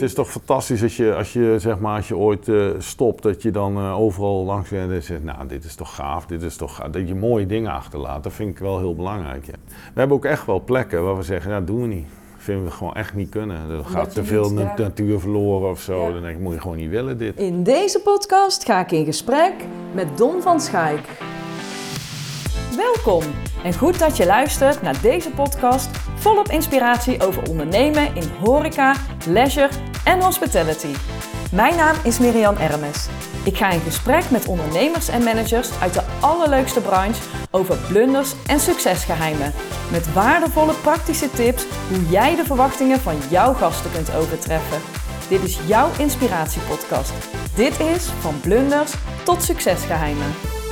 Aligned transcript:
Het 0.00 0.04
is 0.04 0.14
toch 0.14 0.30
fantastisch 0.30 0.82
als 0.82 0.96
je, 0.96 1.14
als 1.14 1.32
je, 1.32 1.54
zeg 1.58 1.78
maar, 1.78 1.96
als 1.96 2.08
je 2.08 2.16
ooit 2.16 2.48
uh, 2.48 2.70
stopt, 2.78 3.22
dat 3.22 3.42
je 3.42 3.50
dan 3.50 3.78
uh, 3.78 4.00
overal 4.00 4.44
langs 4.44 4.70
bent 4.70 4.92
en 4.92 5.02
zegt, 5.02 5.24
nou, 5.24 5.46
dit 5.46 5.64
is 5.64 5.74
toch 5.74 5.94
gaaf, 5.94 6.26
dit 6.26 6.42
is 6.42 6.56
toch 6.56 6.76
gaaf. 6.76 6.90
Dat 6.90 7.08
je 7.08 7.14
mooie 7.14 7.46
dingen 7.46 7.72
achterlaat, 7.72 8.22
dat 8.22 8.32
vind 8.32 8.50
ik 8.50 8.58
wel 8.58 8.78
heel 8.78 8.94
belangrijk. 8.94 9.46
Ja. 9.46 9.52
We 9.66 9.98
hebben 9.98 10.16
ook 10.16 10.24
echt 10.24 10.46
wel 10.46 10.60
plekken 10.60 11.04
waar 11.04 11.16
we 11.16 11.22
zeggen, 11.22 11.50
ja, 11.50 11.58
dat 11.58 11.66
doen 11.66 11.80
we 11.80 11.86
niet. 11.86 12.06
Dat 12.34 12.44
vinden 12.44 12.64
we 12.64 12.70
gewoon 12.70 12.94
echt 12.94 13.14
niet 13.14 13.28
kunnen. 13.28 13.70
Er 13.70 13.84
gaat 13.84 14.12
te 14.12 14.24
veel 14.24 14.52
na 14.52 14.74
natuur 14.76 15.20
verloren 15.20 15.70
of 15.70 15.80
zo. 15.80 16.06
Ja. 16.06 16.12
Dan 16.12 16.22
denk 16.22 16.36
ik, 16.36 16.42
moet 16.42 16.54
je 16.54 16.60
gewoon 16.60 16.76
niet 16.76 16.90
willen 16.90 17.18
dit. 17.18 17.36
In 17.36 17.62
deze 17.62 18.00
podcast 18.00 18.64
ga 18.64 18.80
ik 18.80 18.92
in 18.92 19.04
gesprek 19.04 19.52
met 19.94 20.18
Don 20.18 20.42
van 20.42 20.60
Schaik. 20.60 21.08
Welkom 22.76 23.22
en 23.64 23.74
goed 23.74 23.98
dat 23.98 24.16
je 24.16 24.26
luistert 24.26 24.82
naar 24.82 25.00
deze 25.00 25.30
podcast 25.30 25.88
volop 26.14 26.48
inspiratie 26.48 27.22
over 27.22 27.48
ondernemen 27.48 28.14
in 28.14 28.28
horeca, 28.40 28.94
leisure 29.26 29.68
en 30.04 30.22
hospitality. 30.22 30.94
Mijn 31.52 31.76
naam 31.76 31.96
is 32.04 32.18
Miriam 32.18 32.56
Ermes. 32.56 33.08
Ik 33.44 33.56
ga 33.56 33.70
in 33.70 33.80
gesprek 33.80 34.30
met 34.30 34.46
ondernemers 34.46 35.08
en 35.08 35.24
managers 35.24 35.80
uit 35.80 35.94
de 35.94 36.02
allerleukste 36.20 36.80
branche 36.80 37.22
over 37.50 37.76
blunders 37.88 38.34
en 38.46 38.60
succesgeheimen. 38.60 39.52
Met 39.90 40.12
waardevolle 40.12 40.74
praktische 40.74 41.30
tips 41.30 41.66
hoe 41.88 42.08
jij 42.08 42.36
de 42.36 42.44
verwachtingen 42.44 43.00
van 43.00 43.16
jouw 43.30 43.52
gasten 43.52 43.92
kunt 43.92 44.14
overtreffen. 44.14 44.80
Dit 45.28 45.42
is 45.42 45.58
jouw 45.66 45.88
inspiratiepodcast. 45.98 47.12
Dit 47.54 47.80
is 47.80 48.04
van 48.20 48.40
blunders 48.40 48.92
tot 49.24 49.42
succesgeheimen. 49.42 50.64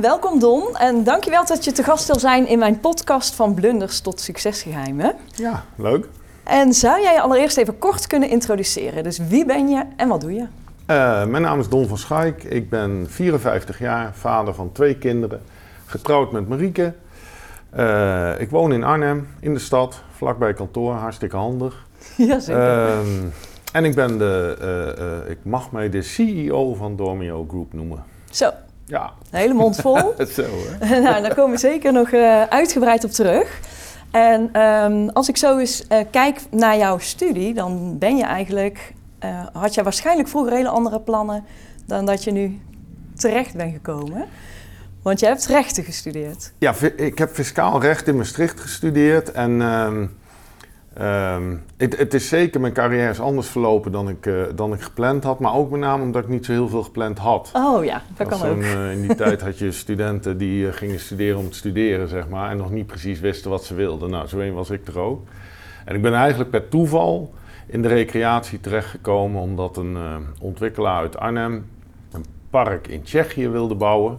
Welkom 0.00 0.38
Don 0.38 0.76
en 0.76 1.04
dankjewel 1.04 1.46
dat 1.46 1.64
je 1.64 1.72
te 1.72 1.82
gast 1.82 2.06
wil 2.06 2.18
zijn 2.18 2.48
in 2.48 2.58
mijn 2.58 2.80
podcast 2.80 3.34
van 3.34 3.54
blunders 3.54 4.00
tot 4.00 4.20
succesgeheimen. 4.20 5.14
Ja, 5.34 5.64
leuk. 5.76 6.08
En 6.44 6.72
zou 6.72 7.02
jij 7.02 7.12
je 7.12 7.20
allereerst 7.20 7.56
even 7.56 7.78
kort 7.78 8.06
kunnen 8.06 8.28
introduceren? 8.28 9.02
Dus 9.02 9.18
wie 9.18 9.44
ben 9.44 9.68
je 9.68 9.84
en 9.96 10.08
wat 10.08 10.20
doe 10.20 10.32
je? 10.32 10.40
Uh, 10.40 11.24
mijn 11.24 11.42
naam 11.42 11.60
is 11.60 11.68
Don 11.68 11.88
van 11.88 11.98
Schaik. 11.98 12.44
Ik 12.44 12.70
ben 12.70 13.06
54 13.08 13.78
jaar, 13.78 14.14
vader 14.14 14.54
van 14.54 14.72
twee 14.72 14.96
kinderen, 14.98 15.42
getrouwd 15.86 16.32
met 16.32 16.48
Marieke. 16.48 16.94
Uh, 17.76 18.40
ik 18.40 18.50
woon 18.50 18.72
in 18.72 18.84
Arnhem, 18.84 19.28
in 19.40 19.54
de 19.54 19.60
stad, 19.60 20.02
vlakbij 20.16 20.54
kantoor, 20.54 20.92
hartstikke 20.92 21.36
handig. 21.36 21.86
Ja, 22.16 22.40
zeker. 22.40 22.62
Uh, 22.62 22.98
en 23.72 23.84
ik 23.84 23.94
ben 23.94 24.18
de, 24.18 24.56
uh, 25.24 25.30
ik 25.30 25.38
mag 25.42 25.70
mij 25.70 25.90
de 25.90 26.02
CEO 26.02 26.74
van 26.74 26.96
Dormio 26.96 27.46
Group 27.48 27.72
noemen. 27.72 28.04
Zo, 28.30 28.50
ja. 28.92 29.12
Een 29.30 29.38
hele 29.38 29.54
mond 29.54 29.76
vol. 29.76 29.96
Zo, 30.36 30.44
hè? 30.78 31.00
nou, 31.08 31.22
daar 31.22 31.34
komen 31.34 31.50
we 31.50 31.58
zeker 31.58 31.92
nog 31.92 32.10
uh, 32.10 32.42
uitgebreid 32.42 33.04
op 33.04 33.10
terug. 33.10 33.60
En 34.10 34.60
um, 34.62 35.08
als 35.08 35.28
ik 35.28 35.36
zo 35.36 35.58
eens 35.58 35.84
uh, 35.88 35.98
kijk 36.10 36.40
naar 36.50 36.76
jouw 36.76 36.98
studie, 36.98 37.54
dan 37.54 37.98
ben 37.98 38.16
je 38.16 38.24
eigenlijk, 38.24 38.92
uh, 39.24 39.46
had 39.52 39.74
je 39.74 39.82
waarschijnlijk 39.82 40.28
vroeger 40.28 40.52
hele 40.52 40.68
andere 40.68 41.00
plannen 41.00 41.44
dan 41.86 42.06
dat 42.06 42.24
je 42.24 42.30
nu 42.30 42.60
terecht 43.16 43.54
bent 43.54 43.72
gekomen. 43.72 44.24
Want 45.02 45.20
je 45.20 45.26
hebt 45.26 45.46
rechten 45.46 45.84
gestudeerd. 45.84 46.52
Ja, 46.58 46.74
ik 46.96 47.18
heb 47.18 47.30
fiscaal 47.30 47.80
recht 47.80 48.08
in 48.08 48.16
Maastricht 48.16 48.60
gestudeerd 48.60 49.32
en 49.32 49.60
um, 49.60 50.16
Um, 51.00 51.64
het, 51.76 51.98
het, 51.98 52.14
is 52.14 52.28
zeker, 52.28 52.60
mijn 52.60 52.72
carrière 52.72 53.10
is 53.10 53.20
anders 53.20 53.48
verlopen 53.48 53.92
dan 53.92 54.08
ik, 54.08 54.26
uh, 54.26 54.42
dan 54.54 54.72
ik 54.72 54.80
gepland 54.80 55.24
had. 55.24 55.38
Maar 55.38 55.54
ook 55.54 55.70
met 55.70 55.80
name 55.80 56.02
omdat 56.02 56.22
ik 56.22 56.28
niet 56.28 56.44
zo 56.44 56.52
heel 56.52 56.68
veel 56.68 56.82
gepland 56.82 57.18
had. 57.18 57.50
Oh 57.54 57.84
ja, 57.84 58.02
dat 58.16 58.28
kan 58.28 58.48
ook. 58.48 58.56
Uh, 58.56 58.92
in 58.92 59.00
die 59.00 59.14
tijd 59.24 59.40
had 59.40 59.58
je 59.58 59.72
studenten 59.72 60.38
die 60.38 60.66
uh, 60.66 60.72
gingen 60.72 61.00
studeren 61.00 61.38
om 61.38 61.50
te 61.50 61.56
studeren, 61.56 62.08
zeg 62.08 62.28
maar. 62.28 62.50
En 62.50 62.56
nog 62.56 62.70
niet 62.70 62.86
precies 62.86 63.20
wisten 63.20 63.50
wat 63.50 63.64
ze 63.64 63.74
wilden. 63.74 64.10
Nou, 64.10 64.26
zo 64.26 64.38
een 64.38 64.54
was 64.54 64.70
ik 64.70 64.86
er 64.86 64.98
ook. 64.98 65.26
En 65.84 65.94
ik 65.94 66.02
ben 66.02 66.14
eigenlijk 66.14 66.50
per 66.50 66.68
toeval 66.68 67.34
in 67.66 67.82
de 67.82 67.88
recreatie 67.88 68.60
terechtgekomen. 68.60 69.40
Omdat 69.40 69.76
een 69.76 69.96
ontwikkelaar 70.40 71.00
uit 71.00 71.16
Arnhem 71.16 71.66
een 72.12 72.24
park 72.50 72.88
in 72.88 73.02
Tsjechië 73.02 73.48
wilde 73.48 73.74
bouwen. 73.74 74.18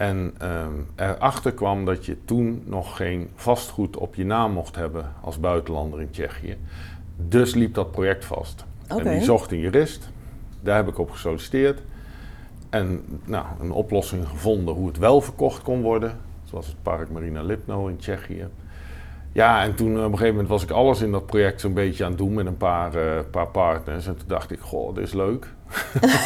En 0.00 0.34
um, 0.42 0.86
erachter 0.96 1.52
kwam 1.52 1.84
dat 1.84 2.06
je 2.06 2.16
toen 2.24 2.62
nog 2.66 2.96
geen 2.96 3.30
vastgoed 3.34 3.96
op 3.96 4.14
je 4.14 4.24
naam 4.24 4.52
mocht 4.52 4.76
hebben 4.76 5.12
als 5.20 5.40
buitenlander 5.40 6.00
in 6.00 6.10
Tsjechië. 6.10 6.56
Dus 7.16 7.54
liep 7.54 7.74
dat 7.74 7.90
project 7.90 8.24
vast. 8.24 8.64
Okay. 8.88 9.04
En 9.04 9.12
die 9.12 9.24
zocht 9.24 9.52
een 9.52 9.58
jurist. 9.58 10.10
Daar 10.60 10.76
heb 10.76 10.88
ik 10.88 10.98
op 10.98 11.10
gesolliciteerd. 11.10 11.82
En 12.70 13.04
nou, 13.24 13.46
een 13.60 13.70
oplossing 13.72 14.28
gevonden 14.28 14.74
hoe 14.74 14.86
het 14.86 14.98
wel 14.98 15.20
verkocht 15.20 15.62
kon 15.62 15.82
worden. 15.82 16.18
Zoals 16.44 16.66
het 16.66 16.82
park 16.82 17.10
Marina 17.10 17.42
Lipno 17.42 17.86
in 17.86 17.96
Tsjechië. 17.96 18.46
Ja, 19.32 19.62
en 19.62 19.74
toen 19.74 19.90
op 19.90 19.96
een 19.96 20.10
gegeven 20.10 20.30
moment 20.30 20.48
was 20.48 20.62
ik 20.62 20.70
alles 20.70 21.00
in 21.00 21.12
dat 21.12 21.26
project 21.26 21.60
zo'n 21.60 21.74
beetje 21.74 22.04
aan 22.04 22.10
het 22.10 22.18
doen 22.18 22.34
met 22.34 22.46
een 22.46 22.56
paar, 22.56 22.96
uh, 22.96 23.18
paar 23.30 23.48
partners. 23.48 24.06
En 24.06 24.16
toen 24.16 24.28
dacht 24.28 24.50
ik, 24.50 24.60
goh, 24.60 24.94
dit 24.94 25.04
is 25.04 25.12
leuk. 25.12 25.46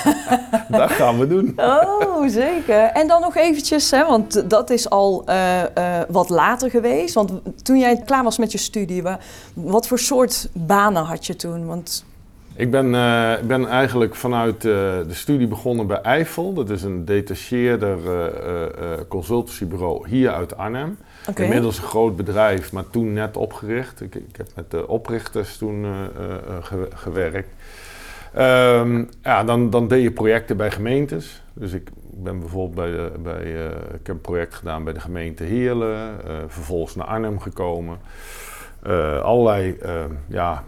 dat 0.78 0.90
gaan 0.90 1.18
we 1.18 1.26
doen. 1.26 1.52
Oh, 1.56 2.28
zeker. 2.28 2.82
En 2.82 3.08
dan 3.08 3.20
nog 3.20 3.36
eventjes, 3.36 3.90
hè, 3.90 4.06
want 4.06 4.50
dat 4.50 4.70
is 4.70 4.90
al 4.90 5.24
uh, 5.28 5.62
uh, 5.78 6.00
wat 6.08 6.28
later 6.28 6.70
geweest. 6.70 7.14
Want 7.14 7.32
toen 7.62 7.78
jij 7.78 8.02
klaar 8.04 8.24
was 8.24 8.38
met 8.38 8.52
je 8.52 8.58
studie, 8.58 9.02
wat 9.54 9.86
voor 9.86 9.98
soort 9.98 10.48
banen 10.52 11.02
had 11.02 11.26
je 11.26 11.36
toen? 11.36 11.66
Want... 11.66 12.04
Ik 12.56 12.70
ben, 12.70 12.86
uh, 12.86 13.32
ben 13.46 13.68
eigenlijk 13.68 14.14
vanuit 14.14 14.60
de 14.60 15.04
studie 15.10 15.46
begonnen 15.46 15.86
bij 15.86 16.00
Eiffel. 16.00 16.52
Dat 16.52 16.70
is 16.70 16.82
een 16.82 17.04
detacheerder 17.04 17.98
consultancybureau 19.08 20.08
hier 20.08 20.32
uit 20.32 20.56
Arnhem. 20.56 20.98
Okay. 21.28 21.44
Inmiddels 21.44 21.76
een 21.76 21.84
groot 21.84 22.16
bedrijf, 22.16 22.72
maar 22.72 22.90
toen 22.90 23.12
net 23.12 23.36
opgericht. 23.36 24.00
Ik, 24.00 24.14
ik 24.14 24.36
heb 24.36 24.48
met 24.54 24.70
de 24.70 24.88
oprichters 24.88 25.56
toen 25.56 25.86
ge 26.62 26.88
gewerkt. 26.94 27.48
Um, 28.38 29.08
ja, 29.22 29.44
dan, 29.44 29.70
dan 29.70 29.88
deed 29.88 30.02
je 30.02 30.10
projecten 30.10 30.56
bij 30.56 30.70
gemeentes. 30.70 31.42
Dus 31.52 31.72
ik 31.72 31.90
ben 32.10 32.38
bijvoorbeeld 32.38 32.74
bij, 32.74 32.90
de, 32.90 33.12
bij 33.22 33.44
uh, 33.44 33.64
ik 33.70 34.06
heb 34.06 34.08
een 34.08 34.20
project 34.20 34.54
gedaan 34.54 34.84
bij 34.84 34.92
de 34.92 35.00
gemeente 35.00 35.44
Heerlen, 35.44 36.16
uh, 36.26 36.32
vervolgens 36.46 36.94
naar 36.94 37.06
Arnhem 37.06 37.40
gekomen. 37.40 37.98
Uh, 38.86 39.22
allerlei 39.22 39.78
ja, 40.26 40.64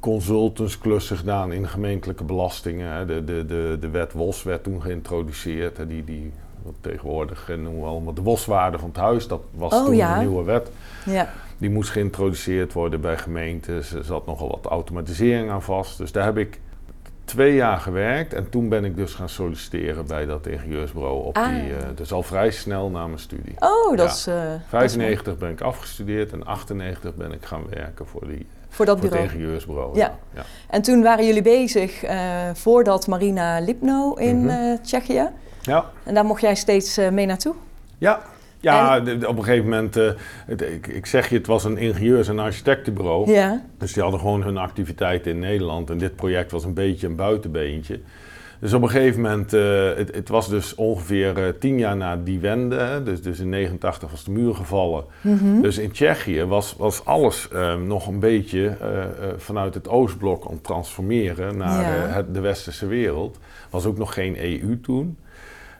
consultantsklussen 0.00 1.16
gedaan 1.16 1.52
in 1.52 1.68
gemeentelijke 1.68 2.24
belastingen. 2.24 3.06
De, 3.06 3.24
de, 3.24 3.46
de, 3.46 3.76
de 3.80 3.88
wet 3.88 4.12
WOS 4.12 4.42
werd 4.42 4.62
toen 4.62 4.82
geïntroduceerd. 4.82 5.76
Hè, 5.76 5.86
die, 5.86 6.04
die 6.04 6.32
wat 6.62 6.74
tegenwoordig 6.80 7.48
noemen 7.48 7.80
we 7.80 7.86
allemaal 7.86 8.14
de 8.14 8.22
WOS-waarde 8.22 8.78
van 8.78 8.88
het 8.88 8.98
huis. 8.98 9.28
Dat 9.28 9.42
was 9.54 9.72
oh, 9.72 9.84
toen 9.84 9.96
ja. 9.96 10.12
een 10.14 10.26
nieuwe 10.26 10.44
wet. 10.44 10.70
Ja. 11.06 11.32
Die 11.58 11.70
moest 11.70 11.90
geïntroduceerd 11.90 12.72
worden 12.72 13.00
bij 13.00 13.18
gemeentes. 13.18 13.92
Er 13.92 14.04
zat 14.04 14.26
nogal 14.26 14.48
wat 14.48 14.66
automatisering 14.70 15.50
aan 15.50 15.62
vast. 15.62 15.98
Dus 15.98 16.12
daar 16.12 16.24
heb 16.24 16.38
ik 16.38 16.60
twee 17.28 17.54
jaar 17.54 17.78
gewerkt 17.78 18.34
en 18.34 18.50
toen 18.50 18.68
ben 18.68 18.84
ik 18.84 18.96
dus 18.96 19.14
gaan 19.14 19.28
solliciteren 19.28 20.06
bij 20.06 20.26
dat 20.26 20.46
ingenieursbureau. 20.46 21.24
Op 21.24 21.36
ah. 21.36 21.48
die, 21.48 21.70
uh, 21.70 21.76
dus 21.94 22.12
al 22.12 22.22
vrij 22.22 22.50
snel 22.50 22.90
na 22.90 23.06
mijn 23.06 23.18
studie. 23.18 23.54
Oh, 23.58 23.96
dat 23.96 24.06
ja. 24.06 24.14
is. 24.14 24.28
Uh, 24.28 24.34
95 24.68 25.24
dat 25.24 25.34
is 25.34 25.40
ben 25.40 25.50
ik 25.50 25.60
afgestudeerd 25.60 26.32
en 26.32 26.44
98 26.44 27.14
ben 27.14 27.32
ik 27.32 27.44
gaan 27.44 27.64
werken 27.70 28.06
voor, 28.06 28.26
die, 28.26 28.46
voor, 28.68 28.86
dat 28.86 28.98
voor 28.98 29.08
bureau. 29.08 29.26
het 29.28 29.34
ingenieursbureau. 29.34 29.96
Ja. 29.96 30.18
ja. 30.34 30.42
En 30.68 30.82
toen 30.82 31.02
waren 31.02 31.26
jullie 31.26 31.42
bezig 31.42 32.04
uh, 32.04 32.10
voordat 32.54 33.06
Marina 33.06 33.60
Lipno 33.60 34.14
in 34.14 34.36
mm 34.36 34.48
-hmm. 34.48 34.82
Tsjechië. 34.82 35.28
Ja. 35.60 35.84
En 36.04 36.14
daar 36.14 36.24
mocht 36.24 36.40
jij 36.40 36.54
steeds 36.54 36.96
mee 36.96 37.26
naartoe? 37.26 37.54
Ja, 37.98 38.22
ja, 38.60 39.04
en? 39.04 39.28
op 39.28 39.36
een 39.36 39.44
gegeven 39.44 39.64
moment, 39.64 39.96
uh, 39.96 40.10
het, 40.46 40.62
ik, 40.62 40.86
ik, 40.86 41.06
zeg 41.06 41.28
je, 41.28 41.36
het 41.36 41.46
was 41.46 41.64
een 41.64 41.76
ingenieurs- 41.76 42.28
en 42.28 42.38
architectenbureau. 42.38 43.30
Ja. 43.30 43.62
Dus 43.78 43.92
die 43.92 44.02
hadden 44.02 44.20
gewoon 44.20 44.42
hun 44.42 44.56
activiteiten 44.56 45.30
in 45.30 45.38
Nederland. 45.38 45.90
En 45.90 45.98
dit 45.98 46.16
project 46.16 46.50
was 46.50 46.64
een 46.64 46.74
beetje 46.74 47.06
een 47.06 47.16
buitenbeentje. 47.16 48.00
Dus 48.60 48.72
op 48.72 48.82
een 48.82 48.90
gegeven 48.90 49.20
moment, 49.20 49.54
uh, 49.54 49.94
het, 49.94 50.14
het, 50.14 50.28
was 50.28 50.48
dus 50.48 50.74
ongeveer 50.74 51.38
uh, 51.38 51.48
tien 51.60 51.78
jaar 51.78 51.96
na 51.96 52.16
die 52.16 52.38
wende. 52.38 52.76
Hè, 52.76 53.02
dus, 53.02 53.22
dus 53.22 53.38
in 53.38 53.48
89 53.48 54.10
was 54.10 54.24
de 54.24 54.30
muur 54.30 54.54
gevallen. 54.54 55.04
Mm 55.20 55.38
-hmm. 55.38 55.62
Dus 55.62 55.78
in 55.78 55.90
Tsjechië 55.90 56.44
was, 56.44 56.74
was 56.78 57.04
alles 57.04 57.48
nog 57.86 58.06
een 58.06 58.18
beetje 58.18 58.76
vanuit 59.36 59.74
het 59.74 59.88
Oostblok 59.88 60.46
aan 60.46 60.52
het 60.52 60.64
transformeren 60.64 61.56
naar 61.56 61.82
ja. 61.82 62.06
het, 62.06 62.34
de 62.34 62.40
westerse 62.40 62.86
wereld. 62.86 63.38
Was 63.70 63.86
ook 63.86 63.98
nog 63.98 64.14
geen 64.14 64.36
EU 64.38 64.80
toen. 64.80 65.16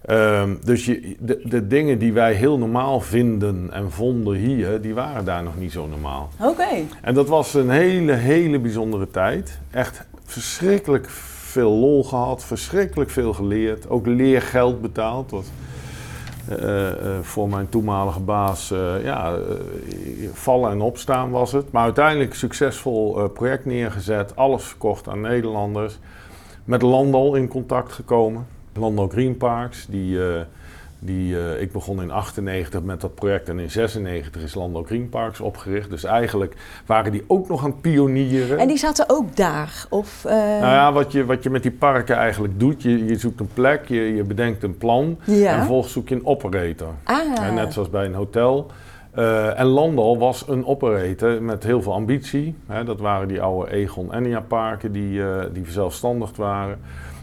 Um, 0.06 0.58
dus 0.64 0.84
je, 0.84 1.16
de, 1.18 1.40
de, 1.44 1.66
dingen 1.66 1.98
die 1.98 2.12
wij 2.12 2.32
heel 2.32 2.58
normaal 2.58 3.00
vinden 3.00 3.68
en 3.72 3.90
vonden 3.90 4.34
hier, 4.36 4.80
die 4.80 4.94
waren 4.94 5.24
daar 5.24 5.42
nog 5.42 5.58
niet 5.58 5.72
zo 5.72 5.86
normaal. 5.86 6.28
Oké. 6.40 6.50
Okay. 6.50 6.86
En 7.02 7.14
dat 7.14 7.28
was 7.28 7.54
een 7.54 7.70
hele, 7.70 8.12
hele 8.12 8.58
bijzondere 8.58 9.10
tijd. 9.10 9.58
Echt 9.70 10.06
verschrikkelijk 10.24 11.08
veel 11.08 11.70
lol 11.70 12.04
gehad, 12.04 12.44
verschrikkelijk 12.44 13.10
veel 13.10 13.32
geleerd. 13.32 13.88
Ook 13.88 14.06
leergeld 14.06 14.80
betaald. 14.80 15.30
Wat, 15.30 15.44
uh, 16.50 16.56
uh, 16.58 17.18
voor 17.22 17.48
mijn 17.48 17.68
toenmalige 17.68 18.20
baas, 18.20 18.72
uh, 18.72 19.04
ja, 19.04 19.38
vallen 20.32 20.70
en 20.70 20.80
opstaan 20.80 21.30
was 21.30 21.52
het. 21.52 21.72
Maar 21.72 21.82
uiteindelijk 21.82 22.34
succesvol 22.34 23.28
project 23.28 23.64
neergezet, 23.64 24.36
alles 24.36 24.64
verkocht 24.64 25.08
aan 25.08 25.20
Nederlanders. 25.20 25.98
Met 26.64 26.82
Landal 26.82 27.34
in 27.34 27.48
contact 27.48 27.92
gekomen. 27.92 28.46
Landal 28.78 29.08
Green 29.08 29.36
Parks, 29.36 29.86
die, 29.88 30.16
uh, 30.16 30.40
Die, 31.00 31.38
eh, 31.38 31.62
ik 31.62 31.72
begon 31.72 32.02
in 32.02 32.10
98 32.10 32.82
met 32.82 33.00
dat 33.00 33.14
project 33.14 33.48
en 33.48 33.58
in 33.58 33.70
96 33.70 34.42
is 34.42 34.54
Landal 34.54 34.82
Green 34.82 35.08
Parks 35.08 35.40
opgericht. 35.40 35.90
Dus 35.90 36.04
eigenlijk 36.04 36.54
waren 36.86 37.12
die 37.12 37.24
ook 37.26 37.48
nog 37.48 37.64
aan 37.64 37.70
het 37.70 37.80
pionieren. 37.80 38.58
En 38.58 38.68
die 38.68 38.76
zaten 38.76 39.04
ook 39.08 39.36
daar? 39.36 39.86
Of, 39.88 40.24
uh... 40.26 40.32
Nou 40.32 40.60
ja, 40.60 40.92
wat 40.92 41.12
je, 41.12 41.24
wat 41.24 41.42
je 41.42 41.50
met 41.50 41.62
die 41.62 41.72
parken 41.72 42.16
eigenlijk 42.16 42.60
doet, 42.60 42.82
je, 42.82 43.04
je 43.04 43.18
zoekt 43.18 43.40
een 43.40 43.50
plek, 43.54 43.88
je, 43.88 44.14
je 44.14 44.24
bedenkt 44.24 44.62
een 44.62 44.76
plan 44.76 45.18
Ja. 45.24 45.50
en 45.50 45.56
vervolgens 45.56 45.92
zoek 45.92 46.08
je 46.08 46.14
een 46.14 46.26
operator. 46.26 46.94
Ah. 47.04 47.40
En 47.40 47.54
net 47.54 47.72
zoals 47.72 47.90
bij 47.90 48.04
een 48.04 48.14
hotel. 48.14 48.70
Eh, 49.10 49.58
en 49.58 49.66
Landal 49.66 50.18
was 50.18 50.48
een 50.48 50.66
operator 50.66 51.42
met 51.42 51.64
heel 51.64 51.82
veel 51.82 51.92
ambitie. 51.92 52.54
Hè, 52.66 52.84
dat 52.84 53.00
waren 53.00 53.28
die 53.28 53.40
oude 53.40 53.70
Egon 53.70 54.14
Enia 54.14 54.40
parken 54.40 54.92
die, 54.92 55.22
eh 55.22 55.44
die 55.52 55.64
verzelfstandigd 55.64 56.36
waren. 56.36 56.78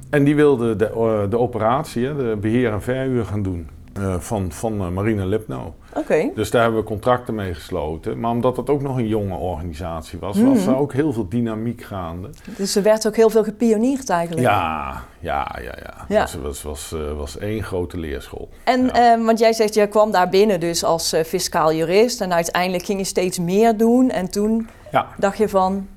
En 0.10 0.24
die 0.24 0.36
wilden 0.36 0.78
de, 0.78 0.86
eh, 0.90 1.30
de 1.30 1.38
operatie, 1.40 2.16
de 2.16 2.38
beheer 2.42 2.72
en 2.72 2.82
verhuur 2.82 3.26
gaan 3.26 3.42
doen 3.44 3.68
eh, 3.94 4.16
van, 4.20 4.52
van 4.52 4.80
eh, 4.82 4.88
Marine 4.90 5.26
Lipno. 5.26 5.76
Oké. 5.94 6.30
Dus 6.36 6.52
daar 6.52 6.62
hebben 6.62 6.80
we 6.80 6.86
contracten 6.86 7.36
mee 7.36 7.54
gesloten. 7.54 8.20
Maar 8.20 8.32
omdat 8.32 8.58
het 8.58 8.70
ook 8.70 8.82
nog 8.82 8.98
een 8.98 9.08
jonge 9.08 9.36
organisatie 9.36 10.20
was, 10.20 10.38
Mhm. 10.38 10.48
was 10.50 10.66
er 10.66 10.78
ook 10.78 10.94
heel 10.94 11.14
veel 11.14 11.28
dynamiek 11.30 11.82
gaande. 11.84 12.30
Dus 12.58 12.76
er 12.76 12.84
werd 12.84 13.08
ook 13.08 13.16
heel 13.16 13.30
veel 13.30 13.44
gepionierd 13.44 14.10
eigenlijk. 14.10 14.48
Ja, 14.48 15.04
ja, 15.20 15.56
ja, 15.62 15.74
ja. 15.84 15.94
Ja. 16.08 16.22
Dus 16.22 16.36
was, 16.36 16.64
was, 16.64 16.96
was 17.18 17.38
één 17.38 17.64
grote 17.64 17.98
leerschool. 17.98 18.50
En 18.64 18.90
Ja. 18.94 19.22
want 19.24 19.40
jij 19.40 19.54
zegt, 19.54 19.74
je 19.74 19.88
kwam 19.88 20.12
daar 20.12 20.30
binnen 20.30 20.60
dus 20.60 20.84
als 20.84 21.16
fiscaal 21.26 21.74
jurist. 21.74 22.22
En 22.22 22.34
uiteindelijk 22.34 22.86
ging 22.86 23.00
je 23.00 23.06
steeds 23.06 23.40
meer 23.40 23.78
doen. 23.78 24.10
En 24.10 24.30
toen 24.32 24.68
Ja. 24.92 25.08
dacht 25.18 25.38
je 25.38 25.50
van, 25.50 25.88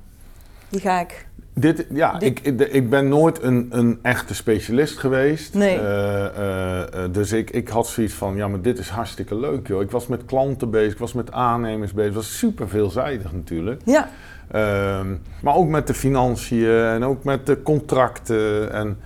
die 0.69 0.79
ga 0.79 0.99
ik... 0.99 1.27
Dit, 1.59 1.85
ja, 1.93 2.17
Dit- 2.17 2.39
Ik, 2.47 2.59
ik, 2.59 2.89
ben 2.89 3.07
nooit 3.07 3.43
een, 3.43 3.67
een 3.71 3.99
echte 4.01 4.35
specialist 4.35 4.97
geweest. 4.97 5.53
Nee. 5.53 5.77
Eh, 5.79 6.25
eh, 6.25 6.81
eh, 7.03 7.11
dus 7.13 7.31
ik, 7.31 7.49
ik 7.49 7.67
had 7.67 7.87
zoiets 7.87 8.13
van, 8.13 8.35
ja, 8.35 8.47
maar 8.47 8.61
dit 8.61 8.79
is 8.79 8.89
hartstikke 8.89 9.35
leuk, 9.39 9.67
joh. 9.67 9.81
Ik 9.81 9.91
was 9.91 10.07
met 10.07 10.25
klanten 10.25 10.69
bezig, 10.69 10.91
ik 10.93 10.99
was 10.99 11.13
met 11.13 11.31
aannemers 11.31 11.91
bezig. 11.93 12.05
Het 12.13 12.15
was 12.23 12.37
super 12.37 12.69
veelzijdig 12.69 13.33
natuurlijk. 13.33 13.81
Ja, 13.85 14.09
Ehm, 14.51 15.07
maar 15.41 15.55
ook 15.55 15.67
met 15.67 15.87
de 15.87 15.93
financiën 15.93 16.69
en 16.69 17.03
ook 17.03 17.23
met 17.23 17.45
de 17.45 17.61
contracten. 17.61 18.71
En, 18.73 18.97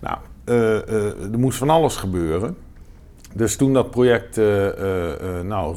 nou, 0.00 0.18
er 1.32 1.38
moest 1.38 1.58
van 1.58 1.70
alles 1.70 1.96
gebeuren. 1.96 2.56
Dus 3.34 3.56
toen 3.56 3.72
dat 3.72 3.90
project 3.90 4.36
nou, 5.44 5.76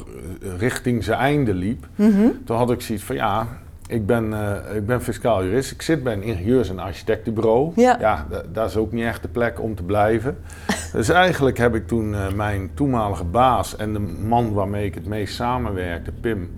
richting 0.58 1.04
zijn 1.04 1.18
einde 1.18 1.54
liep, 1.54 1.86
Mhm. 1.94 2.26
toen 2.44 2.56
had 2.56 2.70
ik 2.70 2.80
zoiets 2.80 3.04
van 3.04 3.16
ja, 3.16 3.46
ik 3.88 4.06
ben, 4.06 4.32
eh, 4.32 4.76
ik 4.76 4.86
ben 4.86 5.02
fiscaal 5.02 5.44
jurist. 5.44 5.70
Ik 5.70 5.82
zit 5.82 6.02
bij 6.02 6.12
een 6.12 6.22
ingenieurs- 6.22 6.68
en 6.68 6.78
architectenbureau. 6.78 7.72
Ja. 7.76 7.96
da- 8.30 8.42
daar 8.52 8.66
is 8.66 8.76
ook 8.76 8.92
niet 8.92 9.04
echt 9.04 9.22
de 9.22 9.28
plek 9.28 9.60
om 9.60 9.74
te 9.74 9.82
blijven. 9.82 10.38
dus 10.92 11.08
eigenlijk 11.08 11.58
heb 11.58 11.74
ik 11.74 11.86
toen 11.86 12.14
eh, 12.14 12.32
mijn 12.32 12.70
toenmalige 12.74 13.24
baas 13.24 13.76
en 13.76 13.92
de 13.92 13.98
man 14.26 14.52
waarmee 14.52 14.84
ik 14.86 14.94
het 14.94 15.06
meest 15.06 15.34
samenwerkte, 15.34 16.12
Pim, 16.12 16.50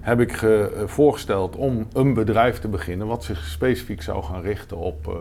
heb 0.00 0.20
ik 0.20 0.32
ge- 0.32 0.72
eh, 0.76 0.82
voorgesteld 0.86 1.56
om 1.56 1.86
een 1.92 2.14
bedrijf 2.14 2.58
te 2.58 2.68
beginnen 2.68 3.06
wat 3.06 3.24
zich 3.24 3.44
specifiek 3.46 4.02
zou 4.02 4.22
gaan 4.24 4.42
richten 4.42 4.76
op 4.76 5.18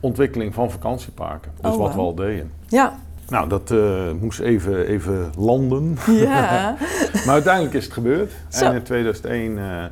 ontwikkeling 0.00 0.54
van 0.54 0.70
vakantieparken. 0.70 1.50
Dus 1.60 1.70
Oh, 1.72 1.78
wat 1.78 1.94
wauw. 1.94 1.94
we 1.94 2.00
al 2.00 2.14
deden. 2.14 2.50
ja, 2.68 2.98
Nou, 3.28 3.48
dat 3.48 3.74
moest 4.20 4.40
even, 4.40 4.86
even 4.86 5.30
landen. 5.38 5.96
ja. 6.10 6.76
Maar 7.24 7.34
uiteindelijk 7.34 7.74
is 7.74 7.84
het 7.84 7.92
gebeurd. 7.92 8.32
Zo. 8.48 8.64
En 8.64 8.74
in 8.74 8.82
2001 8.82 9.58
eh, 9.58 9.84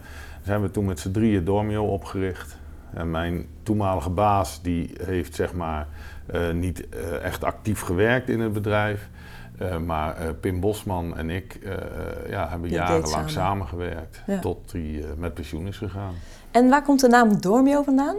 zijn 0.50 0.62
we 0.62 0.70
toen 0.70 0.85
met 0.85 1.00
z'n 1.00 1.11
drieën 1.11 1.44
Dormio 1.44 1.85
opgericht. 1.85 2.56
En 2.94 3.11
mijn 3.11 3.47
toenmalige 3.62 4.11
baas 4.11 4.62
die 4.62 4.91
heeft 5.05 5.35
zeg 5.35 5.55
maar 5.55 5.87
eh, 6.26 6.50
niet 6.50 6.88
eh, 6.88 7.25
echt 7.25 7.44
actief 7.44 7.81
gewerkt 7.81 8.29
in 8.29 8.41
het 8.41 8.52
bedrijf. 8.52 9.08
Eh, 9.58 9.79
maar 9.79 10.35
Pim 10.41 10.61
Bosman 10.61 11.17
en 11.17 11.31
ik 11.31 11.58
ja, 12.29 12.49
hebben 12.49 12.70
jarenlang 12.70 13.11
samen. 13.11 13.31
samengewerkt. 13.31 14.23
Ja. 14.26 14.38
Tot 14.38 14.73
hij 14.73 15.05
met 15.17 15.35
pensioen 15.35 15.67
is 15.67 15.76
gegaan. 15.76 16.14
En 16.50 16.69
waar 16.69 16.82
komt 16.82 17.00
de 17.00 17.08
naam 17.08 17.41
Dormio 17.41 17.82
vandaan? 17.82 18.17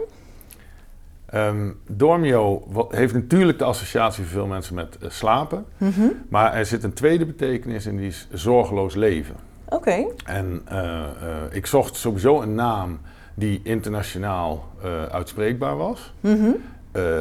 Ehm, 1.26 1.70
Dormio 1.86 2.66
heeft 2.88 3.14
natuurlijk 3.14 3.58
de 3.58 3.64
associatie 3.64 4.22
voor 4.22 4.32
veel 4.32 4.46
mensen 4.46 4.74
met 4.74 4.96
slapen. 5.00 5.64
Mhm. 5.76 6.06
Maar 6.28 6.54
er 6.54 6.66
zit 6.66 6.82
een 6.82 6.92
tweede 6.92 7.26
betekenis 7.26 7.86
in 7.86 7.96
die 7.96 8.06
is 8.06 8.28
zorgeloos 8.30 8.94
leven. 8.94 9.36
Oké, 9.72 10.06
En 10.24 10.62
eh, 10.64 11.02
eh, 11.02 11.08
ik 11.50 11.66
zocht 11.66 11.96
sowieso 11.96 12.42
een 12.42 12.54
naam 12.54 13.00
die 13.34 13.60
internationaal 13.64 14.68
eh, 14.82 15.04
uitspreekbaar 15.04 15.76
was. 15.76 16.12
Mhm. 16.20 16.50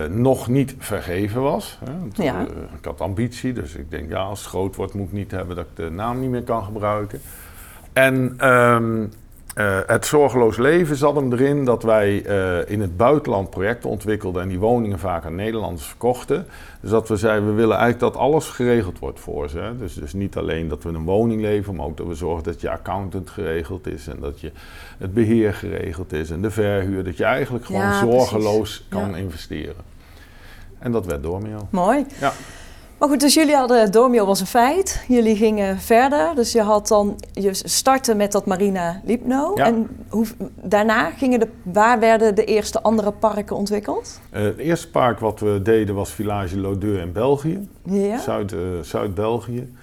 Nog 0.10 0.48
niet 0.48 0.76
vergeven 0.78 1.42
was. 1.42 1.80
Hè. 1.86 2.24
Ja. 2.24 2.46
ik 2.78 2.86
had 2.86 3.02
ambitie, 3.02 3.54
dus 3.54 3.76
ik 3.76 3.92
denk, 3.92 4.10
ja, 4.10 4.20
als 4.20 4.40
het 4.40 4.50
groot 4.50 4.76
wordt, 4.76 4.94
moet 4.94 5.08
ik 5.08 5.14
niet 5.14 5.32
hebben 5.32 5.56
dat 5.56 5.66
ik 5.66 5.76
de 5.76 5.90
naam 5.90 6.20
niet 6.20 6.30
meer 6.30 6.44
kan 6.44 6.64
gebruiken. 6.64 7.22
En 7.94 8.34
ehm, 8.38 9.06
eh, 9.56 9.80
het 9.86 10.06
zorgeloos 10.06 10.58
leven 10.58 10.96
zat 10.96 11.16
hem 11.16 11.34
erin 11.34 11.66
dat 11.66 11.84
wij 11.84 12.24
eh, 12.26 12.70
in 12.72 12.82
het 12.82 12.98
buitenland 12.98 13.50
projecten 13.50 13.90
ontwikkelden 13.90 14.42
en 14.42 14.48
die 14.48 14.60
woningen 14.60 15.00
vaak 15.00 15.26
aan 15.26 15.36
Nederlanders 15.36 15.86
verkochten. 15.86 16.46
Dus 16.82 16.90
dat 16.90 17.08
we 17.08 17.16
zeiden, 17.18 17.48
we 17.50 17.54
willen 17.54 17.78
eigenlijk 17.78 18.14
dat 18.14 18.22
alles 18.24 18.50
geregeld 18.50 19.00
wordt 19.00 19.20
voor 19.20 19.50
ze. 19.50 19.60
Hè. 19.60 19.78
Dus, 19.78 19.94
dus 19.94 20.14
niet 20.14 20.38
alleen 20.38 20.68
dat 20.68 20.84
we 20.84 20.90
een 20.90 21.04
woning 21.04 21.42
leveren, 21.42 21.76
maar 21.76 21.86
ook 21.86 21.98
dat 21.98 22.08
we 22.08 22.16
zorgen 22.16 22.44
dat 22.44 22.62
je 22.62 22.70
accountant 22.70 23.30
geregeld 23.30 23.88
is 23.88 24.08
en 24.08 24.18
dat 24.20 24.40
je 24.40 24.52
het 24.98 25.14
beheer 25.14 25.54
geregeld 25.54 26.14
is 26.14 26.30
en 26.30 26.42
de 26.42 26.52
verhuur. 26.52 27.04
Dat 27.04 27.18
je 27.18 27.24
eigenlijk 27.24 27.66
gewoon 27.66 27.82
Ja, 27.82 28.00
zorgeloos 28.00 28.70
precies. 28.70 28.86
kan 28.90 29.10
Ja. 29.10 29.16
investeren. 29.18 29.76
En 30.80 30.92
dat 30.92 31.06
werd 31.06 31.24
Dormio. 31.24 31.68
mooi. 31.70 32.06
Ja. 32.20 32.32
Maar 33.02 33.10
goed, 33.10 33.20
dus 33.20 33.34
jullie 33.34 33.56
hadden, 33.56 33.92
Dormio 33.92 34.26
was 34.26 34.40
een 34.40 34.46
feit. 34.46 35.06
Jullie 35.08 35.36
gingen 35.36 35.80
verder. 35.80 36.36
Dus 36.36 36.52
je 36.52 36.62
had 36.62 36.88
dan, 36.88 37.20
je 37.34 37.50
startte 37.54 38.16
met 38.16 38.32
dat 38.32 38.46
Marina 38.46 39.02
Lipno. 39.04 39.52
Ja. 39.56 39.66
En 39.66 39.88
hoe, 40.10 40.26
daarna 40.56 41.10
gingen 41.10 41.40
de, 41.40 41.48
waar 41.64 42.00
werden 42.00 42.36
de 42.36 42.46
eerste 42.46 42.82
andere 42.82 43.12
parken 43.12 43.56
ontwikkeld? 43.56 44.20
Eh, 44.30 44.44
het 44.44 44.58
eerste 44.58 44.90
park 44.90 45.20
wat 45.20 45.40
we 45.40 45.60
deden 45.64 45.96
was 45.96 46.12
Village 46.12 46.58
Lodeur 46.58 47.00
in 47.00 47.12
België, 47.12 47.68
Ja. 47.84 48.18
Zuid, 48.18 48.52
eh, 48.54 48.60
Zuid-België. 48.82 49.74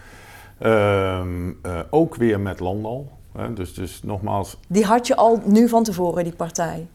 Ehm, 0.59 1.49
eh, 1.63 1.79
ook 1.91 2.15
weer 2.15 2.41
met 2.41 2.61
Landal. 2.61 3.09
Hè, 3.37 3.53
dus, 3.53 3.75
dus 3.75 4.01
nogmaals, 4.03 4.59
Die 4.69 4.85
had 4.85 5.07
je 5.07 5.17
al 5.17 5.41
nu 5.45 5.69
van 5.69 5.83
tevoren, 5.83 6.25
die 6.25 6.33
partij. 6.33 6.87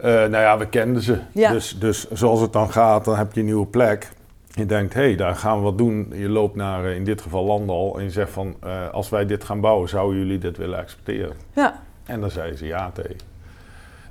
nou 0.00 0.30
ja, 0.30 0.58
we 0.58 0.68
kenden 0.68 1.02
ze. 1.02 1.18
Ja. 1.32 1.50
Dus, 1.50 1.76
dus 1.78 2.10
zoals 2.10 2.40
het 2.40 2.52
dan 2.52 2.72
gaat, 2.72 3.04
dan 3.04 3.16
heb 3.16 3.32
je 3.32 3.40
een 3.40 3.46
nieuwe 3.46 3.66
plek. 3.66 4.14
Je 4.56 4.66
denkt, 4.66 4.94
hé, 4.94 5.00
hey, 5.00 5.16
daar 5.16 5.34
gaan 5.34 5.56
we 5.56 5.62
wat 5.62 5.78
doen. 5.78 6.12
Je 6.14 6.28
loopt 6.28 6.54
naar, 6.56 6.84
eh, 6.84 6.94
in 6.94 7.04
dit 7.04 7.20
geval 7.20 7.44
Landal, 7.44 7.98
en 7.98 8.04
je 8.04 8.10
zegt 8.10 8.30
van, 8.30 8.54
eh, 8.60 8.88
als 8.90 9.08
wij 9.08 9.26
dit 9.26 9.44
gaan 9.44 9.60
bouwen, 9.60 9.88
zouden 9.88 10.18
jullie 10.18 10.38
dit 10.38 10.56
willen 10.56 10.78
exporteren? 10.78 11.36
Ja, 11.52 11.80
En 12.06 12.20
dan 12.20 12.30
zeiden 12.30 12.58
ze 12.58 12.66
ja 12.66 12.90
tegen. 12.94 13.16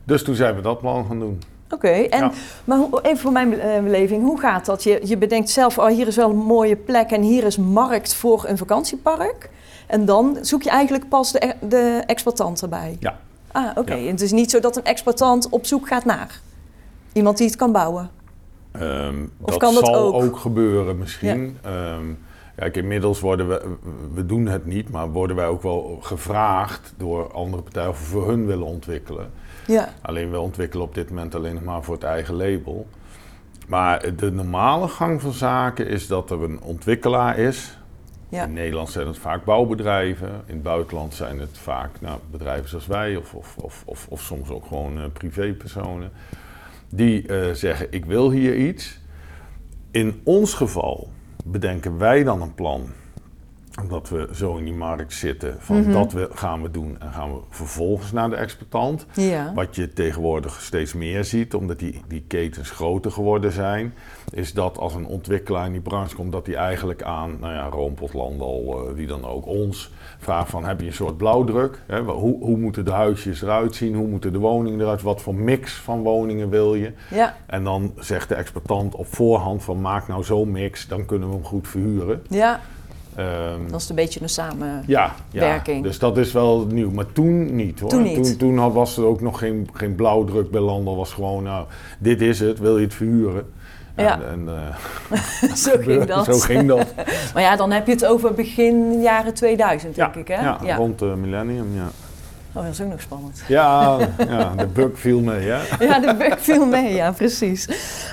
Dus 0.03 0.23
toen 0.23 0.35
zijn 0.35 0.55
we 0.55 0.61
dat 0.61 0.79
plan 0.79 1.05
gaan 1.05 1.19
doen. 1.19 1.41
oké. 1.71 1.87
En 1.87 2.19
Ja. 2.19 2.31
Maar 2.63 2.79
even 3.01 3.17
voor 3.17 3.31
mijn 3.31 3.59
eh, 3.59 3.83
beleving, 3.83 4.23
hoe 4.23 4.39
gaat 4.39 4.65
dat? 4.65 4.83
Je, 4.83 4.99
je 5.03 5.17
bedenkt 5.17 5.49
zelf, 5.49 5.77
oh, 5.77 5.87
hier 5.87 6.07
is 6.07 6.15
wel 6.15 6.29
een 6.29 6.35
mooie 6.37 6.75
plek 6.75 7.11
en 7.11 7.21
hier 7.21 7.43
is 7.43 7.57
markt 7.57 8.13
voor 8.15 8.45
een 8.47 8.57
vakantiepark. 8.57 9.49
En 9.87 10.05
dan 10.05 10.37
zoek 10.41 10.63
je 10.63 10.69
eigenlijk 10.69 11.09
pas 11.09 11.31
de, 11.31 11.45
e- 11.45 11.67
de 11.67 12.03
exploitant 12.05 12.61
erbij. 12.61 12.97
Ja. 12.99 13.17
Ah, 13.51 13.69
oké. 13.75 13.93
Ja. 13.93 14.11
Het 14.11 14.21
is 14.21 14.31
niet 14.31 14.51
zo 14.51 14.59
dat 14.59 14.75
een 14.77 14.83
exploitant 14.83 15.49
op 15.49 15.65
zoek 15.65 15.87
gaat 15.87 16.05
naar 16.05 16.39
iemand 17.13 17.37
die 17.37 17.47
het 17.47 17.55
kan 17.55 17.71
bouwen. 17.71 18.09
Ehm, 18.79 19.15
Of 19.41 19.49
dat 19.49 19.57
kan 19.57 19.73
dat 19.73 19.85
zal 19.85 19.95
ook? 19.95 20.23
ook, 20.23 20.37
gebeuren 20.37 20.97
misschien. 20.97 21.57
Ehm, 21.61 22.03
kijk, 22.55 22.77
inmiddels 22.77 23.19
worden 23.19 23.47
we, 23.47 23.75
we 24.13 24.25
doen 24.25 24.45
het 24.47 24.65
niet, 24.65 24.89
maar 24.89 25.09
worden 25.11 25.35
wij 25.35 25.47
ook 25.47 25.61
wel 25.61 25.99
gevraagd 26.01 26.93
door 26.97 27.31
andere 27.33 27.63
partijen 27.63 27.89
of 27.89 27.99
we 27.99 28.05
voor 28.05 28.27
hun 28.27 28.45
willen 28.45 28.65
ontwikkelen. 28.65 29.29
Ja, 29.67 29.89
Alleen 30.01 30.31
we 30.31 30.39
ontwikkelen 30.39 30.85
op 30.85 30.95
dit 30.95 31.09
moment 31.09 31.35
alleen 31.35 31.53
nog 31.53 31.63
maar 31.63 31.83
voor 31.83 31.93
het 31.93 32.03
eigen 32.03 32.35
label. 32.35 32.87
Maar 33.67 34.15
de 34.15 34.31
normale 34.31 34.87
gang 34.87 35.21
van 35.21 35.31
zaken 35.31 35.87
is 35.87 36.07
dat 36.07 36.31
er 36.31 36.43
een 36.43 36.61
ontwikkelaar 36.61 37.37
is. 37.37 37.77
ja. 38.29 38.43
In 38.43 38.53
Nederland 38.53 38.89
zijn 38.89 39.07
het 39.07 39.17
vaak 39.17 39.43
bouwbedrijven. 39.45 40.29
In 40.45 40.53
het 40.53 40.63
buitenland 40.63 41.13
zijn 41.13 41.39
het 41.39 41.57
vaak 41.57 41.89
nou, 42.01 42.19
bedrijven 42.31 42.69
zoals 42.69 42.87
wij 42.87 43.15
of, 43.15 43.33
of, 43.33 43.55
of, 43.57 43.83
of, 43.85 44.05
of 44.09 44.21
soms 44.21 44.49
ook 44.49 44.65
gewoon 44.65 44.97
eh, 44.97 45.03
privépersonen. 45.13 46.11
Die 46.89 47.27
eh, 47.27 47.53
zeggen, 47.53 47.87
ik 47.89 48.05
wil 48.05 48.31
hier 48.31 48.55
iets. 48.55 48.99
In 49.91 50.21
ons 50.23 50.53
geval 50.53 51.09
bedenken 51.45 51.97
wij 51.97 52.23
dan 52.23 52.41
een 52.41 52.53
plan. 52.53 52.89
Omdat 53.81 54.09
we 54.09 54.27
zo 54.33 54.55
in 54.57 54.63
die 54.65 54.73
markt 54.73 55.13
zitten, 55.13 55.55
van 55.59 55.79
Mhm. 55.81 55.91
dat 55.91 56.11
we, 56.13 56.29
gaan 56.33 56.61
we 56.61 56.71
doen 56.71 56.95
en 56.99 57.11
gaan 57.13 57.33
we 57.33 57.39
vervolgens 57.49 58.11
naar 58.11 58.29
de 58.29 58.35
exploitant. 58.35 59.05
Ja. 59.13 59.53
Wat 59.53 59.75
je 59.75 59.93
tegenwoordig 59.93 60.61
steeds 60.61 60.93
meer 60.93 61.23
ziet, 61.23 61.53
omdat 61.53 61.79
die, 61.79 62.01
die 62.07 62.23
ketens 62.27 62.69
groter 62.71 63.11
geworden 63.11 63.51
zijn, 63.51 63.93
is 64.33 64.53
dat 64.53 64.77
als 64.77 64.93
een 64.95 65.05
ontwikkelaar 65.05 65.65
in 65.65 65.71
die 65.71 65.81
branche 65.81 66.15
komt, 66.15 66.31
dat 66.31 66.45
hij 66.45 66.55
eigenlijk 66.55 67.03
aan, 67.03 67.37
nou 67.39 67.53
ja, 67.53 67.67
Roompot, 67.69 68.13
Landal, 68.13 68.85
eh, 68.87 68.93
wie 68.93 69.07
dan 69.07 69.25
ook, 69.25 69.45
ons 69.45 69.91
vraagt 70.17 70.49
van, 70.49 70.65
heb 70.65 70.79
je 70.79 70.85
een 70.87 70.93
soort 70.93 71.17
blauwdruk? 71.17 71.81
Hè? 71.87 72.01
Hoe, 72.01 72.43
hoe 72.43 72.57
moeten 72.57 72.85
de 72.85 72.91
huisjes 72.91 73.41
eruit 73.41 73.75
zien? 73.75 73.95
Hoe 73.95 74.07
moeten 74.07 74.31
de 74.31 74.39
woningen 74.39 74.81
eruit? 74.81 75.01
Wat 75.01 75.21
voor 75.21 75.35
mix 75.35 75.73
van 75.73 76.01
woningen 76.01 76.49
wil 76.49 76.75
je? 76.75 76.91
Ja. 77.11 77.35
En 77.45 77.63
dan 77.63 77.93
zegt 77.97 78.29
de 78.29 78.35
exploitant 78.35 78.95
op 78.95 79.07
voorhand 79.15 79.63
van, 79.63 79.81
maak 79.81 80.07
nou 80.07 80.23
zo'n 80.23 80.51
mix, 80.51 80.87
dan 80.87 81.05
kunnen 81.05 81.27
we 81.29 81.33
hem 81.33 81.43
goed 81.43 81.67
verhuren. 81.67 82.21
ja, 82.29 82.59
Ehm, 83.15 83.59
dat 83.71 83.81
is 83.81 83.89
een 83.89 83.95
beetje 83.95 84.21
een 84.21 84.29
samen... 84.29 84.83
ja, 84.87 85.15
ja, 85.29 85.61
dus 85.81 85.99
dat 85.99 86.17
is 86.17 86.31
wel 86.31 86.65
nieuw. 86.69 86.91
Maar 86.91 87.11
toen 87.11 87.55
niet 87.55 87.79
hoor. 87.79 87.89
Toen 87.89 88.01
niet. 88.03 88.23
Toen, 88.23 88.35
toen 88.37 88.57
had- 88.57 88.73
was 88.73 88.97
er 88.97 89.05
ook 89.05 89.21
nog 89.21 89.39
geen, 89.39 89.69
geen 89.73 89.95
blauwdruk 89.95 90.51
bij 90.51 90.61
Landal. 90.61 90.95
was 90.95 91.13
gewoon, 91.13 91.43
nou, 91.43 91.65
dit 91.99 92.21
is 92.21 92.39
het, 92.39 92.59
wil 92.59 92.77
je 92.77 92.83
het 92.83 92.93
verhuren? 92.93 93.53
Ja. 93.97 94.21
En, 94.21 94.47
en, 94.47 94.55
eh, 95.11 95.53
Zo 95.65 95.71
ging 95.79 96.05
dat. 96.15 96.25
Zo 96.25 96.37
ging 96.39 96.67
dat. 96.67 96.93
Maar 97.33 97.43
ja, 97.43 97.55
dan 97.55 97.71
heb 97.71 97.85
je 97.85 97.91
het 97.91 98.05
over 98.05 98.33
begin 98.33 99.01
jaren 99.01 99.33
2000, 99.33 99.95
ja, 99.95 100.03
denk 100.03 100.15
ik, 100.15 100.35
hè? 100.35 100.41
ja, 100.43 100.75
rond 100.75 100.99
de 100.99 101.05
millennium, 101.05 101.67
ja. 101.75 101.89
Oh, 102.55 102.63
dat 102.63 102.71
is 102.71 102.81
ook 102.81 102.89
nog 102.89 103.01
spannend. 103.01 103.43
Ja, 103.47 103.97
ja, 104.27 104.53
de 104.57 104.65
bug 104.65 104.99
viel 104.99 105.19
mee, 105.19 105.47
hè? 105.49 105.59
Ja, 105.85 105.99
de 105.99 106.15
bug 106.17 106.39
viel 106.39 106.65
mee, 106.65 106.93
ja, 106.93 107.11
precies. 107.11 107.67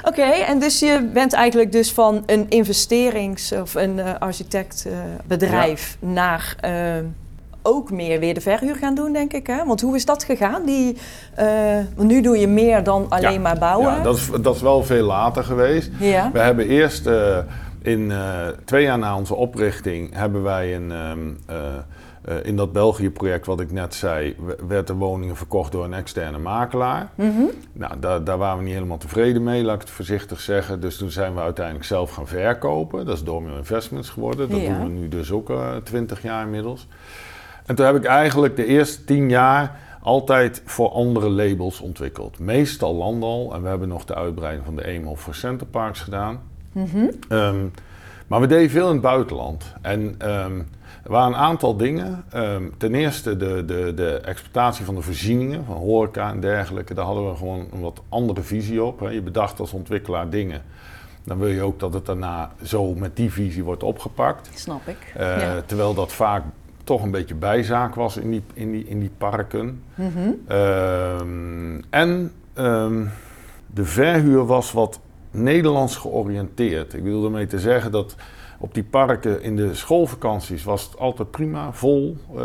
Oké, 0.04 0.22
en 0.22 0.58
dus 0.58 0.78
je 0.78 1.10
bent 1.12 1.32
eigenlijk 1.32 1.72
dus 1.72 1.92
van 1.92 2.22
een 2.26 2.46
investerings- 2.48 3.52
of 3.52 3.74
een 3.74 3.98
eh, 3.98 4.10
architectbedrijf 4.18 5.96
naar 6.00 6.56
eh, 6.60 6.72
ook 7.62 7.90
meer 7.90 8.20
weer 8.20 8.34
de 8.34 8.40
verhuur 8.40 8.76
gaan 8.76 8.94
doen, 8.94 9.12
denk 9.12 9.32
ik. 9.32 9.46
Hè? 9.46 9.64
Want 9.64 9.80
hoe 9.80 9.96
is 9.96 10.04
dat 10.04 10.24
gegaan? 10.24 10.64
Die, 10.64 10.96
eh, 11.34 11.46
want 11.96 12.08
nu 12.08 12.20
doe 12.20 12.38
je 12.38 12.48
meer 12.48 12.82
dan 12.82 13.06
alleen 13.08 13.32
Ja, 13.32 13.38
maar 13.38 13.58
bouwen. 13.58 13.94
Ja, 13.94 14.02
dat 14.02 14.16
is, 14.16 14.30
dat 14.40 14.54
is 14.54 14.62
wel 14.62 14.84
veel 14.84 15.04
later 15.04 15.44
geweest. 15.44 15.90
Ja. 15.98 16.30
We 16.32 16.38
hebben 16.38 16.68
eerst 16.68 17.08
in 17.82 18.12
twee 18.64 18.82
jaar 18.82 18.98
na 18.98 19.16
onze 19.16 19.34
oprichting 19.34 20.14
hebben 20.14 20.42
wij 20.42 20.74
een, 20.74 20.90
ehm, 20.90 21.56
eh, 22.24 22.36
eh, 22.36 22.44
in 22.44 22.56
dat 22.56 22.72
België-project 22.72 23.46
wat 23.46 23.60
ik 23.60 23.72
net 23.72 23.94
zei, 23.94 24.36
werd 24.68 24.86
de 24.86 24.94
woningen 24.94 25.36
verkocht 25.36 25.72
door 25.72 25.84
een 25.84 25.94
externe 25.94 26.38
makelaar. 26.38 27.10
Mhm. 27.14 27.42
Nou, 27.72 27.92
daar, 28.00 28.24
daar 28.24 28.38
waren 28.38 28.58
we 28.58 28.64
niet 28.64 28.74
helemaal 28.74 28.98
tevreden 28.98 29.42
mee, 29.42 29.62
laat 29.62 29.74
ik 29.74 29.80
het 29.80 29.90
voorzichtig 29.90 30.40
zeggen. 30.40 30.80
Dus 30.80 30.96
toen 30.96 31.10
zijn 31.10 31.34
we 31.34 31.40
uiteindelijk 31.40 31.84
zelf 31.86 32.10
gaan 32.10 32.26
verkopen. 32.26 33.06
Dat 33.06 33.16
is 33.16 33.24
Domino 33.24 33.56
Investments 33.56 34.10
geworden. 34.10 34.50
Dat 34.50 34.60
Ja. 34.60 34.66
doen 34.66 34.82
we 34.82 34.88
nu 35.00 35.08
dus 35.08 35.30
ook 35.30 35.52
twintig 35.82 36.22
jaar 36.22 36.44
inmiddels. 36.44 36.86
En 37.66 37.74
toen 37.74 37.86
heb 37.86 37.96
ik 37.96 38.04
eigenlijk 38.04 38.56
de 38.56 38.64
eerste 38.64 39.04
tien 39.04 39.28
jaar 39.28 39.76
altijd 40.02 40.62
voor 40.64 40.90
andere 40.90 41.30
labels 41.30 41.80
ontwikkeld. 41.80 42.38
Meestal 42.38 42.94
Landal. 42.94 43.54
En 43.54 43.62
we 43.62 43.68
hebben 43.68 43.88
nog 43.88 44.04
de 44.04 44.14
uitbreiding 44.14 44.64
van 44.64 44.76
de 44.76 44.86
Eemhof 44.86 45.20
voor 45.20 45.34
Centerparks 45.34 46.00
gedaan. 46.00 46.40
Mhm. 46.72 47.06
Ehm, 47.28 47.64
maar 48.26 48.40
we 48.40 48.46
deden 48.46 48.70
veel 48.70 48.86
in 48.86 48.92
het 48.92 49.02
buitenland. 49.02 49.64
En 49.80 50.14
ehm, 50.18 50.60
er 51.02 51.10
waren 51.10 51.32
een 51.32 51.38
aantal 51.38 51.76
dingen. 51.76 52.24
Ehm, 52.30 52.62
ten 52.78 52.94
eerste 52.94 53.36
de, 53.36 53.64
de, 53.64 53.92
de 53.94 54.20
exploitatie 54.20 54.84
van 54.84 54.94
de 54.94 55.02
voorzieningen, 55.02 55.64
van 55.64 55.76
horeca 55.76 56.30
en 56.30 56.40
dergelijke. 56.40 56.94
Daar 56.94 57.04
hadden 57.04 57.30
we 57.30 57.36
gewoon 57.36 57.66
een 57.72 57.80
wat 57.80 58.02
andere 58.08 58.42
visie 58.42 58.82
op. 58.82 59.00
Hè. 59.00 59.08
Je 59.08 59.22
bedacht 59.22 59.60
als 59.60 59.72
ontwikkelaar 59.72 60.30
dingen. 60.30 60.62
Dan 61.24 61.38
wil 61.38 61.48
je 61.48 61.62
ook 61.62 61.80
dat 61.80 61.94
het 61.94 62.06
daarna 62.06 62.52
zo 62.62 62.94
met 62.94 63.16
die 63.16 63.32
visie 63.32 63.64
wordt 63.64 63.82
opgepakt. 63.82 64.50
Snap 64.54 64.88
ik. 64.88 65.12
Eh, 65.14 65.40
ja. 65.40 65.62
Terwijl 65.66 65.94
dat 65.94 66.12
vaak 66.12 66.44
toch 66.84 67.02
een 67.02 67.10
beetje 67.10 67.34
bijzaak 67.34 67.94
was 67.94 68.16
in 68.16 68.30
die, 68.30 68.42
in 68.54 68.70
die, 68.70 68.86
in 68.86 69.00
die 69.00 69.12
parken. 69.18 69.82
Mhm. 69.94 70.32
Ehm, 70.46 71.80
en 71.90 72.32
ehm, 72.54 73.04
de 73.66 73.84
verhuur 73.84 74.46
was 74.46 74.72
wat 74.72 75.00
Nederlands 75.30 75.96
georiënteerd. 75.96 76.94
Ik 76.94 77.04
bedoel 77.04 77.24
ermee 77.24 77.46
te 77.46 77.58
zeggen 77.58 77.92
dat 77.92 78.16
op 78.62 78.74
die 78.74 78.84
parken 78.84 79.42
in 79.42 79.56
de 79.56 79.74
schoolvakanties 79.74 80.64
was 80.64 80.84
het 80.84 80.98
altijd 80.98 81.30
prima, 81.30 81.72
vol, 81.72 82.16
eh, 82.36 82.42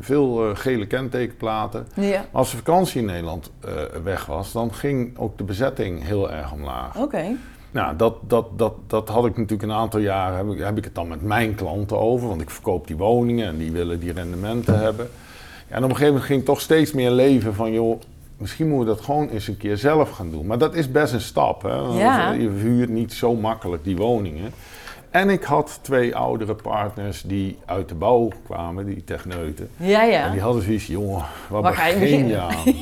veel 0.00 0.48
eh, 0.48 0.56
gele 0.56 0.86
kentekenplaten. 0.86 1.86
ja. 1.94 2.24
Als 2.32 2.50
de 2.50 2.56
vakantie 2.56 3.00
in 3.00 3.06
Nederland 3.06 3.50
eh, 3.60 3.72
weg 4.04 4.26
was, 4.26 4.52
dan 4.52 4.74
ging 4.74 5.18
ook 5.18 5.38
de 5.38 5.44
bezetting 5.44 6.04
heel 6.04 6.30
erg 6.32 6.52
omlaag. 6.52 6.96
Oké. 6.96 7.36
Nou, 7.70 7.96
dat, 7.96 8.16
dat, 8.26 8.58
dat, 8.58 8.74
dat 8.86 9.08
had 9.08 9.26
ik 9.26 9.36
natuurlijk 9.36 9.70
een 9.70 9.76
aantal 9.76 10.00
jaren, 10.00 10.36
heb 10.36 10.56
ik, 10.56 10.64
heb 10.64 10.78
ik 10.78 10.84
het 10.84 10.94
dan 10.94 11.08
met 11.08 11.22
mijn 11.22 11.54
klanten 11.54 11.98
over, 11.98 12.28
want 12.28 12.40
ik 12.40 12.50
verkoop 12.50 12.86
die 12.86 12.96
woningen 12.96 13.46
en 13.46 13.56
die 13.56 13.72
willen 13.72 14.00
die 14.00 14.12
rendementen 14.12 14.78
hebben. 14.78 15.08
Ja, 15.68 15.76
en 15.76 15.84
op 15.84 15.90
een 15.90 15.96
gegeven 15.96 16.06
moment 16.06 16.24
ging 16.24 16.44
toch 16.44 16.60
steeds 16.60 16.92
meer 16.92 17.10
leven 17.10 17.54
van, 17.54 17.72
joh, 17.72 18.00
misschien 18.36 18.68
moeten 18.68 18.88
we 18.88 18.94
dat 18.94 19.04
gewoon 19.04 19.28
eens 19.28 19.48
een 19.48 19.56
keer 19.56 19.76
zelf 19.76 20.10
gaan 20.10 20.30
doen. 20.30 20.46
Maar 20.46 20.58
dat 20.58 20.74
is 20.74 20.90
best 20.90 21.12
een 21.12 21.20
stap, 21.20 21.62
hè? 21.62 21.76
Ja. 21.76 22.32
je 22.32 22.48
huurt 22.48 22.88
niet 22.88 23.12
zo 23.12 23.34
makkelijk 23.34 23.84
die 23.84 23.96
woningen. 23.96 24.52
En 25.10 25.30
ik 25.30 25.42
had 25.42 25.78
twee 25.82 26.16
oudere 26.16 26.54
partners 26.54 27.22
die 27.22 27.58
uit 27.64 27.88
de 27.88 27.94
bouw 27.94 28.30
kwamen, 28.44 28.86
die 28.86 29.04
techneuten. 29.04 29.68
Ja, 29.76 30.02
ja. 30.02 30.24
En 30.24 30.32
die 30.32 30.40
hadden 30.40 30.62
zoiets, 30.62 30.86
jongen, 30.86 31.24
waar, 31.48 31.62
Waar 31.62 31.74
ga 31.74 31.86
je 31.86 31.98
begin 31.98 32.26
je 32.26 32.38
aan? 32.38 32.54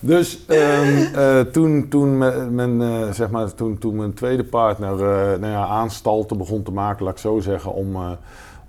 dus 0.00 0.46
ehm, 0.46 1.14
eh, 1.14 1.40
toen, 1.40 1.88
toen, 1.88 2.18
mijn, 2.54 2.82
eh, 2.82 3.10
zeg 3.10 3.30
maar, 3.30 3.54
toen, 3.54 3.78
toen 3.78 3.96
mijn 3.96 4.14
tweede 4.14 4.44
partner 4.44 4.92
eh 4.92 5.40
nou 5.40 5.52
ja, 5.52 5.66
aanstalten 5.66 6.38
begon 6.38 6.62
te 6.62 6.72
maken, 6.72 7.04
laat 7.04 7.14
ik 7.14 7.20
zo 7.20 7.40
zeggen, 7.40 7.74
om, 7.74 7.96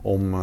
om 0.01 0.35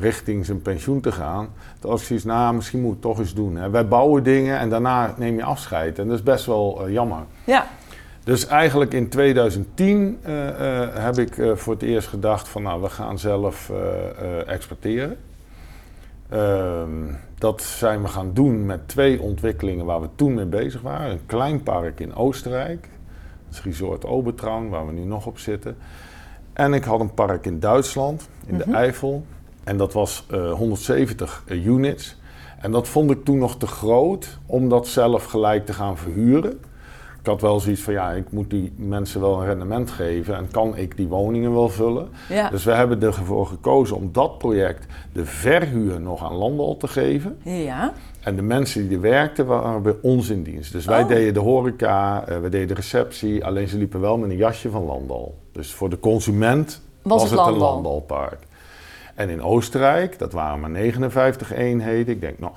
richting 0.00 0.46
zijn 0.46 0.62
pensioen 0.62 1.00
te 1.00 1.12
gaan. 1.12 1.48
Toen 1.78 1.90
was 1.90 2.00
ik 2.00 2.06
zoiets, 2.06 2.24
nou, 2.24 2.54
misschien 2.54 2.80
moet 2.80 2.88
ik 2.88 3.02
het 3.02 3.10
toch 3.10 3.18
eens 3.18 3.34
doen. 3.34 3.56
Hè. 3.56 3.70
Wij 3.70 3.88
bouwen 3.88 4.22
dingen 4.22 4.58
en 4.58 4.68
daarna 4.68 5.14
neem 5.16 5.36
je 5.36 5.44
afscheid. 5.44 5.98
En 5.98 6.06
dat 6.06 6.16
is 6.16 6.22
best 6.22 6.46
wel 6.46 6.90
jammer. 6.90 7.24
Ja. 7.44 7.66
Dus 8.24 8.46
eigenlijk 8.46 8.92
in 8.94 9.08
2010 9.08 10.18
eh, 10.22 10.48
eh, 10.82 10.88
heb 10.94 11.18
ik 11.18 11.38
eh, 11.38 11.52
voor 11.54 11.72
het 11.72 11.82
eerst 11.82 12.08
gedacht 12.08 12.48
van 12.48 12.62
nou, 12.62 12.82
we 12.82 12.88
gaan 12.88 13.18
zelf 13.18 13.72
exporteren. 14.46 15.16
Ehm, 16.28 16.88
dat 17.38 17.62
zijn 17.62 18.02
we 18.02 18.08
gaan 18.08 18.30
doen 18.32 18.66
met 18.66 18.88
twee 18.88 19.20
ontwikkelingen 19.20 19.84
waar 19.84 20.00
we 20.00 20.08
toen 20.14 20.34
mee 20.34 20.44
bezig 20.44 20.80
waren. 20.80 21.10
Een 21.10 21.26
klein 21.26 21.62
park 21.62 22.00
in 22.00 22.14
Oostenrijk, 22.14 22.88
dat 23.48 23.54
is 23.58 23.62
Resort 23.62 24.04
Obertraun, 24.04 24.68
waar 24.68 24.86
we 24.86 24.92
nu 24.92 25.04
nog 25.04 25.26
op 25.26 25.38
zitten. 25.38 25.76
En 26.52 26.74
ik 26.74 26.84
had 26.84 27.00
een 27.00 27.14
park 27.14 27.46
in 27.46 27.60
Duitsland, 27.60 28.28
in 28.46 28.54
Mhm. 28.54 28.70
de 28.70 28.76
Eifel. 28.76 29.24
En 29.64 29.76
dat 29.76 29.92
was 29.92 30.26
eh, 30.30 30.52
170 30.52 31.42
units. 31.48 32.20
En 32.60 32.70
dat 32.70 32.88
vond 32.88 33.10
ik 33.10 33.24
toen 33.24 33.38
nog 33.38 33.56
te 33.56 33.66
groot 33.66 34.38
om 34.46 34.68
dat 34.68 34.86
zelf 34.88 35.24
gelijk 35.24 35.66
te 35.66 35.72
gaan 35.72 35.96
verhuren. 35.98 36.60
Ik 37.22 37.28
had 37.28 37.40
wel 37.40 37.60
zoiets 37.60 37.80
van, 37.80 37.92
ja, 37.92 38.10
ik 38.10 38.30
moet 38.30 38.50
die 38.50 38.72
mensen 38.76 39.20
wel 39.20 39.40
een 39.40 39.46
rendement 39.46 39.90
geven 39.90 40.36
en 40.36 40.48
kan 40.50 40.76
ik 40.76 40.96
die 40.96 41.06
woningen 41.08 41.52
wel 41.54 41.68
vullen. 41.68 42.08
Ja. 42.28 42.50
Dus 42.50 42.64
we 42.64 42.72
hebben 42.72 43.02
ervoor 43.02 43.46
gekozen 43.46 43.96
om 43.96 44.08
dat 44.12 44.38
project 44.38 44.86
de 45.12 45.24
verhuur 45.24 46.00
nog 46.00 46.24
aan 46.24 46.34
Landal 46.34 46.76
te 46.76 46.88
geven. 46.88 47.38
Ja. 47.42 47.92
En 48.20 48.36
de 48.36 48.42
mensen 48.42 48.88
die 48.88 48.96
er 48.96 49.02
werkten 49.02 49.46
waren 49.46 49.82
bij 49.82 49.94
ons 50.02 50.28
in 50.28 50.42
dienst. 50.42 50.72
Dus 50.72 50.84
wij 50.84 51.02
Oh. 51.02 51.08
deden 51.08 51.34
de 51.34 51.40
horeca, 51.40 52.24
eh, 52.26 52.38
we 52.40 52.48
deden 52.48 52.68
de 52.68 52.74
receptie, 52.74 53.44
alleen 53.44 53.68
ze 53.68 53.76
liepen 53.78 54.00
wel 54.00 54.16
met 54.18 54.30
een 54.30 54.36
jasje 54.36 54.70
van 54.70 54.84
Landal. 54.84 55.34
Dus 55.52 55.72
voor 55.72 55.88
de 55.90 56.00
consument 56.00 56.82
Was 57.02 57.20
was, 57.20 57.30
het 57.30 57.30
het, 57.30 57.48
een 57.48 57.52
Landal. 57.54 57.72
Landalpark. 57.72 58.38
En 59.14 59.28
in 59.28 59.42
Oostenrijk, 59.42 60.18
dat 60.18 60.32
waren 60.32 60.60
maar 60.60 60.70
59 60.70 61.52
eenheden. 61.52 62.14
Ik 62.14 62.20
denk, 62.20 62.38
nou, 62.38 62.52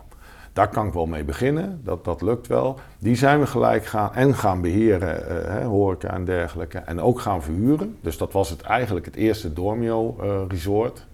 daar 0.56 0.70
kan 0.70 0.88
ik 0.88 0.94
wel 0.94 1.06
mee 1.06 1.24
beginnen. 1.24 1.82
Dat, 1.84 2.06
dat 2.06 2.22
lukt 2.22 2.48
wel. 2.48 2.80
Die 3.00 3.16
zijn 3.16 3.40
we 3.40 3.48
gelijk 3.48 3.86
gaan 3.86 4.14
en 4.14 4.36
gaan 4.36 4.62
beheren, 4.62 5.28
eh, 5.28 5.54
hè, 5.54 5.64
horeca 5.64 6.10
en 6.10 6.26
dergelijke. 6.26 6.78
En 6.78 7.02
ook 7.02 7.20
gaan 7.20 7.44
verhuren. 7.44 7.98
Dus 8.02 8.18
dat 8.18 8.34
was 8.34 8.50
het 8.50 8.62
eigenlijk 8.62 9.06
het 9.06 9.16
eerste 9.16 9.54
Dormio 9.54 10.16
eh, 10.22 10.42
resort 10.48 11.06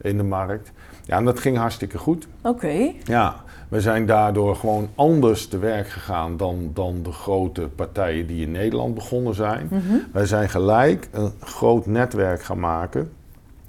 in 0.00 0.16
de 0.16 0.22
markt. 0.22 0.72
Ja, 1.04 1.16
en 1.16 1.24
dat 1.24 1.40
ging 1.40 1.56
hartstikke 1.56 1.98
goed. 1.98 2.26
Oké. 2.42 2.92
Ja, 3.04 3.36
we 3.68 3.80
zijn 3.80 4.06
daardoor 4.06 4.56
gewoon 4.56 4.88
anders 4.94 5.48
te 5.48 5.58
werk 5.58 5.88
gegaan 5.88 6.36
dan, 6.36 6.70
dan 6.74 7.02
de 7.02 7.12
grote 7.12 7.68
partijen 7.74 8.26
die 8.26 8.42
in 8.42 8.50
Nederland 8.50 8.94
begonnen 8.94 9.34
zijn. 9.34 9.68
Mhm. 9.70 9.96
Wij 10.12 10.26
zijn 10.26 10.48
gelijk 10.48 11.08
een 11.12 11.32
groot 11.40 11.86
netwerk 11.86 12.42
gaan 12.42 12.60
maken 12.60 13.10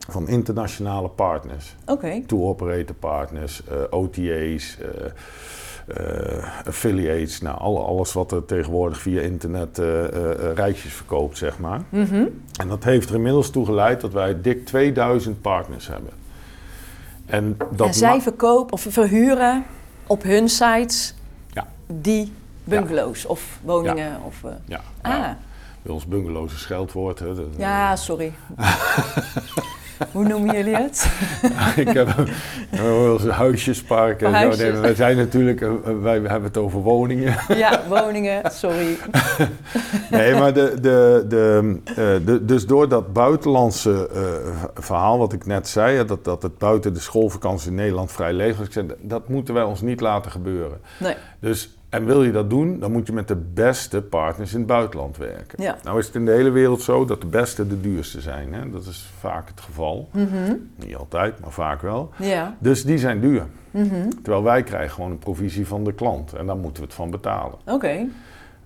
van 0.09 0.27
internationale 0.27 1.07
partners. 1.09 1.75
Oké. 1.85 2.21
Tour 2.25 2.43
operator 2.43 2.95
partners, 2.95 3.61
eh, 3.67 3.75
OTA's, 3.89 4.77
eh, 4.79 5.05
eh, 5.87 6.43
affiliates, 6.67 7.41
nou, 7.41 7.59
alle- 7.59 7.79
alles 7.79 8.13
wat 8.13 8.31
er 8.31 8.45
tegenwoordig 8.45 8.99
via 8.99 9.21
internet 9.21 9.77
reisjes 10.55 10.93
verkoopt, 10.93 11.37
zeg 11.37 11.59
maar. 11.59 11.81
Mhm. 11.89 12.25
En 12.59 12.67
dat 12.67 12.83
heeft 12.83 13.09
er 13.09 13.15
inmiddels 13.15 13.49
toe 13.49 13.65
geleid 13.65 14.01
dat 14.01 14.13
wij 14.13 14.41
dik 14.41 14.65
2000 14.65 15.41
partners 15.41 15.87
hebben. 15.87 16.11
En, 17.25 17.57
dat 17.71 17.87
en 17.87 17.93
zij 17.93 18.21
verkopen 18.21 18.73
of 18.73 18.85
verhuren 18.89 19.65
op 20.07 20.23
hun 20.23 20.49
sites 20.49 21.13
Ja. 21.53 21.67
die 21.87 22.31
bungalows 22.63 23.25
of 23.25 23.59
woningen. 23.63 24.21
Of, 24.25 24.43
eh, 24.43 24.51
Ja, 24.65 24.81
ah, 25.01 25.11
ja. 25.11 25.37
Bij 25.81 25.93
ons 25.93 26.05
bungalows 26.05 26.53
is 26.53 26.61
scheldwoord. 26.61 27.19
Hè. 27.19 27.27
Ja, 27.57 27.95
sorry. 27.95 28.33
Hoe 30.11 30.27
noemen 30.27 30.55
jullie 30.55 30.75
het? 30.75 31.07
ik 31.85 31.89
heb 31.89 32.13
een 32.71 33.29
huisjespark. 33.29 34.21
en 34.21 34.53
zo. 34.53 34.63
Nee, 34.63 34.71
wij 34.71 34.95
zijn 34.95 35.17
natuurlijk, 35.17 35.61
eh, 35.61 35.69
wij 36.01 36.13
hebben 36.13 36.43
het 36.43 36.57
over 36.57 36.79
woningen. 36.79 37.35
ja, 37.57 37.81
woningen, 37.87 38.51
sorry. 38.51 38.97
Nee, 40.09 40.33
maar 40.35 40.53
de, 40.53 40.73
de, 40.81 41.25
de, 41.27 41.75
eh, 41.85 41.95
de, 42.25 42.45
dus 42.45 42.65
door 42.65 42.89
dat 42.89 43.13
buitenlandse 43.13 44.09
eh, 44.13 44.81
verhaal 44.81 45.17
wat 45.17 45.33
ik 45.33 45.45
net 45.45 45.67
zei, 45.67 46.05
dat, 46.05 46.25
dat 46.25 46.41
het 46.41 46.57
buiten 46.57 46.93
de 46.93 46.99
schoolvakantie 46.99 47.69
in 47.69 47.75
Nederland 47.75 48.11
vrij 48.11 48.33
leeg 48.33 48.57
was, 48.57 48.67
dat 49.01 49.27
moeten 49.27 49.53
wij 49.53 49.63
ons 49.63 49.81
niet 49.81 50.01
laten 50.01 50.31
gebeuren. 50.31 50.79
Nee. 50.99 51.15
Dus, 51.39 51.76
en 51.89 52.05
wil 52.05 52.23
je 52.23 52.31
dat 52.31 52.49
doen, 52.49 52.79
dan 52.79 52.91
moet 52.91 53.07
je 53.07 53.13
met 53.13 53.27
de 53.27 53.35
beste 53.35 54.01
partners 54.01 54.51
in 54.53 54.57
het 54.57 54.67
buitenland 54.67 55.17
werken. 55.17 55.63
Ja. 55.63 55.77
Nou 55.83 55.99
is 55.99 56.05
het 56.05 56.15
in 56.15 56.25
de 56.25 56.31
hele 56.31 56.49
wereld 56.49 56.81
zo 56.81 57.05
dat 57.05 57.21
de 57.21 57.27
beste 57.27 57.67
de 57.67 57.81
duurste 57.81 58.21
zijn. 58.21 58.53
Hè? 58.53 58.69
Dat 58.69 58.85
is 58.85 59.11
vaak 59.19 59.47
het 59.47 59.61
geval. 59.61 60.09
Mhm. 60.11 60.55
Niet 60.75 60.95
altijd, 60.95 61.39
maar 61.39 61.51
vaak 61.51 61.81
wel. 61.81 62.09
Ja. 62.17 62.55
Dus 62.59 62.83
die 62.83 62.97
zijn 62.97 63.19
duur. 63.19 63.45
Mhm. 63.71 64.09
Terwijl 64.23 64.43
wij 64.43 64.63
krijgen 64.63 64.91
gewoon 64.91 65.11
een 65.11 65.19
provisie 65.19 65.67
van 65.67 65.83
de 65.83 65.93
klant. 65.93 66.33
En 66.33 66.45
daar 66.45 66.57
moeten 66.57 66.81
we 66.81 66.87
het 66.87 66.95
van 66.97 67.09
betalen. 67.09 67.57
Oké. 67.65 68.05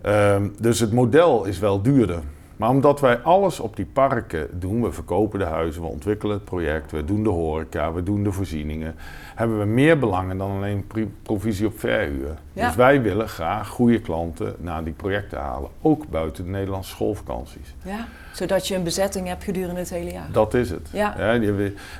Ehm, 0.01 0.48
dus 0.60 0.80
het 0.80 0.92
model 0.92 1.46
is 1.46 1.60
wel 1.60 1.82
duurder. 1.82 2.20
Maar 2.62 2.70
omdat 2.70 3.00
wij 3.00 3.18
alles 3.18 3.60
op 3.60 3.75
die 3.75 3.86
parken 3.86 4.60
doen, 4.60 4.82
we 4.82 4.91
verkopen 4.91 5.39
de 5.39 5.46
huizen, 5.46 5.82
we 5.82 5.88
ontwikkelen 5.88 6.36
het 6.36 6.46
project, 6.46 6.91
we 6.91 7.06
doen 7.06 7.24
de 7.24 7.30
horeca, 7.30 7.94
we 7.94 8.03
doen 8.03 8.24
de 8.24 8.32
voorzieningen, 8.32 8.96
hebben 9.36 9.60
we 9.60 9.65
meer 9.65 10.00
belangen 10.00 10.38
dan 10.38 10.51
alleen 10.51 10.88
provisie 11.24 11.68
op 11.68 11.80
verhuur. 11.80 12.38
Ja. 12.53 12.65
Dus 12.65 12.75
wij 12.75 13.01
willen 13.01 13.30
graag 13.30 13.68
goede 13.68 14.01
klanten 14.01 14.56
naar 14.60 14.84
die 14.84 14.94
projecten 14.94 15.39
halen, 15.39 15.70
ook 15.82 16.08
buiten 16.08 16.44
de 16.44 16.50
Nederlandse 16.50 16.89
schoolvakanties. 16.89 17.75
Ja. 17.84 18.08
Zodat 18.34 18.68
je 18.68 18.76
een 18.76 18.84
bezetting 18.84 19.28
hebt 19.28 19.44
gedurende 19.44 19.80
het 19.80 19.90
hele 19.90 20.12
jaar. 20.12 20.30
Dat 20.32 20.54
is 20.54 20.70
het. 20.70 20.90
Ja. 20.94 21.18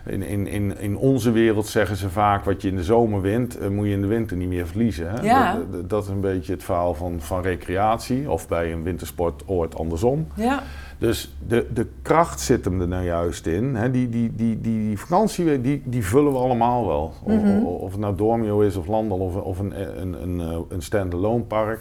in, 0.06 0.24
in, 0.24 0.48
in, 0.48 0.78
in 0.80 0.98
onze 0.98 1.32
wereld 1.32 1.68
zeggen 1.68 1.96
ze 1.96 2.10
vaak, 2.10 2.44
wat 2.46 2.62
je 2.62 2.68
in 2.68 2.76
de 2.76 2.84
zomer 2.84 3.22
wint, 3.22 3.58
eh, 3.58 3.70
moet 3.70 3.86
je 3.86 3.92
in 3.92 4.02
de 4.02 4.08
winter 4.08 4.38
niet 4.38 4.48
meer 4.48 4.68
verliezen. 4.68 5.10
Hè? 5.12 5.22
Ja. 5.22 5.60
Dat, 5.88 6.04
is 6.04 6.10
een 6.10 6.20
beetje 6.22 6.54
het 6.54 6.64
verhaal 6.64 6.94
van, 6.94 7.16
van 7.22 7.42
recreatie, 7.42 8.30
of 8.32 8.48
bij 8.48 8.72
een 8.72 8.84
wintersportoord 8.84 9.76
andersom. 9.76 10.28
Ja. 10.36 10.64
Dus 10.98 11.36
de, 11.48 11.66
de 11.74 11.88
kracht 12.02 12.40
zit 12.40 12.66
hem 12.66 12.82
er 12.82 12.88
nou 12.88 13.06
juist 13.06 13.46
in. 13.46 13.76
Hè? 13.76 13.92
Die, 13.92 14.10
die, 14.10 14.36
die, 14.36 14.62
die, 14.62 14.78
die 14.88 15.00
vakantie, 15.00 15.62
die, 15.62 15.82
die 15.86 16.06
vullen 16.06 16.32
we 16.32 16.38
allemaal 16.38 16.88
wel. 16.88 17.14
O- 17.24 17.32
Mhm. 17.32 17.66
o- 17.66 17.70
Of, 17.70 17.92
het 17.92 18.00
nou 18.00 18.16
Dormio 18.16 18.60
is 18.60 18.76
of 18.76 18.88
Landal 18.88 19.18
of, 19.20 19.36
of 19.36 19.60
een, 19.60 20.02
een, 20.02 20.22
een, 20.24 20.40
eh, 20.40 20.58
een 20.70 20.82
stand-alone 20.82 21.44
park. 21.44 21.80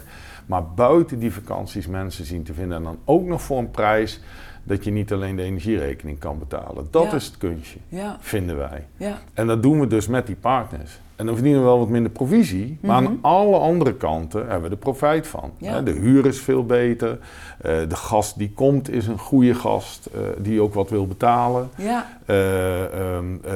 Maar 0.51 0.65
buiten 0.65 1.19
die 1.19 1.33
vakanties 1.33 1.87
mensen 1.87 2.25
zien 2.25 2.43
te 2.43 2.55
vinden. 2.55 2.77
En 2.77 2.83
dan 2.83 2.99
ook 3.05 3.25
nog 3.25 3.43
voor 3.43 3.59
een 3.59 3.71
prijs 3.71 4.21
dat 4.63 4.85
je 4.85 4.91
niet 4.91 5.13
alleen 5.13 5.37
de 5.37 5.43
energierekening 5.43 6.19
kan 6.19 6.39
betalen. 6.39 6.87
Dat 6.91 7.05
Ja. 7.11 7.13
is 7.13 7.27
het 7.27 7.37
kunstje, 7.37 7.79
Ja. 7.89 8.17
vinden 8.21 8.57
wij. 8.57 8.87
Ja. 8.97 9.19
En 9.35 9.47
dat 9.47 9.63
doen 9.63 9.81
we 9.81 9.87
dus 9.87 10.07
met 10.07 10.27
die 10.27 10.37
partners. 10.37 11.01
En 11.17 11.27
dan 11.27 11.35
verdienen 11.35 11.61
we 11.63 11.67
wel 11.69 11.79
wat 11.79 11.89
minder 11.89 12.11
provisie, 12.13 12.79
maar 12.81 13.03
Mhm. 13.03 13.11
aan 13.11 13.19
alle 13.21 13.57
andere 13.57 13.95
kanten 13.95 14.41
hebben 14.49 14.63
we 14.63 14.75
er 14.77 14.77
profijt 14.83 15.27
van. 15.27 15.53
De 15.85 15.91
huur 15.91 16.27
is 16.27 16.41
veel 16.41 16.67
beter, 16.67 17.19
eh, 17.61 17.75
de 17.89 17.97
gast 17.97 18.39
die 18.39 18.53
komt 18.55 18.91
is 18.91 19.07
een 19.07 19.19
goede 19.19 19.55
gast 19.55 20.07
eh, 20.07 20.21
die 20.39 20.61
ook 20.61 20.75
wat 20.75 20.91
wil 20.91 21.07
betalen. 21.07 21.69
Ja. 21.77 22.19
Eh, 22.27 22.85
ehm, 22.85 23.25
eh, 23.45 23.53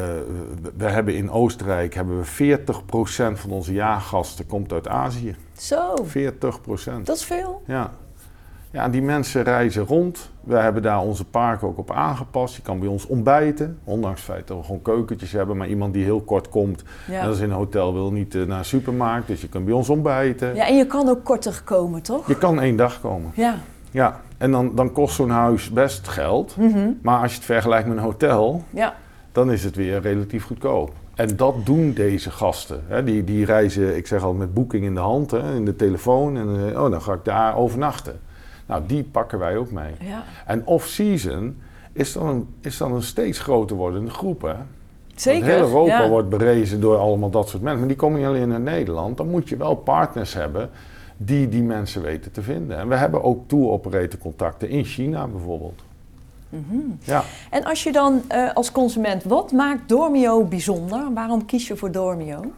we 0.77 0.85
hebben 0.85 1.15
in 1.15 1.31
Oostenrijk 1.31 1.95
hebben 1.95 2.19
we 2.19 2.25
40% 2.25 3.39
van 3.41 3.51
onze 3.51 3.73
jaargasten 3.73 4.47
komt 4.47 4.73
uit 4.73 4.89
Azië. 4.89 5.37
Zo. 5.59 5.95
40%. 6.05 7.07
Dat 7.07 7.17
is 7.17 7.25
veel. 7.25 7.63
Ja. 7.67 7.93
Ja, 8.75 8.89
die 8.89 9.03
mensen 9.03 9.43
reizen 9.43 9.87
rond. 9.87 10.31
We 10.41 10.57
hebben 10.57 10.83
daar 10.83 11.01
onze 11.01 11.25
park 11.25 11.63
ook 11.63 11.79
op 11.79 11.91
aangepast. 11.91 12.57
Je 12.57 12.63
kan 12.63 12.79
bij 12.79 12.89
ons 12.89 13.07
ontbijten. 13.07 13.79
Ondanks 13.85 14.21
het 14.21 14.31
feit 14.31 14.47
dat 14.47 14.57
we 14.57 14.63
gewoon 14.65 14.83
keukentjes 14.83 15.33
hebben. 15.33 15.57
Maar 15.57 15.69
iemand 15.69 15.95
die 15.95 16.05
heel 16.05 16.21
kort 16.21 16.49
komt, 16.49 16.83
Ja. 17.07 17.21
en 17.21 17.27
dat 17.27 17.35
is 17.35 17.41
in 17.41 17.51
een 17.51 17.57
hotel, 17.57 17.93
wil 17.93 18.13
niet 18.13 18.35
eh, 18.35 18.43
naar 18.43 18.59
een 18.59 18.65
supermarkt. 18.65 19.27
Dus 19.27 19.41
je 19.41 19.49
kunt 19.49 19.65
bij 19.65 19.75
ons 19.75 19.89
ontbijten. 19.89 20.55
ja, 20.55 20.67
en 20.67 20.77
je 20.77 20.87
kan 20.87 21.09
ook 21.09 21.25
korter 21.25 21.61
komen, 21.65 22.03
toch? 22.03 22.27
Je 22.29 22.37
kan 22.39 22.61
één 22.61 22.77
dag 22.77 23.01
komen. 23.01 23.31
Ja. 23.35 23.55
Ja, 23.91 24.21
en 24.39 24.51
dan, 24.51 24.73
dan 24.75 24.93
kost 24.93 25.15
zo'n 25.15 25.31
huis 25.31 25.71
best 25.71 26.09
geld. 26.09 26.57
Mhm. 26.59 26.91
Maar 27.03 27.21
als 27.21 27.31
je 27.31 27.37
het 27.37 27.47
vergelijkt 27.47 27.89
met 27.89 27.97
een 27.97 28.03
hotel, 28.03 28.63
Ja. 28.71 28.95
dan 29.33 29.53
is 29.53 29.65
het 29.65 29.77
weer 29.77 30.01
relatief 30.01 30.45
goedkoop. 30.47 30.93
En 31.15 31.37
dat 31.37 31.55
doen 31.67 31.93
deze 31.93 32.31
gasten. 32.31 32.83
Hè. 32.87 33.05
Die, 33.05 33.25
die 33.25 33.45
reizen, 33.45 33.97
ik 33.97 34.07
zeg 34.07 34.23
al, 34.23 34.33
met 34.33 34.55
boeking 34.55 34.85
in 34.85 34.95
de 34.95 35.01
hand, 35.01 35.31
hè, 35.31 35.55
in 35.55 35.65
de 35.65 35.77
telefoon. 35.77 36.37
En 36.37 36.73
eh, 36.75 36.83
oh, 36.83 36.91
dan 36.91 37.03
ga 37.03 37.13
ik 37.13 37.25
daar 37.25 37.57
overnachten. 37.57 38.21
Nou, 38.67 38.83
die 38.87 39.03
pakken 39.03 39.39
wij 39.39 39.57
ook 39.57 39.71
mee. 39.71 39.93
Ja. 40.01 40.25
En 40.47 40.67
off-season 40.67 41.57
is 41.93 42.13
dan 42.13 42.27
een, 42.27 42.49
is 42.61 42.77
dan 42.77 42.93
een 42.93 43.03
steeds 43.03 43.39
groter 43.39 43.77
wordende 43.77 44.11
groep. 44.11 44.43
Hè? 44.43 44.55
Zeker. 45.15 45.41
Want 45.41 45.53
heel 45.53 45.65
Europa 45.67 46.03
ja. 46.03 46.09
wordt 46.09 46.29
berezen 46.29 46.81
door 46.81 46.97
allemaal 46.97 47.31
dat 47.31 47.49
soort 47.49 47.63
mensen. 47.63 47.79
Maar 47.79 47.89
die 47.89 47.97
komen 47.97 48.19
niet 48.19 48.29
alleen 48.29 48.49
naar 48.49 48.61
Nederland. 48.61 49.17
Dan 49.17 49.29
moet 49.29 49.49
je 49.49 49.57
wel 49.57 49.75
partners 49.75 50.35
hebben 50.35 50.71
die 51.17 51.49
die 51.49 51.63
mensen 51.63 52.03
weten 52.03 52.33
te 52.33 52.43
vinden. 52.43 52.79
En 52.79 52.89
we 52.89 52.95
hebben 52.95 53.23
ook 53.23 53.49
tour-operator 53.49 54.19
contacten 54.19 54.69
in 54.69 54.85
China 54.85 55.27
bijvoorbeeld. 55.27 55.83
Mhm. 56.49 56.77
Ja. 57.01 57.25
En 57.51 57.65
als 57.65 57.83
je 57.83 57.93
dan 57.93 58.23
eh, 58.29 58.55
als 58.55 58.73
consument, 58.73 59.25
wat 59.25 59.53
maakt 59.53 59.89
Dormio 59.89 60.45
bijzonder? 60.45 61.13
Waarom 61.15 61.45
kies 61.45 61.69
je 61.69 61.77
voor 61.77 61.91
Dormio? 61.91 62.53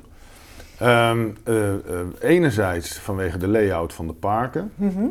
Ehm, 0.79 1.29
eh, 1.45 1.75
eh, 1.75 1.81
enerzijds 2.21 2.99
vanwege 2.99 3.39
de 3.39 3.49
layout 3.49 3.93
van 3.93 4.07
de 4.07 4.13
parken. 4.13 4.73
Mhm. 4.75 5.05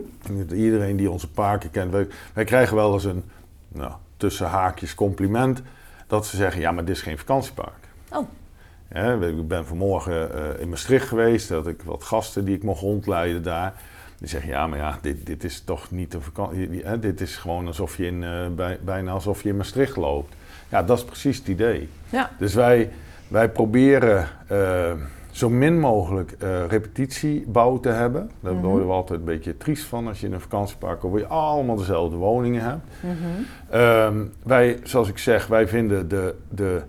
Iedereen 0.53 0.95
die 0.95 1.11
onze 1.11 1.31
parken 1.31 1.71
kent, 1.71 1.91
wij, 1.91 2.07
wij 2.33 2.43
krijgen 2.43 2.75
wel 2.75 2.93
eens 2.93 3.03
een 3.03 3.23
nou, 3.67 3.91
tussen 4.17 4.47
haakjes 4.47 4.95
compliment 4.95 5.61
dat 6.07 6.25
ze 6.25 6.35
zeggen: 6.35 6.61
ja, 6.61 6.71
maar 6.71 6.85
dit 6.85 6.95
is 6.95 7.01
geen 7.01 7.17
vakantiepark. 7.17 7.87
Oh. 8.11 8.27
Ja, 8.93 9.13
ik 9.13 9.47
ben 9.47 9.65
vanmorgen 9.65 10.33
eh, 10.33 10.61
in 10.61 10.69
Maastricht 10.69 11.07
geweest, 11.07 11.49
dat 11.49 11.67
ik 11.67 11.81
wat 11.81 12.03
gasten 12.03 12.45
die 12.45 12.55
ik 12.55 12.63
mocht 12.63 12.81
rondleiden 12.81 13.43
daar. 13.43 13.73
Die 14.17 14.27
zeggen: 14.27 14.49
ja, 14.49 14.67
maar 14.67 14.79
ja, 14.79 14.97
dit, 15.01 15.25
dit 15.25 15.43
is 15.43 15.61
toch 15.61 15.91
niet 15.91 16.13
een 16.13 16.21
vakantie. 16.21 16.81
Hè, 16.83 16.99
dit 16.99 17.21
is 17.21 17.35
gewoon 17.35 17.67
alsof 17.67 17.97
je 17.97 18.05
in, 18.05 18.25
bij, 18.55 18.79
bijna 18.81 19.11
alsof 19.11 19.43
je 19.43 19.49
in 19.49 19.57
Maastricht 19.57 19.95
loopt. 19.95 20.35
Ja, 20.69 20.83
dat 20.83 20.97
is 20.97 21.05
precies 21.05 21.37
het 21.37 21.47
idee. 21.47 21.89
Ja. 22.09 22.31
Dus 22.37 22.53
wij, 22.53 22.91
wij 23.27 23.49
proberen 23.49 24.29
zo 25.35 25.49
min 25.49 25.79
mogelijk 25.79 26.31
eh, 26.31 26.65
repetitiebouw 26.67 27.79
te 27.79 27.89
hebben. 27.89 28.31
Daar 28.39 28.53
Mhm. 28.53 28.63
worden 28.65 28.87
we 28.87 28.93
altijd 28.93 29.19
een 29.19 29.25
beetje 29.25 29.57
triest 29.57 29.83
van 29.85 30.07
als 30.07 30.19
je 30.19 30.27
in 30.27 30.33
een 30.33 30.39
vakantiepark 30.41 30.99
komt, 30.99 31.11
waar 31.13 31.21
je 31.21 31.27
allemaal 31.27 31.75
dezelfde 31.75 32.15
woningen 32.15 32.61
hebt. 32.63 32.87
Mhm. 33.01 33.13
Ehm, 33.69 34.25
wij, 34.43 34.79
zoals 34.83 35.09
ik 35.09 35.17
zeg, 35.17 35.47
wij 35.47 35.67
vinden 35.67 36.07
de, 36.07 36.35
de, 36.49 36.81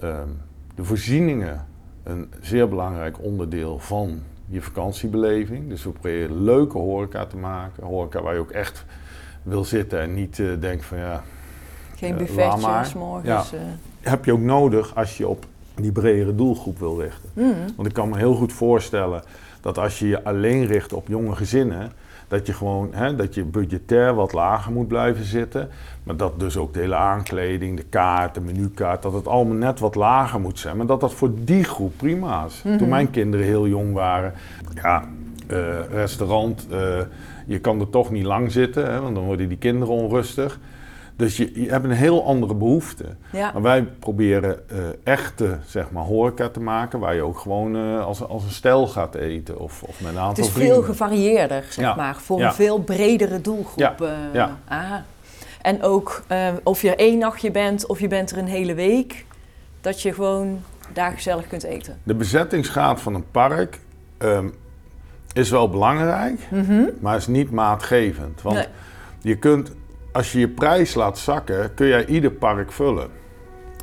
ehm, 0.00 0.28
de 0.74 0.84
voorzieningen 0.84 1.66
een 2.02 2.32
zeer 2.40 2.68
belangrijk 2.68 3.22
onderdeel 3.22 3.78
van 3.78 4.22
je 4.46 4.62
vakantiebeleving. 4.62 5.68
Dus 5.68 5.84
we 5.84 5.90
proberen 5.90 6.42
leuke 6.44 6.78
horeca 6.78 7.26
te 7.26 7.36
maken. 7.36 7.84
Horeca 7.84 8.22
waar 8.22 8.34
je 8.34 8.40
ook 8.40 8.50
echt 8.50 8.84
wil 9.42 9.64
zitten 9.64 10.00
en 10.00 10.14
niet 10.14 10.38
eh, 10.38 10.46
denkt 10.60 10.84
van 10.84 10.98
ja, 10.98 11.22
Geen 11.96 12.12
Eh, 12.12 12.18
buffetje, 12.18 12.42
laat 12.44 12.60
maar. 12.60 12.86
s 12.86 12.94
morgens. 12.94 13.52
heb 14.00 14.24
je 14.24 14.32
ook 14.32 14.40
nodig 14.40 14.94
als 14.96 15.16
je 15.16 15.28
op 15.28 15.44
die 15.80 15.92
bredere 15.92 16.34
doelgroep 16.34 16.78
wil 16.78 17.00
richten. 17.00 17.30
Mhm. 17.32 17.54
Want 17.76 17.88
ik 17.88 17.94
kan 17.94 18.08
me 18.08 18.16
heel 18.16 18.34
goed 18.34 18.52
voorstellen 18.52 19.22
dat 19.60 19.78
als 19.78 19.98
je 19.98 20.08
je 20.08 20.24
alleen 20.24 20.66
richt 20.66 20.92
op 20.92 21.08
jonge 21.08 21.36
gezinnen, 21.36 21.92
dat 22.28 22.46
je 22.46 22.52
gewoon, 22.52 22.88
hè, 22.92 23.14
dat 23.16 23.34
je 23.34 23.44
budgetair 23.44 24.14
wat 24.14 24.32
lager 24.32 24.72
moet 24.72 24.88
blijven 24.88 25.24
zitten. 25.24 25.68
Maar 26.02 26.16
dat 26.16 26.40
dus 26.40 26.56
ook 26.56 26.74
de 26.74 26.80
hele 26.80 26.94
aankleding, 26.94 27.76
de 27.76 27.84
kaart, 27.88 28.34
de 28.34 28.40
menukaart, 28.40 29.02
dat 29.02 29.12
het 29.12 29.26
allemaal 29.26 29.56
net 29.56 29.78
wat 29.78 29.94
lager 29.94 30.40
moet 30.40 30.58
zijn. 30.58 30.76
Maar 30.76 30.86
dat 30.86 31.00
dat 31.00 31.14
voor 31.14 31.30
die 31.44 31.64
groep 31.64 31.92
prima 31.96 32.44
is. 32.44 32.62
Mhm. 32.62 32.78
Toen 32.78 32.88
mijn 32.88 33.10
kinderen 33.10 33.46
heel 33.46 33.68
jong 33.68 33.92
waren, 33.92 34.32
ja, 34.74 35.04
eh, 35.46 35.58
restaurant, 35.90 36.66
eh, 36.70 36.98
je 37.46 37.58
kan 37.58 37.80
er 37.80 37.90
toch 37.90 38.10
niet 38.10 38.24
lang 38.24 38.52
zitten, 38.52 38.92
hè, 38.92 39.00
want 39.00 39.14
dan 39.14 39.24
worden 39.24 39.48
die 39.48 39.58
kinderen 39.58 39.94
onrustig. 39.94 40.58
Dus 41.20 41.36
je, 41.36 41.62
je 41.62 41.70
hebt 41.70 41.84
een 41.84 41.90
heel 41.90 42.24
andere 42.26 42.54
behoefte. 42.54 43.04
Ja. 43.32 43.50
Maar 43.52 43.62
wij 43.62 43.82
proberen 43.84 44.68
eh, 44.68 44.76
echte 45.02 45.58
zeg 45.66 45.90
maar, 45.90 46.02
horeca 46.04 46.48
te 46.48 46.60
maken, 46.60 46.98
waar 46.98 47.14
je 47.14 47.22
ook 47.22 47.38
gewoon 47.38 47.76
eh, 47.76 48.04
als, 48.04 48.22
als 48.28 48.44
een 48.44 48.50
stijl 48.50 48.86
gaat 48.86 49.14
eten 49.14 49.58
of, 49.58 49.82
of 49.82 50.00
met 50.00 50.12
een 50.12 50.18
aantal 50.18 50.28
Het 50.44 50.44
is 50.44 50.50
vrienden. 50.50 50.74
veel 50.74 50.82
gevarieerder, 50.84 51.64
zeg 51.68 51.84
Ja. 51.84 51.94
maar, 51.94 52.16
voor 52.16 52.38
Ja. 52.38 52.46
een 52.46 52.54
veel 52.54 52.78
bredere 52.78 53.40
doelgroep. 53.40 54.00
Eh. 54.32 54.42
Ah. 54.68 54.92
En 55.62 55.82
ook 55.82 56.22
of 56.62 56.82
je 56.82 56.96
één 56.96 57.18
nachtje 57.18 57.50
bent 57.50 57.86
of 57.86 58.00
je 58.00 58.08
bent 58.08 58.30
er 58.30 58.38
een 58.38 58.46
hele 58.46 58.74
week, 58.74 59.24
dat 59.80 60.02
je 60.02 60.12
gewoon 60.12 60.60
daar 60.92 61.12
gezellig 61.12 61.46
kunt 61.46 61.62
eten. 61.64 61.98
De 62.02 62.14
bezettingsgraad 62.14 63.00
van 63.00 63.14
een 63.14 63.30
park 63.30 63.78
ehm, 64.18 64.48
is 65.32 65.50
wel 65.50 65.68
belangrijk, 65.70 66.40
Mhm. 66.50 66.82
maar 67.00 67.16
is 67.16 67.26
niet 67.26 67.50
maatgevend. 67.50 68.42
Want 68.42 68.56
Nee. 68.56 68.66
je 69.20 69.36
kunt, 69.36 69.72
als 70.12 70.32
je 70.32 70.38
je 70.38 70.48
prijs 70.48 70.94
laat 70.94 71.18
zakken, 71.18 71.74
kun 71.74 71.86
jij 71.86 72.06
ieder 72.06 72.30
park 72.30 72.72
vullen. 72.72 73.08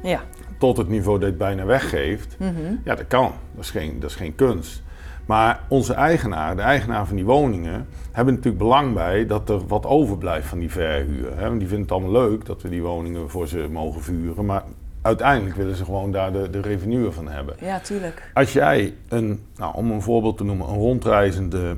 Ja. 0.04 0.22
Tot 0.58 0.78
het 0.78 0.88
niveau 0.88 1.20
dat 1.20 1.30
het 1.30 1.38
bijna 1.38 1.66
weggeeft. 1.66 2.36
Mhm. 2.40 2.76
Ja, 2.84 2.96
dat 2.96 3.08
kan. 3.08 3.32
Dat 3.56 3.63
is 3.63 3.70
geen, 3.70 4.00
dat 4.00 4.10
is 4.10 4.16
geen 4.16 4.36
kunst. 4.36 4.82
Maar 5.26 5.60
onze 5.68 5.94
eigenaar, 5.94 6.56
de 6.56 6.62
eigenaar 6.62 7.08
van 7.08 7.16
die 7.16 7.26
woningen, 7.26 7.88
hebben 8.12 8.34
natuurlijk 8.34 8.63
belang 8.63 8.94
bij 8.94 9.26
dat 9.26 9.50
er 9.50 9.68
wat 9.68 9.86
overblijft 9.86 10.48
van 10.48 10.60
die 10.60 10.72
verhuur. 10.72 11.38
Hè? 11.38 11.48
Want 11.48 11.60
die 11.60 11.68
vinden 11.68 11.82
het 11.82 11.92
allemaal 11.92 12.12
leuk 12.12 12.46
dat 12.46 12.62
we 12.62 12.70
die 12.70 12.82
woningen 12.82 13.30
voor 13.30 13.48
ze 13.48 13.68
mogen 13.72 14.02
vuren. 14.02 14.46
Maar 14.46 14.63
uiteindelijk 15.02 15.56
willen 15.56 15.76
ze 15.76 15.86
gewoon 15.86 16.12
daar 16.12 16.32
de, 16.32 16.50
de 16.50 16.62
revenue 16.62 17.12
van 17.12 17.28
hebben. 17.28 17.56
Ja, 17.60 17.80
tuurlijk. 17.80 18.32
Als 18.34 18.54
jij 18.54 18.94
een, 19.08 19.40
nou, 19.56 19.76
om 19.76 19.92
een 19.92 20.02
voorbeeld 20.02 20.38
te 20.38 20.44
noemen, 20.44 20.70
een 20.70 20.76
rondreizende 20.76 21.78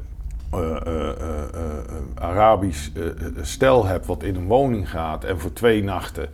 uh, 0.54 1.10
Arabisch 2.16 2.90
stel 3.42 3.86
hebt 3.86 4.06
wat 4.06 4.24
in 4.24 4.36
een 4.36 4.48
woning 4.48 4.90
gaat 4.90 5.24
en 5.24 5.40
voor 5.40 5.54
twee 5.54 5.84
nachten 5.84 6.30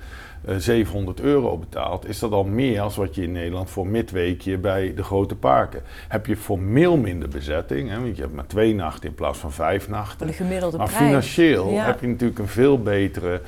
700 0.58 1.21
euro 1.21 1.58
betaalt, 1.58 2.08
is 2.08 2.19
dat 2.19 2.32
al 2.32 2.43
meer 2.43 2.82
als 2.82 2.95
wat 2.95 3.15
je 3.15 3.21
in 3.21 3.32
Nederland 3.32 3.69
voor 3.69 3.88
midweekje 3.88 4.58
bij 4.58 4.93
de 4.95 5.04
grote 5.04 5.36
parken. 5.36 5.82
Heb 6.08 6.25
je 6.25 6.38
formeel 6.38 6.97
minder 6.97 7.30
bezetting, 7.30 7.89
hè, 7.89 7.99
want 7.99 8.15
je 8.15 8.21
hebt 8.21 8.34
maar 8.34 8.47
twee 8.47 8.75
nachten 8.75 9.10
in 9.10 9.15
plaats 9.15 9.39
van 9.39 9.51
vijf 9.51 9.89
nachten. 9.89 10.28
De 10.28 10.34
gemiddelde 10.34 10.78
maar 10.78 10.88
prijs. 10.88 11.04
financieel 11.04 11.69
Ja. 11.69 11.86
heb 11.86 11.99
je 12.01 12.08
natuurlijk 12.08 12.39
een 12.39 12.47
veel 12.47 12.82
betere 12.82 13.41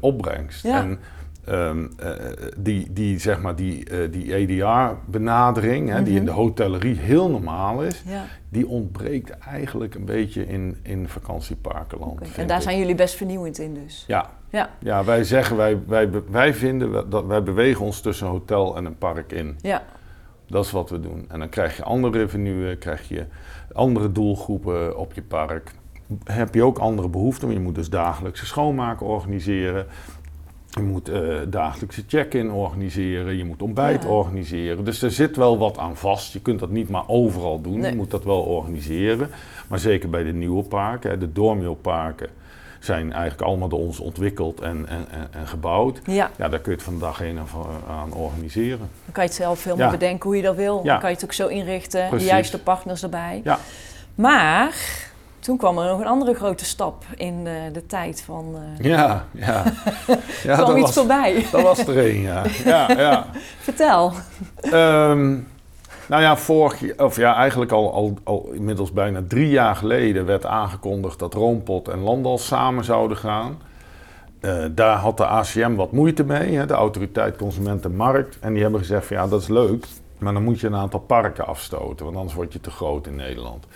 opbrengst. 0.00 0.62
Ja. 0.62 0.80
En 0.80 0.98
ehm, 1.46 1.86
eh, 1.98 2.08
die, 2.56 2.92
die, 2.92 3.18
zeg 3.18 3.40
maar, 3.42 3.56
die, 3.56 3.84
eh, 3.90 4.12
die 4.12 4.34
EDR-benadering, 4.34 5.88
hè, 5.90 6.02
die 6.02 6.12
in 6.14 6.22
Mhm. 6.22 6.26
de 6.26 6.36
hotellerie 6.40 6.96
heel 6.96 7.30
normaal 7.30 7.82
is, 7.82 8.02
Ja, 8.06 8.24
die 8.48 8.66
ontbreekt 8.68 9.30
eigenlijk 9.38 9.94
een 9.94 10.04
beetje 10.04 10.46
in, 10.46 10.76
in 10.82 11.08
vakantieparkenland. 11.08 12.20
En 12.36 12.46
daar 12.46 12.56
ik. 12.56 12.62
zijn 12.62 12.78
jullie 12.78 12.94
best 12.94 13.14
vernieuwend 13.14 13.58
in 13.58 13.74
dus. 13.74 14.04
Ja, 14.06 14.30
Ja, 14.50 14.70
ja, 14.78 15.04
wij 15.04 15.24
zeggen, 15.24 15.56
wij, 15.56 15.78
wij, 15.86 16.10
wij 16.30 16.54
vinden 16.54 17.10
dat 17.10 17.26
wij 17.26 17.42
bewegen 17.42 17.84
ons 17.84 18.00
tussen 18.00 18.26
een 18.26 18.32
hotel 18.32 18.76
en 18.76 18.84
een 18.84 18.98
park 18.98 19.32
in. 19.32 19.56
ja, 19.60 19.82
Dat 20.48 20.64
is 20.64 20.70
wat 20.70 20.90
we 20.90 21.00
doen. 21.00 21.24
En 21.28 21.38
dan 21.38 21.48
krijg 21.48 21.76
je 21.76 21.82
andere 21.82 22.18
revenue, 22.18 22.76
krijg 22.76 23.08
je 23.08 23.24
andere 23.72 24.12
doelgroepen 24.12 24.96
op 24.98 25.12
je 25.12 25.22
park. 25.22 25.70
Heb 26.24 26.54
je 26.54 26.62
ook 26.62 26.78
andere 26.78 27.08
behoeften, 27.08 27.46
want 27.46 27.58
je 27.58 27.64
moet 27.64 27.74
dus 27.74 27.90
dagelijkse 27.90 28.46
schoonmaak 28.46 29.00
organiseren. 29.02 29.86
Je 30.76 30.82
moet 30.82 31.08
eh, 31.08 31.20
dagelijkse 31.48 32.02
check-in 32.06 32.50
organiseren, 32.50 33.36
je 33.36 33.44
moet 33.44 33.62
ontbijt 33.62 34.02
Ja. 34.02 34.08
organiseren. 34.08 34.84
Dus 34.84 35.02
er 35.02 35.10
zit 35.10 35.36
wel 35.36 35.58
wat 35.58 35.78
aan 35.78 35.96
vast. 35.96 36.32
Je 36.32 36.40
kunt 36.40 36.60
dat 36.60 36.70
niet 36.70 36.88
maar 36.88 37.04
overal 37.06 37.60
doen, 37.60 37.78
Nee. 37.80 37.90
je 37.90 37.96
moet 37.96 38.10
dat 38.10 38.24
wel 38.24 38.40
organiseren. 38.40 39.30
Maar 39.68 39.78
zeker 39.78 40.10
bij 40.10 40.22
de 40.22 40.32
nieuwe 40.32 40.62
parken, 40.62 41.20
de 41.20 41.32
Dormio-parken, 41.32 42.28
zijn 42.80 43.12
eigenlijk 43.12 43.42
allemaal 43.42 43.68
door 43.68 43.78
ons 43.78 44.00
ontwikkeld 44.00 44.60
en, 44.60 44.86
en, 44.88 45.04
en, 45.10 45.28
en 45.30 45.46
gebouwd. 45.46 46.00
ja. 46.06 46.30
Ja, 46.36 46.48
daar 46.48 46.60
kun 46.60 46.70
je 46.72 46.76
het 46.78 46.86
van 46.86 46.98
dag 46.98 47.20
één 47.22 47.38
af 47.38 47.54
aan 47.88 48.12
organiseren. 48.12 48.78
Dan 48.78 49.12
kan 49.12 49.22
je 49.22 49.28
het 49.28 49.38
zelf 49.38 49.64
helemaal 49.64 49.86
Ja. 49.86 49.92
bedenken 49.92 50.24
hoe 50.28 50.36
je 50.36 50.42
dat 50.42 50.56
wil. 50.56 50.80
Ja. 50.84 50.90
Dan 50.90 51.00
kan 51.00 51.08
je 51.08 51.14
het 51.14 51.24
ook 51.24 51.32
zo 51.32 51.46
inrichten, 51.46 52.08
Precies. 52.08 52.26
de 52.26 52.32
juiste 52.32 52.58
partners 52.62 53.02
erbij. 53.02 53.40
Ja. 53.44 53.58
Maar 54.14 54.74
toen 55.46 55.56
kwam 55.56 55.78
er 55.78 55.88
nog 55.88 56.00
een 56.00 56.06
andere 56.06 56.34
grote 56.34 56.64
stap 56.64 57.04
in 57.14 57.44
de, 57.44 57.68
de 57.72 57.86
tijd 57.86 58.22
van... 58.22 58.54
eh 58.78 58.84
Ja, 58.84 59.24
ja. 59.32 59.62
ja 60.44 60.54
kwam 60.54 60.66
dat, 60.66 60.76
iets 60.76 60.80
was, 60.80 60.94
voorbij. 60.94 61.46
dat 61.52 61.62
was 61.62 61.78
er 61.78 61.98
een, 61.98 62.20
ja. 62.20 62.44
ja, 62.64 62.90
ja. 62.90 63.26
Vertel. 63.58 64.12
Ehm, 64.60 65.38
nou 66.06 66.22
ja, 66.22 66.36
vorig 66.36 66.80
jaar, 66.80 66.96
of 66.96 67.16
ja, 67.16 67.34
eigenlijk 67.34 67.72
al, 67.72 67.92
al, 67.92 68.18
al 68.24 68.50
inmiddels 68.52 68.92
bijna 68.92 69.22
drie 69.28 69.48
jaar 69.48 69.76
geleden 69.76 70.26
werd 70.26 70.46
aangekondigd 70.46 71.18
dat 71.18 71.34
Roompot 71.34 71.88
en 71.88 71.98
Landal 71.98 72.38
samen 72.38 72.84
zouden 72.84 73.16
gaan. 73.16 73.58
Eh, 74.40 74.64
daar 74.70 74.96
had 74.96 75.16
de 75.16 75.26
ACM 75.26 75.74
wat 75.74 75.92
moeite 75.92 76.24
mee, 76.24 76.56
hè, 76.56 76.66
de 76.66 76.74
Autoriteit 76.74 77.36
Consumentenmarkt. 77.36 78.38
En 78.40 78.52
die 78.52 78.62
hebben 78.62 78.80
gezegd 78.80 79.06
van 79.06 79.16
ja, 79.16 79.26
dat 79.26 79.40
is 79.40 79.48
leuk, 79.48 79.86
maar 80.18 80.32
dan 80.32 80.42
moet 80.42 80.60
je 80.60 80.66
een 80.66 80.76
aantal 80.76 81.00
parken 81.00 81.46
afstoten, 81.46 82.04
want 82.04 82.16
anders 82.16 82.34
word 82.34 82.52
je 82.52 82.60
te 82.60 82.70
groot 82.70 83.06
in 83.06 83.16
Nederland. 83.16 83.66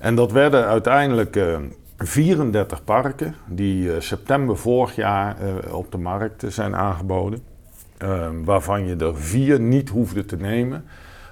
En 0.00 0.14
dat 0.14 0.32
werden 0.32 0.66
uiteindelijk 0.66 1.36
eh, 1.36 1.58
34 1.98 2.84
parken 2.84 3.34
die 3.46 3.92
eh, 3.94 4.00
september 4.00 4.56
vorig 4.56 4.96
jaar 4.96 5.36
eh, 5.40 5.74
op 5.74 5.92
de 5.92 5.98
markt 5.98 6.42
eh, 6.42 6.50
zijn 6.50 6.76
aangeboden. 6.76 7.42
Eh, 7.98 8.28
waarvan 8.44 8.86
je 8.86 8.96
er 8.96 9.16
vier 9.16 9.60
niet 9.60 9.88
hoefde 9.88 10.24
te 10.24 10.36
nemen. 10.36 10.84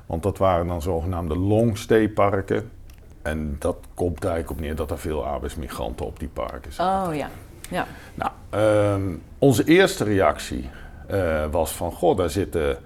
Want 0.06 0.22
dat 0.22 0.38
waren 0.38 0.66
dan 0.66 0.82
zogenaamde 0.82 1.36
long-stay 1.38 2.08
parken. 2.08 2.70
En 3.22 3.56
dat 3.58 3.76
komt 3.94 4.24
eigenlijk 4.24 4.54
op 4.54 4.60
neer 4.60 4.74
dat 4.74 4.90
er 4.90 4.98
veel 4.98 5.24
arbeidsmigranten 5.24 6.06
op 6.06 6.18
die 6.18 6.28
parken 6.28 6.72
zijn. 6.72 6.88
Oh 6.88 7.14
ja. 7.14 7.28
Ja. 7.70 7.86
Nou, 8.14 8.30
ehm, 8.50 9.14
onze 9.38 9.64
eerste 9.64 10.04
reactie 10.04 10.70
eh, 11.06 11.44
was 11.50 11.72
van, 11.72 11.92
goh, 11.92 12.16
daar 12.16 12.30
zitten, 12.30 12.76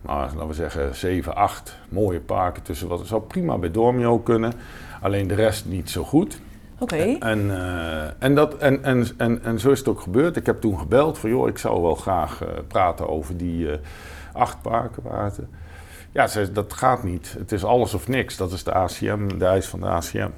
nou, 0.00 0.20
laten 0.20 0.46
we 0.46 0.54
zeggen, 0.54 0.94
7, 0.94 1.34
8 1.34 1.78
mooie 1.88 2.20
parken 2.20 2.62
tussen. 2.62 2.88
Wat 2.88 3.06
zou 3.06 3.22
prima 3.22 3.58
bij 3.58 3.70
Dormio 3.70 4.18
kunnen, 4.18 4.52
alleen 5.00 5.26
de 5.28 5.34
rest 5.34 5.64
niet 5.66 5.90
zo 5.90 6.02
goed. 6.04 6.40
Oké. 6.78 6.96
En, 7.20 7.50
eh, 7.50 8.02
en, 8.18 8.34
dat, 8.34 8.56
en, 8.56 8.84
en, 8.84 9.06
en, 9.16 9.42
en 9.44 9.60
zo 9.60 9.70
is 9.70 9.78
het 9.78 9.88
ook 9.88 10.00
gebeurd. 10.00 10.36
Ik 10.36 10.46
heb 10.46 10.60
toen 10.60 10.78
gebeld 10.78 11.18
van, 11.18 11.30
joh, 11.30 11.48
ik 11.48 11.58
zou 11.58 11.82
wel 11.82 11.94
graag 11.94 12.42
eh, 12.42 12.48
praten 12.68 13.08
over 13.08 13.36
die 13.36 13.70
eh, 13.70 13.78
acht 14.32 14.62
parken. 14.62 15.02
waar 15.02 15.24
het- 15.24 15.40
Ja, 16.12 16.26
ze 16.26 16.32
zei, 16.32 16.52
dat 16.52 16.72
gaat 16.72 17.02
niet. 17.02 17.34
Het 17.38 17.52
is 17.52 17.64
alles 17.64 17.94
of 17.94 18.08
niks. 18.08 18.36
Dat 18.36 18.52
is 18.52 18.64
de 18.64 18.74
ACM, 18.74 19.38
de 19.38 19.44
eis 19.44 19.66
van 19.66 19.80
de 19.80 19.86
ACM. 19.86 20.28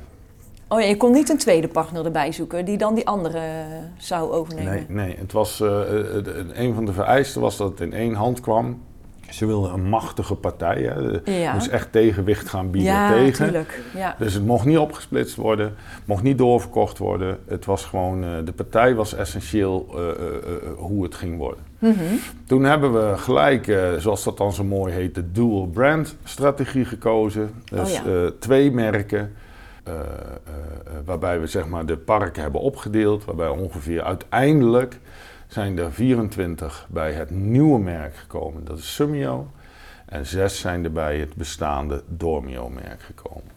Oh 0.68 0.81
ja, 0.81 0.87
je 0.87 0.96
kon 0.96 1.12
niet 1.12 1.29
een 1.29 1.38
tweede 1.38 1.68
partner 1.68 2.05
erbij 2.05 2.33
zoeken 2.33 2.64
die 2.64 2.77
dan 2.79 2.94
die 2.94 3.07
andere 3.07 3.40
zou 3.99 4.31
overnemen. 4.33 4.73
Nee, 4.73 4.85
nee. 4.88 5.16
Het 5.18 5.33
was, 5.33 5.61
een 6.53 6.75
van 6.75 6.85
de 6.85 6.92
vereisten 6.92 7.40
was 7.40 7.57
dat 7.57 7.70
het 7.70 7.81
in 7.81 7.92
één 7.92 8.14
hand 8.14 8.40
kwam. 8.40 8.83
Ze 9.30 9.46
wilden 9.46 9.72
een 9.72 9.88
machtige 9.88 10.34
partij. 10.34 10.82
Hè. 10.82 11.32
Ja. 11.32 11.52
moest 11.52 11.66
echt 11.66 11.92
tegenwicht 11.92 12.48
gaan 12.48 12.70
bieden 12.70 12.92
ja, 12.92 13.08
tegen. 13.12 13.44
tuurlijk. 13.44 13.80
Ja. 13.94 14.14
Dus 14.18 14.34
het 14.34 14.44
mocht 14.46 14.64
niet 14.64 14.78
opgesplitst 14.78 15.36
worden, 15.36 15.74
mocht 16.04 16.22
niet 16.22 16.38
doorverkocht 16.38 16.98
worden. 16.98 17.38
Het 17.46 17.64
was 17.64 17.84
gewoon, 17.84 18.24
eh, 18.24 18.30
de 18.44 18.52
partij 18.52 18.94
was 18.94 19.14
essentieel 19.14 19.88
eh, 19.94 20.08
eh, 20.08 20.14
hoe 20.76 21.02
het 21.02 21.14
ging 21.14 21.36
worden. 21.38 21.64
Mhm. 21.78 21.94
Toen 22.46 22.64
hebben 22.64 22.92
we 22.92 23.18
gelijk, 23.18 23.78
zoals 23.98 24.24
dat 24.24 24.36
dan 24.36 24.52
zo 24.52 24.64
mooi 24.64 24.92
heet, 24.92 25.14
de 25.14 25.32
dual 25.32 25.66
brand 25.66 26.16
strategie 26.24 26.84
gekozen. 26.84 27.50
Dus 27.64 27.80
Oh 27.98 28.04
ja. 28.04 28.12
eh, 28.12 28.26
twee 28.38 28.70
merken, 28.70 29.32
waarbij 31.04 31.40
we 31.40 31.46
zeg 31.46 31.66
maar 31.66 31.86
de 31.86 31.96
parken 31.96 32.42
hebben 32.42 32.60
opgedeeld. 32.60 33.24
Waarbij 33.24 33.48
ongeveer 33.48 34.02
uiteindelijk 34.02 34.98
zijn 35.50 35.78
er 35.78 35.92
24 35.92 36.86
bij 36.90 37.12
het 37.12 37.30
nieuwe 37.30 37.78
merk 37.78 38.16
gekomen. 38.16 38.64
Dat 38.64 38.78
is 38.78 38.94
Sumio. 38.94 39.50
En 40.06 40.26
zes 40.26 40.60
zijn 40.60 40.84
er 40.84 40.92
bij 40.92 41.18
het 41.18 41.34
bestaande 41.34 42.02
Dormio-merk 42.08 43.02
gekomen. 43.02 43.50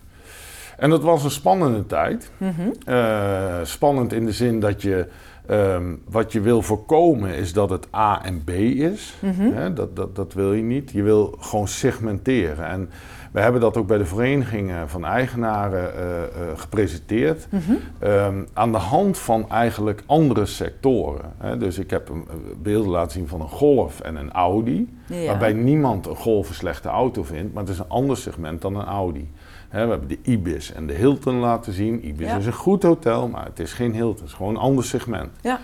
En 0.77 0.89
dat 0.89 1.01
was 1.01 1.23
een 1.23 1.31
spannende 1.31 1.85
tijd. 1.85 2.31
Mhm. 2.37 2.51
Eh, 2.85 3.59
spannend 3.63 4.13
in 4.13 4.25
de 4.25 4.31
zin 4.31 4.59
dat 4.59 4.81
je 4.81 5.07
ehm, 5.47 5.95
wat 6.09 6.31
je 6.31 6.41
wil 6.41 6.61
voorkomen 6.61 7.35
is 7.35 7.53
dat 7.53 7.69
het 7.69 7.87
A 7.95 8.23
en 8.23 8.43
B 8.43 8.49
is. 8.49 9.13
Mhm. 9.19 9.73
Dat, 9.73 9.95
dat, 9.95 10.15
dat 10.15 10.33
wil 10.33 10.53
je 10.53 10.63
niet. 10.63 10.91
Je 10.91 11.03
wil 11.03 11.35
gewoon 11.39 11.67
segmenteren. 11.67 12.67
En 12.67 12.89
we 13.33 13.39
hebben 13.39 13.61
dat 13.61 13.77
ook 13.77 13.87
bij 13.87 13.97
de 13.97 14.05
verenigingen 14.05 14.89
van 14.89 15.05
eigenaren 15.05 15.95
eh, 15.95 16.23
eh, 16.23 16.29
gepresenteerd. 16.55 17.47
Mhm. 17.49 17.73
Ehm, 17.99 18.43
aan 18.53 18.71
de 18.71 18.77
hand 18.77 19.17
van 19.17 19.49
eigenlijk 19.49 20.03
andere 20.05 20.45
sectoren. 20.45 21.31
Hè. 21.37 21.57
Dus 21.57 21.77
ik 21.77 21.89
heb 21.89 22.09
een, 22.09 22.27
beelden 22.61 22.91
laten 22.91 23.11
zien 23.11 23.27
van 23.27 23.41
een 23.41 23.49
Golf 23.49 23.99
en 23.99 24.15
een 24.15 24.31
Audi. 24.31 24.97
Ja. 25.05 25.25
Waarbij 25.25 25.53
niemand 25.53 26.07
een 26.07 26.15
Golf 26.15 26.49
een 26.49 26.55
slechte 26.55 26.89
auto 26.89 27.23
vindt, 27.23 27.53
maar 27.53 27.63
het 27.63 27.71
is 27.71 27.79
een 27.79 27.89
ander 27.89 28.17
segment 28.17 28.61
dan 28.61 28.75
een 28.75 28.85
Audi. 28.85 29.31
Hè, 29.69 29.83
we 29.83 29.89
hebben 29.89 30.09
de 30.09 30.19
Ibis 30.21 30.73
en 30.73 30.87
de 30.87 30.93
Hilton 30.93 31.35
laten 31.35 31.73
zien. 31.73 32.07
Ibis 32.07 32.27
Ja. 32.27 32.37
is 32.37 32.45
een 32.45 32.53
goed 32.53 32.83
hotel, 32.83 33.27
maar 33.27 33.45
het 33.45 33.59
is 33.59 33.73
geen 33.73 33.93
Hilton. 33.93 34.15
Het 34.15 34.27
is 34.27 34.33
gewoon 34.33 34.55
een 34.55 34.61
ander 34.61 34.83
segment. 34.83 35.29
Ja. 35.41 35.59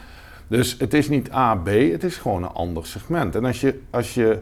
Dus 0.47 0.75
het 0.79 0.93
is 0.93 1.09
niet 1.09 1.33
A, 1.33 1.55
B, 1.55 1.67
het 1.67 2.03
is 2.03 2.17
gewoon 2.17 2.43
een 2.43 2.53
ander 2.53 2.85
segment. 2.85 3.35
En 3.35 3.45
als 3.45 3.61
je, 3.61 3.79
als 3.89 4.13
je 4.13 4.39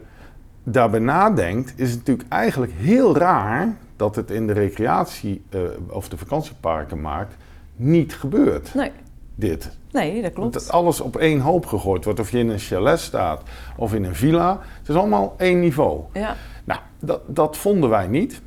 daarbij 0.74 1.00
nadenkt, 1.00 1.72
is 1.76 1.90
het 1.90 1.98
natuurlijk 1.98 2.28
eigenlijk 2.28 2.72
heel 2.76 3.16
raar 3.16 3.76
dat 3.96 4.16
het 4.16 4.30
in 4.30 4.46
de 4.46 4.52
recreatie- 4.52 5.42
eh, 5.48 5.60
of 5.88 6.08
de 6.08 6.16
vakantieparkenmarkt 6.16 7.34
niet 7.76 8.14
gebeurt. 8.14 8.74
Nee. 8.74 8.90
Dit. 9.34 9.76
nee, 9.92 10.22
dat 10.22 10.32
klopt. 10.32 10.52
Dat 10.52 10.70
alles 10.70 11.00
op 11.00 11.16
één 11.16 11.40
hoop 11.40 11.66
gegooid 11.66 12.04
wordt. 12.04 12.20
Of 12.20 12.30
je 12.30 12.38
in 12.38 12.48
een 12.48 12.58
chalet 12.58 13.00
staat 13.00 13.42
of 13.76 13.94
in 13.94 14.04
een 14.04 14.14
villa. 14.14 14.60
Het 14.78 14.88
is 14.88 14.94
allemaal 14.94 15.34
één 15.36 15.60
niveau. 15.60 16.00
Ja. 16.12 16.36
Nou, 16.64 16.80
dat, 16.98 17.20
dat 17.26 17.56
vonden 17.56 17.90
wij 17.90 18.06
niet. 18.06 18.40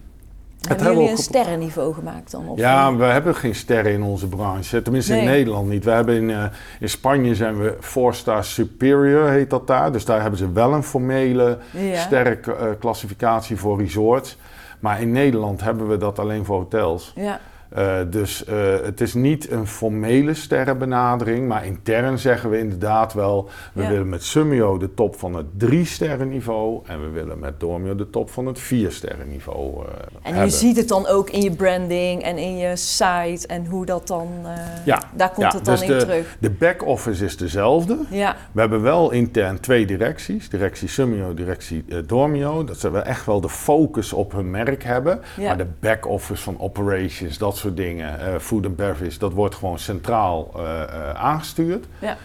Hebben 0.67 0.87
jullie 0.87 1.03
een 1.03 1.11
ook 1.11 1.17
sterrenniveau 1.17 1.93
gemaakt 1.93 2.31
dan? 2.31 2.47
Of 2.47 2.57
Ja, 2.57 2.95
we 2.95 3.03
hebben 3.03 3.35
geen 3.35 3.55
sterren 3.55 3.91
in 3.91 4.03
onze 4.03 4.27
branche. 4.27 4.81
Tenminste 4.81 5.17
in. 5.17 5.25
Nederland 5.25 5.69
niet. 5.69 5.83
We 5.83 5.91
hebben 5.91 6.15
in, 6.15 6.29
eh, 6.29 6.43
in 6.79 6.89
Spanje 6.89 7.35
zijn 7.35 7.59
we 7.61 7.77
4-star 7.79 8.43
superior, 8.43 9.29
heet 9.29 9.49
dat 9.49 9.67
daar. 9.67 9.91
Dus 9.91 10.05
daar 10.05 10.21
hebben 10.21 10.39
ze 10.39 10.51
wel 10.51 10.73
een 10.73 10.83
formele 10.83 11.57
Ja. 11.71 11.95
sterrenclassificatie 12.01 13.57
voor 13.57 13.79
resorts. 13.79 14.37
Maar 14.79 15.01
in 15.01 15.11
Nederland 15.11 15.61
hebben 15.61 15.87
we 15.87 15.97
dat 15.97 16.19
alleen 16.19 16.45
voor 16.45 16.57
hotels. 16.57 17.11
Ja. 17.15 17.39
Uh, 17.77 17.95
dus 18.09 18.43
uh, 18.49 18.55
het 18.83 19.01
is 19.01 19.13
niet 19.13 19.51
een 19.51 19.67
formele 19.67 20.33
sterrenbenadering, 20.33 21.47
maar 21.47 21.65
intern 21.65 22.19
zeggen 22.19 22.49
we 22.49 22.57
inderdaad 22.59 23.13
wel: 23.13 23.49
we 23.73 23.81
Ja. 23.81 23.89
willen 23.89 24.09
met 24.09 24.23
Summio 24.23 24.77
de 24.77 24.93
top 24.93 25.15
van 25.19 25.33
het 25.35 25.45
drie 25.57 25.85
sterrenniveau 25.85 26.81
en 26.85 27.01
we 27.03 27.09
willen 27.09 27.39
met 27.39 27.59
Dormio 27.59 27.95
de 27.95 28.09
top 28.09 28.29
van 28.29 28.45
het 28.45 28.59
vier 28.59 28.91
sterrenniveau 28.91 29.77
uh, 29.77 29.83
En 30.21 30.33
hebben. 30.33 30.43
je 30.43 30.49
ziet 30.49 30.77
het 30.77 30.87
dan 30.87 31.07
ook 31.07 31.29
in 31.29 31.41
je 31.41 31.51
branding 31.51 32.23
en 32.23 32.37
in 32.37 32.57
je 32.57 32.75
site 32.75 33.47
en 33.47 33.65
hoe 33.65 33.85
dat 33.85 34.07
dan... 34.07 34.27
eh, 34.45 34.51
Ja, 34.85 35.03
daar 35.13 35.29
komt 35.31 35.51
ja, 35.51 35.57
het 35.57 35.65
dan 35.65 35.75
dus 35.75 35.83
in 35.83 35.89
de, 35.97 35.97
terug. 36.05 36.37
De 36.39 36.49
back-office 36.49 37.25
is 37.25 37.37
dezelfde. 37.37 37.97
Ja, 38.09 38.35
We 38.51 38.59
hebben 38.59 38.81
wel 38.81 39.11
intern 39.11 39.59
twee 39.59 39.85
directies. 39.85 40.49
Directie 40.49 40.87
Summio, 40.87 41.33
directie 41.33 41.85
eh, 41.89 41.97
Dormio. 42.05 42.63
Dat 42.63 42.79
ze 42.79 42.91
wel 42.91 43.03
echt 43.03 43.25
wel 43.25 43.41
de 43.41 43.49
focus 43.49 44.13
op 44.13 44.31
hun 44.31 44.49
merk 44.51 44.83
hebben. 44.83 45.19
Maar 45.37 45.57
de 45.57 45.67
back-office 45.79 46.43
van 46.43 46.59
operations, 46.59 47.37
dat 47.37 47.59
soort 47.61 47.77
dingen, 47.77 48.19
eh, 48.19 48.39
food 48.39 48.65
and 48.65 48.75
beverage, 48.75 49.19
dat 49.19 49.33
wordt 49.33 49.55
gewoon 49.55 49.79
centraal 49.79 50.51
eh, 50.55 50.81
eh, 50.83 51.09
aangestuurd. 51.15 51.85
ja. 51.99 52.17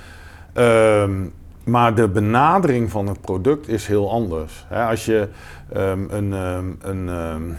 Ehm, 0.53 1.12
maar 1.64 1.94
de 1.94 2.09
benadering 2.09 2.90
van 2.90 3.07
het 3.07 3.20
product 3.20 3.68
is 3.68 3.87
heel 3.87 4.11
anders. 4.11 4.66
Als 4.70 5.05
je 5.05 5.29
ehm, 5.72 6.05
een, 6.09 6.33
ehm, 6.33 6.66
een, 6.81 7.57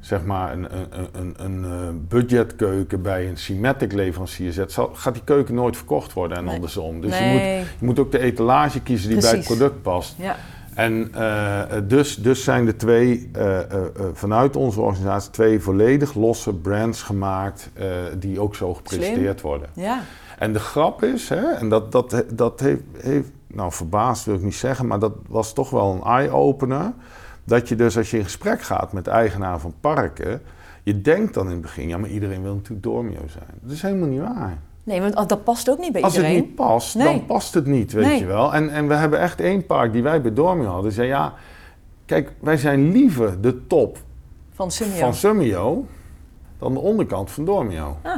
zeg 0.00 0.24
maar 0.24 0.52
een, 0.52 0.68
een, 1.12 1.34
een, 1.36 1.62
een 1.64 2.06
budgetkeuken 2.08 3.02
bij 3.02 3.28
een 3.28 3.36
Symmetric 3.36 3.92
leverancier 3.92 4.52
zet, 4.52 4.72
zal, 4.72 4.90
gaat 4.94 5.14
die 5.14 5.24
keuken 5.24 5.54
nooit 5.54 5.76
verkocht 5.76 6.12
worden 6.12 6.36
en 6.36 6.44
Nee. 6.44 6.54
andersom. 6.54 7.00
Dus 7.00 7.18
je, 7.18 7.24
moet, 7.24 7.68
je 7.78 7.86
moet 7.86 7.98
ook 7.98 8.12
de 8.12 8.18
etalage 8.18 8.80
kiezen 8.80 9.10
die 9.10 9.20
bij 9.20 9.30
het 9.30 9.44
product 9.44 9.82
past. 9.82 10.14
ja. 10.18 10.36
En 10.74 11.14
eh, 11.14 11.62
dus, 11.84 12.16
dus 12.16 12.44
zijn 12.44 12.66
er 12.66 12.76
twee, 12.76 13.30
eh, 13.32 13.58
eh, 13.60 13.66
vanuit 14.12 14.56
onze 14.56 14.80
organisatie, 14.80 15.30
twee 15.30 15.60
volledig 15.60 16.14
losse 16.14 16.54
brands 16.54 17.02
gemaakt 17.02 17.70
die 18.18 18.40
ook 18.40 18.54
zo 18.54 18.74
gepresenteerd 18.74 19.40
worden. 19.40 19.68
ja. 19.74 20.02
En 20.38 20.52
de 20.52 20.58
grap 20.58 21.02
is, 21.02 21.28
hè, 21.28 21.52
en 21.52 21.68
dat, 21.68 21.92
dat, 21.92 22.24
dat 22.32 22.60
heeft, 22.60 22.82
heeft, 22.98 23.30
nou 23.46 23.72
verbaasd 23.72 24.24
wil 24.24 24.34
ik 24.34 24.42
niet 24.42 24.54
zeggen, 24.54 24.86
maar 24.86 24.98
dat 24.98 25.12
was 25.28 25.52
toch 25.52 25.70
wel 25.70 25.92
een 25.92 26.02
eye-opener. 26.02 26.92
Dat 27.44 27.68
je 27.68 27.76
dus 27.76 27.96
als 27.96 28.10
je 28.10 28.16
in 28.16 28.24
gesprek 28.24 28.62
gaat 28.62 28.92
met 28.92 29.06
eigenaar 29.06 29.60
van 29.60 29.74
parken, 29.80 30.42
je 30.82 31.00
denkt 31.00 31.34
dan 31.34 31.46
in 31.46 31.52
het 31.52 31.60
begin, 31.60 31.88
ja 31.88 31.98
maar 31.98 32.10
iedereen 32.10 32.42
wil 32.42 32.54
natuurlijk 32.54 32.82
Dormio 32.82 33.20
zijn. 33.26 33.58
Dat 33.60 33.72
is 33.72 33.82
helemaal 33.82 34.08
niet 34.08 34.20
waar. 34.20 34.58
Nee, 34.84 35.00
want 35.00 35.28
dat 35.28 35.44
past 35.44 35.70
ook 35.70 35.78
niet 35.78 35.92
bij 35.92 36.02
Als 36.02 36.16
het 36.16 36.22
iedereen. 36.22 36.44
niet 36.46 36.54
past, 36.54 36.94
Nee. 36.94 37.04
dan 37.06 37.26
past 37.26 37.54
het 37.54 37.66
niet, 37.66 37.92
weet 37.92 38.04
Nee. 38.06 38.18
je 38.18 38.26
wel. 38.26 38.54
En, 38.54 38.70
en 38.70 38.88
we 38.88 38.94
hebben 38.94 39.20
echt 39.20 39.40
één 39.40 39.66
park 39.66 39.92
die 39.92 40.02
wij 40.02 40.20
bij 40.20 40.32
Dormio 40.32 40.68
hadden. 40.68 40.92
Zei, 40.92 41.08
ja, 41.08 41.32
kijk, 42.06 42.32
wij 42.40 42.56
zijn 42.56 42.92
liever 42.92 43.40
de 43.40 43.66
top 43.66 43.98
Van 44.54 44.70
Summio. 44.70 44.98
van 44.98 45.14
Summio 45.14 45.84
dan 46.58 46.72
de 46.74 46.80
onderkant 46.80 47.30
van 47.30 47.44
Dormio. 47.44 47.96
Ah. 48.02 48.16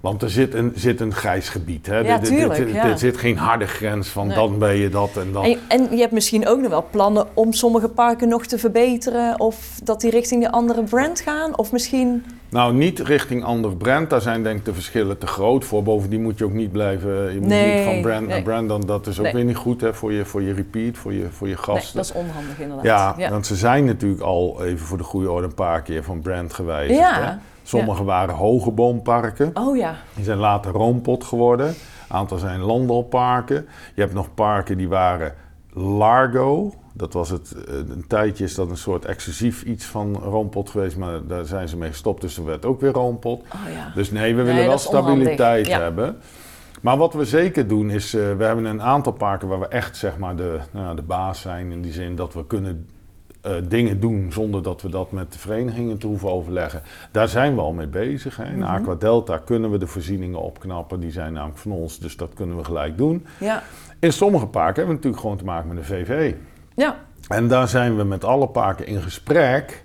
Want 0.00 0.22
er 0.22 0.30
zit 0.30 0.54
een, 0.54 0.72
zit 0.74 1.00
een 1.00 1.12
grijs 1.14 1.48
gebied. 1.48 1.86
Hè? 1.86 1.98
Ja, 1.98 2.20
Er- 2.20 2.32
er- 2.32 2.50
er- 2.50 2.68
ja. 2.74 2.84
Er 2.90 2.98
zit 2.98 3.16
geen 3.16 3.36
harde 3.36 3.66
grens 3.66 4.08
van 4.08 4.26
Nee. 4.26 4.36
dan 4.36 4.58
ben 4.58 4.76
je 4.76 4.88
dat 4.88 5.16
en 5.16 5.32
dat. 5.32 5.44
En, 5.44 5.58
en 5.68 5.88
je 5.90 6.00
hebt 6.00 6.12
misschien 6.12 6.46
ook 6.48 6.60
nog 6.60 6.70
wel 6.70 6.84
plannen 6.90 7.26
om 7.34 7.52
sommige 7.52 7.88
parken 7.88 8.28
nog 8.28 8.46
te 8.46 8.58
verbeteren. 8.58 9.40
Of 9.40 9.80
dat 9.84 10.00
die 10.00 10.10
richting 10.10 10.42
de 10.42 10.50
andere 10.50 10.82
brand 10.82 11.20
gaan. 11.20 11.58
Of 11.58 11.72
misschien... 11.72 12.24
Nou, 12.50 12.74
niet 12.74 12.98
richting 12.98 13.44
ander 13.44 13.76
brand. 13.76 14.10
Daar 14.10 14.20
zijn 14.20 14.42
denk 14.42 14.58
ik 14.58 14.64
de 14.64 14.74
verschillen 14.74 15.18
te 15.18 15.26
groot 15.26 15.64
voor. 15.64 15.82
Bovendien 15.82 16.22
moet 16.22 16.38
je 16.38 16.44
ook 16.44 16.52
niet 16.52 16.72
blijven... 16.72 17.32
Je 17.32 17.38
moet 17.40 17.48
Nee, 17.48 17.74
niet 17.76 17.84
van 17.84 18.00
brand 18.00 18.28
naar 18.28 18.42
brand. 18.42 18.68
Dan, 18.68 18.80
dat 18.80 19.06
is 19.06 19.18
ook 19.18 19.24
Nee. 19.24 19.34
weer 19.34 19.44
niet 19.44 19.56
goed 19.56 19.80
hè, 19.80 19.94
voor, 19.94 20.12
je, 20.12 20.24
voor 20.24 20.42
je 20.42 20.52
repeat, 20.52 20.96
voor 20.96 21.12
je, 21.12 21.26
voor 21.30 21.48
je 21.48 21.54
Nee, 21.54 21.62
gasten. 21.64 21.96
dat 21.96 22.04
is 22.04 22.12
onhandig 22.12 22.58
inderdaad. 22.60 22.84
Ja, 22.84 23.14
ja. 23.16 23.30
want 23.30 23.46
ze 23.46 23.56
zijn 23.56 23.84
natuurlijk 23.84 24.22
al 24.22 24.64
even 24.64 24.86
voor 24.86 24.98
de 24.98 25.04
goede 25.04 25.30
orde 25.30 25.46
een 25.46 25.54
paar 25.54 25.82
keer 25.82 26.04
van 26.04 26.20
brand 26.20 26.52
gewijzigd. 26.52 26.98
Ja, 27.00 27.22
Hè? 27.24 27.32
Sommige 27.62 28.04
waren 28.04 28.34
hogeboomparken. 28.34 29.50
Oh 29.54 29.76
ja. 29.76 29.94
Die 30.14 30.24
zijn 30.24 30.38
later 30.38 30.72
roompot 30.72 31.24
geworden. 31.24 31.66
Een 31.66 32.16
aantal 32.16 32.38
zijn 32.38 32.60
landelparken. 32.60 33.66
Je 33.94 34.00
hebt 34.00 34.14
nog 34.14 34.34
parken 34.34 34.76
die 34.76 34.88
waren 34.88 35.34
Largo. 35.72 36.72
Dat 37.00 37.12
was 37.12 37.30
het, 37.30 37.54
eh, 37.68 37.74
een 37.74 38.04
tijdje 38.06 38.44
is 38.44 38.54
dat 38.54 38.70
een 38.70 38.76
soort 38.76 39.04
exclusief 39.04 39.62
iets 39.62 39.84
van 39.84 40.16
roompot 40.16 40.70
geweest, 40.70 40.96
maar 40.96 41.26
daar 41.26 41.44
zijn 41.44 41.68
ze 41.68 41.76
mee 41.76 41.88
gestopt, 41.90 42.20
dus 42.20 42.36
er 42.36 42.44
werd 42.44 42.64
ook 42.64 42.80
weer 42.80 42.92
roompot. 42.92 43.40
Oh 43.40 43.72
ja. 43.74 43.92
Dus 43.94 44.10
nee, 44.10 44.34
we 44.34 44.42
Nee, 44.42 44.52
willen 44.52 44.68
wel 44.68 44.78
stabiliteit 44.78 45.66
Ja. 45.66 45.80
hebben. 45.80 46.16
Maar 46.80 46.96
wat 46.96 47.14
we 47.14 47.24
zeker 47.24 47.66
doen 47.66 47.90
is, 47.90 48.14
eh, 48.14 48.20
we 48.36 48.44
hebben 48.44 48.64
een 48.64 48.82
aantal 48.82 49.12
parken 49.12 49.48
waar 49.48 49.60
we 49.60 49.66
echt 49.68 49.96
zeg 49.96 50.18
maar 50.18 50.36
de, 50.36 50.58
nou, 50.70 50.96
de 50.96 51.02
baas 51.02 51.40
zijn. 51.40 51.72
In 51.72 51.82
die 51.82 51.92
zin 51.92 52.16
dat 52.16 52.34
we 52.34 52.46
kunnen 52.46 52.86
eh, 53.40 53.52
dingen 53.68 54.00
doen 54.00 54.32
zonder 54.32 54.62
dat 54.62 54.82
we 54.82 54.88
dat 54.88 55.12
met 55.12 55.32
de 55.32 55.38
verenigingen 55.38 55.98
te 55.98 56.06
hoeven 56.06 56.30
overleggen. 56.30 56.82
Daar 57.10 57.28
zijn 57.28 57.54
we 57.54 57.60
al 57.60 57.72
mee 57.72 57.86
bezig. 57.86 58.36
Hè. 58.36 58.44
In 58.44 58.58
Mhm. 58.58 58.62
Aqua 58.68 58.94
Delta 58.94 59.38
kunnen 59.38 59.70
we 59.70 59.78
de 59.78 59.86
voorzieningen 59.86 60.40
opknappen. 60.40 61.00
Die 61.00 61.10
zijn 61.10 61.32
namelijk 61.32 61.58
van 61.58 61.72
ons, 61.72 61.98
dus 61.98 62.16
dat 62.16 62.30
kunnen 62.34 62.56
we 62.56 62.64
gelijk 62.64 62.96
doen. 62.98 63.26
Ja. 63.38 63.62
In 63.98 64.12
sommige 64.12 64.46
parken 64.46 64.74
hebben 64.74 64.86
we 64.86 64.92
natuurlijk 64.94 65.22
gewoon 65.22 65.36
te 65.36 65.44
maken 65.44 65.68
met 65.68 65.76
een 65.78 65.84
VVE. 65.84 66.34
Ja. 66.80 66.96
En 67.28 67.48
daar 67.48 67.68
zijn 67.68 67.96
we 67.96 68.04
met 68.04 68.24
alle 68.24 68.46
parken 68.48 68.86
in 68.86 69.02
gesprek. 69.02 69.84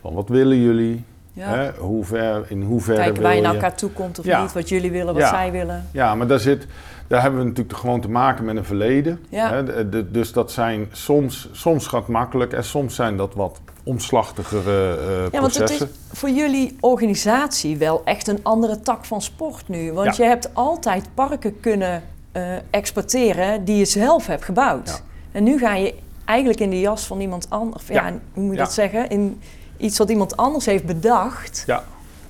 Van 0.00 0.14
wat 0.14 0.28
willen 0.28 0.56
jullie? 0.60 1.04
ja. 1.32 1.48
Hè? 1.48 1.70
Hoe 1.78 2.04
ver, 2.04 2.44
in 2.48 2.62
hoeverre 2.62 3.00
Kijken 3.02 3.22
waar 3.22 3.34
je 3.34 3.40
naar 3.40 3.54
elkaar 3.54 3.74
toe 3.76 3.90
komt 3.90 4.18
of 4.18 4.24
Ja. 4.24 4.42
niet. 4.42 4.52
Wat 4.52 4.68
jullie 4.68 4.90
willen, 4.90 5.14
wat 5.14 5.22
Ja. 5.22 5.28
zij 5.28 5.52
willen. 5.52 5.88
Ja, 5.92 6.14
maar 6.14 6.26
daar, 6.26 6.38
zit, 6.38 6.66
daar 7.06 7.22
hebben 7.22 7.40
we 7.40 7.46
natuurlijk 7.46 7.76
gewoon 7.78 8.00
te 8.00 8.08
maken 8.10 8.44
met 8.44 8.56
een 8.56 8.64
verleden. 8.64 9.24
Ja. 9.28 9.50
Hè? 9.52 9.64
De- 9.64 9.88
de- 9.88 10.10
dus 10.10 10.32
dat 10.32 10.52
zijn 10.52 10.88
soms, 10.92 11.48
soms 11.52 11.86
gaat 11.86 12.08
makkelijk 12.08 12.52
en 12.52 12.64
soms 12.64 12.94
zijn 12.94 13.16
dat 13.16 13.34
wat 13.34 13.60
omslachtigere 13.84 14.96
eh, 14.98 15.06
Ja, 15.32 15.40
want 15.40 15.54
het 15.54 15.64
processen. 15.64 15.88
is 16.12 16.18
voor 16.18 16.30
jullie 16.30 16.76
organisatie 16.80 17.76
wel 17.76 18.02
echt 18.04 18.28
een 18.28 18.38
andere 18.42 18.80
tak 18.80 19.04
van 19.04 19.22
sport 19.22 19.68
nu. 19.68 19.92
Want 19.92 20.16
je 20.16 20.24
hebt 20.24 20.54
altijd 20.54 21.08
parken 21.14 21.60
kunnen 21.60 22.02
eh, 22.32 22.42
exporteren 22.70 23.64
die 23.64 23.76
je 23.76 23.84
zelf 23.84 24.26
hebt 24.26 24.44
gebouwd. 24.44 25.02
En 25.32 25.44
nu 25.44 25.58
ga 25.58 25.74
je 25.74 25.94
eigenlijk 26.32 26.60
in 26.60 26.70
de 26.70 26.80
jas 26.80 27.06
van 27.06 27.20
iemand 27.20 27.46
anders, 27.50 27.86
ja. 27.86 28.06
Ja. 28.06 28.12
hoe 28.32 28.42
moet 28.42 28.52
je 28.52 28.58
Ja. 28.58 28.64
dat 28.64 28.72
zeggen? 28.72 29.08
In 29.08 29.40
iets 29.76 29.98
wat 29.98 30.10
iemand 30.10 30.36
anders 30.36 30.66
heeft 30.66 30.84
bedacht, 30.86 31.64
Ja. 31.66 31.84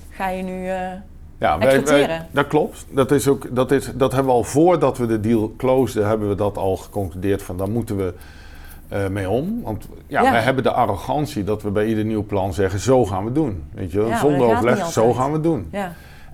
ga 0.09 0.29
je 0.29 0.43
nu... 0.43 0.67
eh, 0.69 0.77
Ja, 1.37 1.57
wij, 1.57 1.67
exporteren. 1.67 2.07
wij- 2.07 2.27
dat 2.31 2.47
klopt. 2.47 2.85
Dat, 2.89 3.11
is 3.11 3.27
ook, 3.27 3.55
dat, 3.55 3.71
is, 3.71 3.91
dat 3.95 4.11
hebben 4.11 4.31
we 4.31 4.37
al 4.37 4.43
voordat 4.43 4.97
we 4.97 5.05
de 5.05 5.19
deal 5.19 5.53
closeden, 5.57 6.07
hebben 6.07 6.29
we 6.29 6.35
dat 6.35 6.57
al 6.57 6.77
geconcludeerd 6.77 7.43
van 7.43 7.57
daar 7.57 7.69
moeten 7.69 7.97
we 7.97 8.13
eh, 8.87 9.07
mee 9.07 9.29
om. 9.29 9.61
Want 9.63 9.87
ja, 10.07 10.21
Ja. 10.21 10.31
wij 10.31 10.41
hebben 10.41 10.63
de 10.63 10.71
arrogantie 10.71 11.43
dat 11.43 11.61
we 11.61 11.69
bij 11.69 11.85
ieder 11.85 12.05
nieuw 12.05 12.23
plan 12.25 12.53
zeggen, 12.53 12.79
zo 12.79 13.05
gaan 13.05 13.25
we 13.25 13.31
doen. 13.31 13.63
Weet 13.73 13.91
je, 13.91 14.17
zonder 14.21 14.47
overleg, 14.47 14.91
zo 14.91 15.13
gaan 15.13 15.31
we 15.31 15.39
doen. 15.41 15.67
ja. 15.71 15.93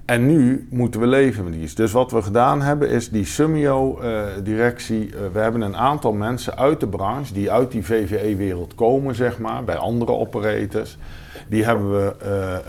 En 0.10 0.26
nu 0.26 0.68
moeten 0.70 1.00
we 1.00 1.08
leven 1.08 1.44
met 1.44 1.54
die. 1.54 1.74
Dus 1.76 1.92
wat 1.92 2.12
we 2.12 2.22
gedaan 2.22 2.62
hebben 2.62 2.90
is 2.90 3.10
die 3.10 3.26
Summio-directie. 3.26 5.10
we 5.34 5.40
hebben 5.40 5.62
een 5.62 5.76
aantal 5.78 6.14
mensen 6.14 6.58
uit 6.58 6.80
de 6.80 6.88
branche 6.88 7.34
die 7.34 7.52
uit 7.52 7.72
die 7.72 7.86
VVE-wereld 7.86 8.76
komen, 8.76 9.16
zeg 9.16 9.40
maar, 9.40 9.64
bij 9.64 9.78
andere 9.78 10.12
operators. 10.12 10.98
Die 11.48 11.64
hebben 11.66 11.92
we 11.92 12.16
eh, 12.22 12.54
eh, 12.56 12.60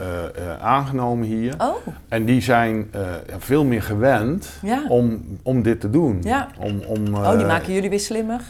eh, 0.53 0.63
aangenomen 0.63 1.27
hier. 1.27 1.55
Oh, 1.59 1.75
En 2.09 2.25
die 2.25 2.41
zijn 2.41 2.89
eh, 2.91 3.01
veel 3.39 3.65
meer 3.65 3.83
gewend 3.83 4.49
ja. 4.63 4.83
om, 4.89 5.23
om 5.43 5.63
dit 5.63 5.81
te 5.81 5.91
doen. 5.91 6.19
Ja. 6.23 6.49
Om, 6.59 6.81
om, 6.87 7.15
oh, 7.15 7.31
die 7.31 7.41
eh, 7.41 7.47
maken 7.47 7.73
jullie 7.73 7.91
weer 7.91 8.01
slimmer. 8.01 8.41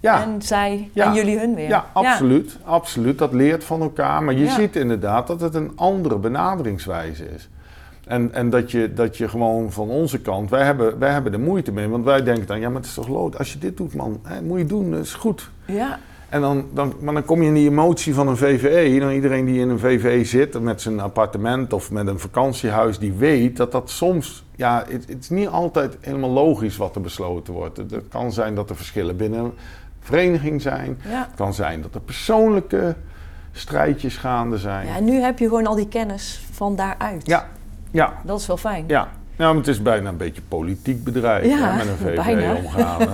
ja, 0.00 0.22
En 0.22 0.42
zij 0.42 0.90
Ja. 0.92 1.06
en 1.06 1.14
jullie 1.14 1.38
hun 1.38 1.54
weer. 1.54 1.68
ja, 1.68 1.84
absoluut, 1.92 2.58
absoluut. 2.64 3.18
Dat 3.18 3.32
leert 3.32 3.64
van 3.64 3.80
elkaar. 3.82 4.22
Maar 4.22 4.34
je 4.34 4.48
ziet 4.48 4.76
inderdaad 4.76 5.26
dat 5.26 5.40
het 5.40 5.54
een 5.54 5.72
andere 5.76 6.18
benaderingswijze 6.18 7.24
is. 7.34 7.48
En, 8.06 8.32
en 8.32 8.50
dat, 8.50 8.70
je, 8.70 8.92
dat 8.94 9.16
je 9.16 9.28
gewoon 9.28 9.72
van 9.72 9.88
onze 9.88 10.20
kant, 10.20 10.50
wij 10.50 10.64
hebben, 10.64 10.98
wij 10.98 11.12
hebben 11.12 11.32
er 11.32 11.40
moeite 11.40 11.72
mee. 11.72 11.88
Want 11.88 12.04
wij 12.04 12.22
denken 12.22 12.46
dan, 12.46 12.60
ja, 12.60 12.68
maar 12.68 12.80
het 12.80 12.86
is 12.86 12.94
toch 12.94 13.08
lood. 13.08 13.38
Als 13.38 13.52
je 13.52 13.58
dit 13.58 13.76
doet, 13.76 13.94
man, 13.94 14.20
hè, 14.22 14.42
moet 14.42 14.58
je 14.58 14.66
doen, 14.66 14.90
dat 14.90 15.00
is 15.00 15.14
goed. 15.14 15.50
Ja. 15.66 15.98
En 16.28 16.40
dan, 16.40 16.66
dan, 16.72 16.94
maar 17.00 17.14
dan 17.14 17.24
kom 17.24 17.42
je 17.42 17.48
in 17.48 17.54
die 17.54 17.68
emotie 17.68 18.14
van 18.14 18.28
een 18.28 18.36
VVE. 18.36 18.98
Dan 18.98 19.10
iedereen 19.10 19.44
die 19.44 19.60
in 19.60 19.68
een 19.68 19.78
VVE 19.78 20.24
zit, 20.24 20.60
met 20.60 20.80
zijn 20.80 21.00
appartement 21.00 21.72
of 21.72 21.90
met 21.90 22.06
een 22.06 22.18
vakantiehuis, 22.18 22.98
die 22.98 23.12
weet 23.12 23.56
dat 23.56 23.72
dat 23.72 23.90
soms, 23.90 24.44
ja, 24.56 24.84
het, 24.88 25.08
het 25.08 25.18
is 25.20 25.28
niet 25.30 25.48
altijd 25.48 25.96
helemaal 26.00 26.30
logisch 26.30 26.76
wat 26.76 26.94
er 26.94 27.00
besloten 27.00 27.54
wordt. 27.54 27.76
Het, 27.76 27.90
het 27.90 28.08
kan 28.08 28.32
zijn 28.32 28.54
dat 28.54 28.70
er 28.70 28.76
verschillen 28.76 29.16
binnen 29.16 29.38
een 29.44 29.52
vereniging 30.00 30.62
zijn. 30.62 30.98
Ja. 31.08 31.26
Het 31.28 31.36
kan 31.36 31.54
zijn 31.54 31.82
dat 31.82 31.94
er 31.94 32.00
persoonlijke 32.00 32.94
strijdjes 33.52 34.16
gaande 34.16 34.58
zijn. 34.58 34.86
ja, 34.86 34.96
en 34.96 35.04
nu 35.04 35.20
heb 35.20 35.38
je 35.38 35.48
gewoon 35.48 35.66
al 35.66 35.74
die 35.74 35.88
kennis 35.88 36.44
van 36.50 36.76
daaruit. 36.76 37.26
Ja, 37.26 37.48
ja, 37.94 38.12
Dat 38.24 38.40
is 38.40 38.46
wel 38.46 38.56
fijn. 38.56 38.84
ja. 38.86 39.08
Nou, 39.36 39.54
maar 39.54 39.62
het 39.64 39.70
is 39.72 39.82
bijna 39.82 40.08
een 40.08 40.16
beetje 40.16 40.42
politiek 40.48 41.04
bedrijf 41.04 41.44
Ja, 41.46 41.70
hè, 41.70 41.76
met 41.76 41.86
een 41.86 41.96
VVE 41.96 42.22
bijna. 42.34 42.54
omgaan. 42.54 43.00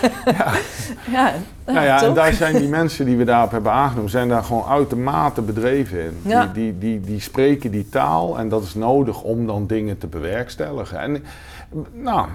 Ja, 1.10 1.32
Nou 1.66 1.80
ja, 1.84 2.02
en 2.02 2.14
daar 2.14 2.32
zijn 2.32 2.56
die 2.56 2.68
mensen 2.68 3.04
die 3.06 3.16
we 3.16 3.24
daarop 3.24 3.50
hebben 3.50 3.72
aangenomen, 3.72 4.10
zijn 4.10 4.28
daar 4.28 4.42
gewoon 4.42 4.64
uitermate 4.64 5.42
bedreven 5.42 6.00
in. 6.04 6.16
Ja. 6.22 6.46
Die, 6.46 6.52
die, 6.52 6.78
die, 6.78 7.00
die 7.00 7.20
spreken 7.20 7.70
die 7.70 7.88
taal 7.88 8.38
en 8.38 8.48
dat 8.48 8.62
is 8.62 8.74
nodig 8.74 9.22
om 9.22 9.46
dan 9.46 9.66
dingen 9.66 9.98
te 9.98 10.06
bewerkstelligen. 10.06 10.98
En 10.98 11.24
nou, 11.92 12.26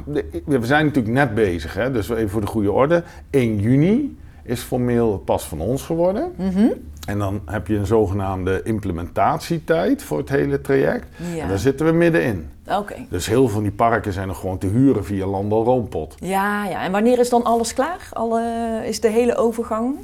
we 0.45 0.59
zijn 0.65 0.85
natuurlijk 0.85 1.13
net 1.15 1.35
bezig, 1.35 1.73
hè? 1.73 1.91
dus 1.91 2.09
even 2.09 2.29
voor 2.29 2.41
de 2.41 2.47
goede 2.47 2.71
orde. 2.71 3.03
1 3.29 3.59
juni 3.59 4.17
is 4.43 4.61
formeel 4.61 5.11
het 5.11 5.25
pas 5.25 5.43
van 5.47 5.59
ons 5.59 5.81
geworden. 5.83 6.31
Mhm. 6.37 6.67
En 7.05 7.19
dan 7.19 7.41
heb 7.45 7.67
je 7.67 7.75
een 7.77 7.85
zogenaamde 7.85 8.61
implementatietijd 8.63 10.03
voor 10.03 10.17
het 10.17 10.29
hele 10.29 10.61
traject. 10.61 11.07
Ja. 11.35 11.41
En 11.41 11.47
daar 11.47 11.57
zitten 11.59 11.85
we 11.85 11.91
middenin. 11.91 12.49
Oké. 12.71 12.95
Dus 13.09 13.27
heel 13.27 13.41
veel 13.43 13.53
van 13.53 13.63
die 13.63 13.71
parken 13.71 14.13
zijn 14.13 14.27
nog 14.27 14.39
gewoon 14.39 14.57
te 14.57 14.67
huren 14.67 15.05
via 15.05 15.25
Landal 15.25 15.63
Roompot. 15.63 16.15
Ja, 16.19 16.65
ja. 16.65 16.83
En 16.83 16.91
wanneer 16.91 17.19
is 17.19 17.29
dan 17.29 17.43
alles 17.43 17.73
klaar? 17.73 18.09
Alle, 18.13 18.81
is 18.85 18.99
de 18.99 19.09
hele 19.09 19.35
overgang 19.35 19.95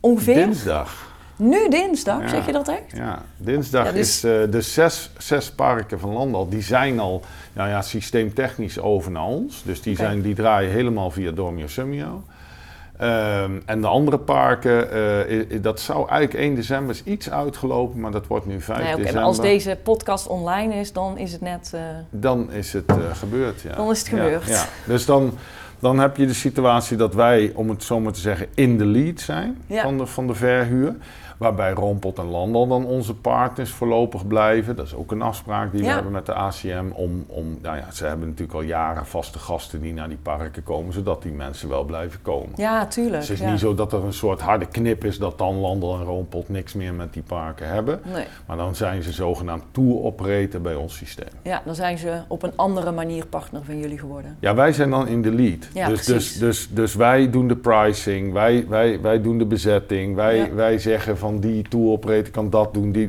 ongeveer? 0.00 0.34
Dinsdag. 0.34 1.08
Nu 1.36 1.68
dinsdag, 1.68 2.20
Ja. 2.20 2.28
zeg 2.28 2.46
je 2.46 2.52
dat 2.52 2.68
echt? 2.68 2.96
Ja, 2.96 3.22
dinsdag 3.36 3.86
Ja, 3.86 3.92
dus- 3.92 4.00
is 4.08 4.24
eh, 4.24 4.50
de 4.50 4.60
zes, 4.60 5.10
zes 5.18 5.50
parken 5.50 6.00
van 6.00 6.12
Landal, 6.12 6.48
die 6.48 6.62
zijn 6.62 6.98
al 7.00 7.22
nou 7.52 7.68
ja, 7.68 7.82
systeemtechnisch 7.82 8.80
over 8.80 9.10
naar 9.10 9.24
ons. 9.24 9.62
Dus 9.64 9.82
die, 9.82 9.96
zijn, 9.96 10.20
die 10.22 10.34
draaien 10.34 10.70
helemaal 10.70 11.10
via 11.10 11.30
Dormio 11.30 11.66
Summio. 11.66 12.22
Ehm, 13.00 13.50
en 13.64 13.80
de 13.80 13.86
andere 13.86 14.18
parken, 14.18 14.92
eh, 15.28 15.62
dat 15.62 15.80
zou 15.80 16.08
eigenlijk 16.08 16.44
1 16.44 16.54
december 16.54 16.94
is 16.94 17.02
iets 17.04 17.30
uitgelopen, 17.30 18.00
maar 18.00 18.10
dat 18.10 18.26
wordt 18.26 18.46
nu 18.46 18.60
5 18.60 18.78
Nee, 18.84 18.96
december. 18.96 19.22
als 19.22 19.40
deze 19.40 19.78
podcast 19.82 20.26
online 20.26 20.74
is, 20.74 20.92
dan 20.92 21.18
is 21.18 21.32
het 21.32 21.40
net... 21.40 21.70
eh, 21.74 21.80
Dan 22.10 22.52
is 22.52 22.72
het 22.72 22.86
eh, 22.86 22.96
gebeurd, 23.12 23.60
ja. 23.60 23.74
Dan 23.74 23.90
is 23.90 23.98
het 23.98 24.08
Ja, 24.08 24.16
gebeurd. 24.16 24.46
Ja, 24.48 24.64
Dus 24.84 25.04
dan, 25.06 25.32
dan 25.78 25.98
heb 25.98 26.16
je 26.16 26.26
de 26.26 26.34
situatie 26.34 26.96
dat 26.96 27.14
wij, 27.14 27.52
om 27.54 27.68
het 27.68 27.82
zo 27.84 28.00
maar 28.00 28.12
te 28.12 28.20
zeggen, 28.20 28.46
in 28.54 28.78
de 28.78 28.84
lead 28.86 29.20
zijn 29.20 29.58
Ja. 29.66 29.82
van, 29.82 29.98
de, 29.98 30.06
van 30.06 30.26
de 30.26 30.34
verhuur. 30.34 30.94
Waarbij 31.40 31.72
Rompot 31.72 32.18
en 32.18 32.30
Landal 32.30 32.66
dan 32.66 32.86
onze 32.86 33.14
partners 33.14 33.70
voorlopig 33.70 34.26
blijven. 34.26 34.76
Dat 34.76 34.86
is 34.86 34.94
ook 34.94 35.12
een 35.12 35.22
afspraak 35.22 35.72
die 35.72 35.80
we 35.80 35.88
hebben 35.88 36.12
met 36.12 36.26
de 36.26 36.34
ACM. 36.34 36.84
Om, 36.92 37.24
om, 37.26 37.58
nou 37.62 37.76
ja, 37.76 37.90
ze 37.90 38.06
hebben 38.06 38.28
natuurlijk 38.28 38.58
al 38.58 38.64
jaren 38.64 39.06
vaste 39.06 39.38
gasten 39.38 39.80
die 39.80 39.92
naar 39.92 40.08
die 40.08 40.18
parken 40.22 40.62
komen, 40.62 40.92
zodat 40.92 41.22
die 41.22 41.32
mensen 41.32 41.68
wel 41.68 41.84
blijven 41.84 42.22
komen. 42.22 42.50
ja, 42.56 42.86
tuurlijk. 42.86 43.18
Dus 43.18 43.28
het 43.28 43.38
is 43.38 43.44
ja. 43.44 43.50
niet 43.50 43.60
zo 43.60 43.74
dat 43.74 43.92
er 43.92 44.04
een 44.04 44.12
soort 44.12 44.40
harde 44.40 44.66
knip 44.66 45.04
is 45.04 45.18
dat 45.18 45.38
dan 45.38 45.54
Landal 45.54 45.98
en 45.98 46.04
Roompot 46.04 46.48
niks 46.48 46.72
meer 46.72 46.94
met 46.94 47.12
die 47.12 47.22
parken 47.22 47.68
hebben. 47.68 48.00
Nee. 48.12 48.24
Maar 48.46 48.56
dan 48.56 48.74
zijn 48.74 49.02
ze 49.02 49.12
zogenaamd 49.12 49.62
tour 49.70 50.02
operator 50.02 50.60
bij 50.60 50.74
ons 50.74 50.96
systeem. 50.96 51.28
Ja, 51.42 51.62
dan 51.64 51.74
zijn 51.74 51.98
ze 51.98 52.20
op 52.28 52.42
een 52.42 52.52
andere 52.56 52.92
manier 52.92 53.26
partner 53.26 53.64
van 53.64 53.78
jullie 53.78 53.98
geworden. 53.98 54.36
Ja, 54.40 54.54
wij 54.54 54.72
zijn 54.72 54.90
dan 54.90 55.08
in 55.08 55.22
de 55.22 55.32
lead. 55.32 55.68
Ja, 55.74 55.88
dus, 55.88 56.04
precies. 56.04 56.32
dus, 56.32 56.38
dus, 56.38 56.68
dus 56.70 56.94
wij 56.94 57.30
doen 57.30 57.48
de 57.48 57.56
pricing, 57.56 58.32
wij, 58.32 58.66
wij, 58.68 59.00
wij 59.00 59.22
doen 59.22 59.38
de 59.38 59.46
bezetting, 59.46 60.14
wij, 60.14 60.54
wij 60.54 60.78
zeggen 60.78 61.18
van 61.18 61.29
die 61.38 61.62
tour 61.68 61.88
operator 61.90 62.30
kan 62.30 62.50
dat 62.50 62.74
doen. 62.74 62.92
Die, 62.92 63.08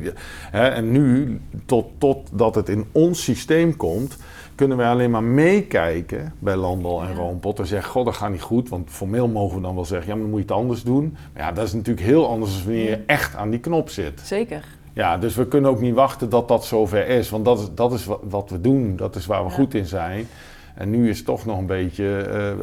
hè, 0.50 0.66
en 0.68 0.90
nu, 0.92 1.40
tot, 1.66 1.86
totdat 1.98 2.54
het 2.54 2.68
in 2.68 2.84
ons 2.92 3.22
systeem 3.22 3.76
komt, 3.76 4.16
kunnen 4.54 4.76
wij 4.76 4.88
alleen 4.88 5.10
maar 5.10 5.22
meekijken 5.22 6.32
bij 6.38 6.56
Landal 6.56 7.02
en 7.02 7.08
Ja. 7.08 7.14
Roompot 7.14 7.58
en 7.58 7.66
zeggen, 7.66 7.90
god 7.90 8.04
dat 8.04 8.14
gaat 8.16 8.30
niet 8.30 8.40
goed. 8.42 8.68
Want 8.68 8.90
formeel 8.90 9.28
mogen 9.28 9.56
we 9.56 9.62
dan 9.62 9.74
wel 9.74 9.84
zeggen, 9.84 10.06
ja 10.08 10.12
maar 10.14 10.22
dan 10.22 10.30
moet 10.30 10.40
je 10.42 10.46
het 10.46 10.56
anders 10.62 10.82
doen. 10.82 11.16
Maar 11.32 11.42
ja, 11.42 11.52
dat 11.52 11.66
is 11.66 11.72
natuurlijk 11.72 12.06
heel 12.06 12.28
anders 12.28 12.54
dan 12.56 12.64
wanneer 12.64 12.88
je 12.90 12.98
echt 13.06 13.34
aan 13.36 13.50
die 13.50 13.60
knop 13.60 13.88
zit. 13.90 14.20
Zeker. 14.24 14.64
Ja, 14.94 15.18
dus 15.18 15.34
we 15.34 15.46
kunnen 15.46 15.70
ook 15.70 15.80
niet 15.80 15.94
wachten 15.94 16.28
dat 16.30 16.48
dat 16.48 16.64
zover 16.64 17.06
is. 17.08 17.30
Want 17.30 17.44
dat 17.44 17.58
is, 17.58 17.68
dat 17.74 17.92
is 17.92 18.04
wa- 18.04 18.18
wat 18.22 18.50
we 18.50 18.60
doen. 18.60 18.96
Dat 18.96 19.16
is 19.16 19.26
waar 19.26 19.42
we 19.44 19.48
Ja. 19.48 19.54
goed 19.54 19.74
in 19.74 19.86
zijn. 19.86 20.26
En 20.74 20.90
nu 20.90 21.08
is 21.08 21.16
het 21.16 21.26
toch 21.26 21.46
nog 21.46 21.58
een 21.58 21.66
beetje 21.66 22.16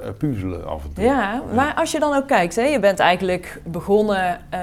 eh, 0.03 0.09
puzzelen 0.17 0.67
af 0.67 0.83
en 0.83 0.93
toe. 0.93 1.03
Ja, 1.03 1.41
maar 1.55 1.73
als 1.75 1.91
je 1.91 1.99
dan 1.99 2.15
ook 2.15 2.27
kijkt, 2.27 2.55
hè, 2.55 2.63
je 2.63 2.79
bent 2.79 2.99
eigenlijk 2.99 3.61
begonnen 3.65 4.39
eh, 4.49 4.59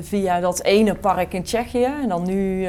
via 0.00 0.40
dat 0.40 0.62
ene 0.62 0.94
park 0.94 1.32
in 1.32 1.42
Tsjechië. 1.42 1.84
En 2.02 2.08
dan 2.08 2.26
nu 2.26 2.68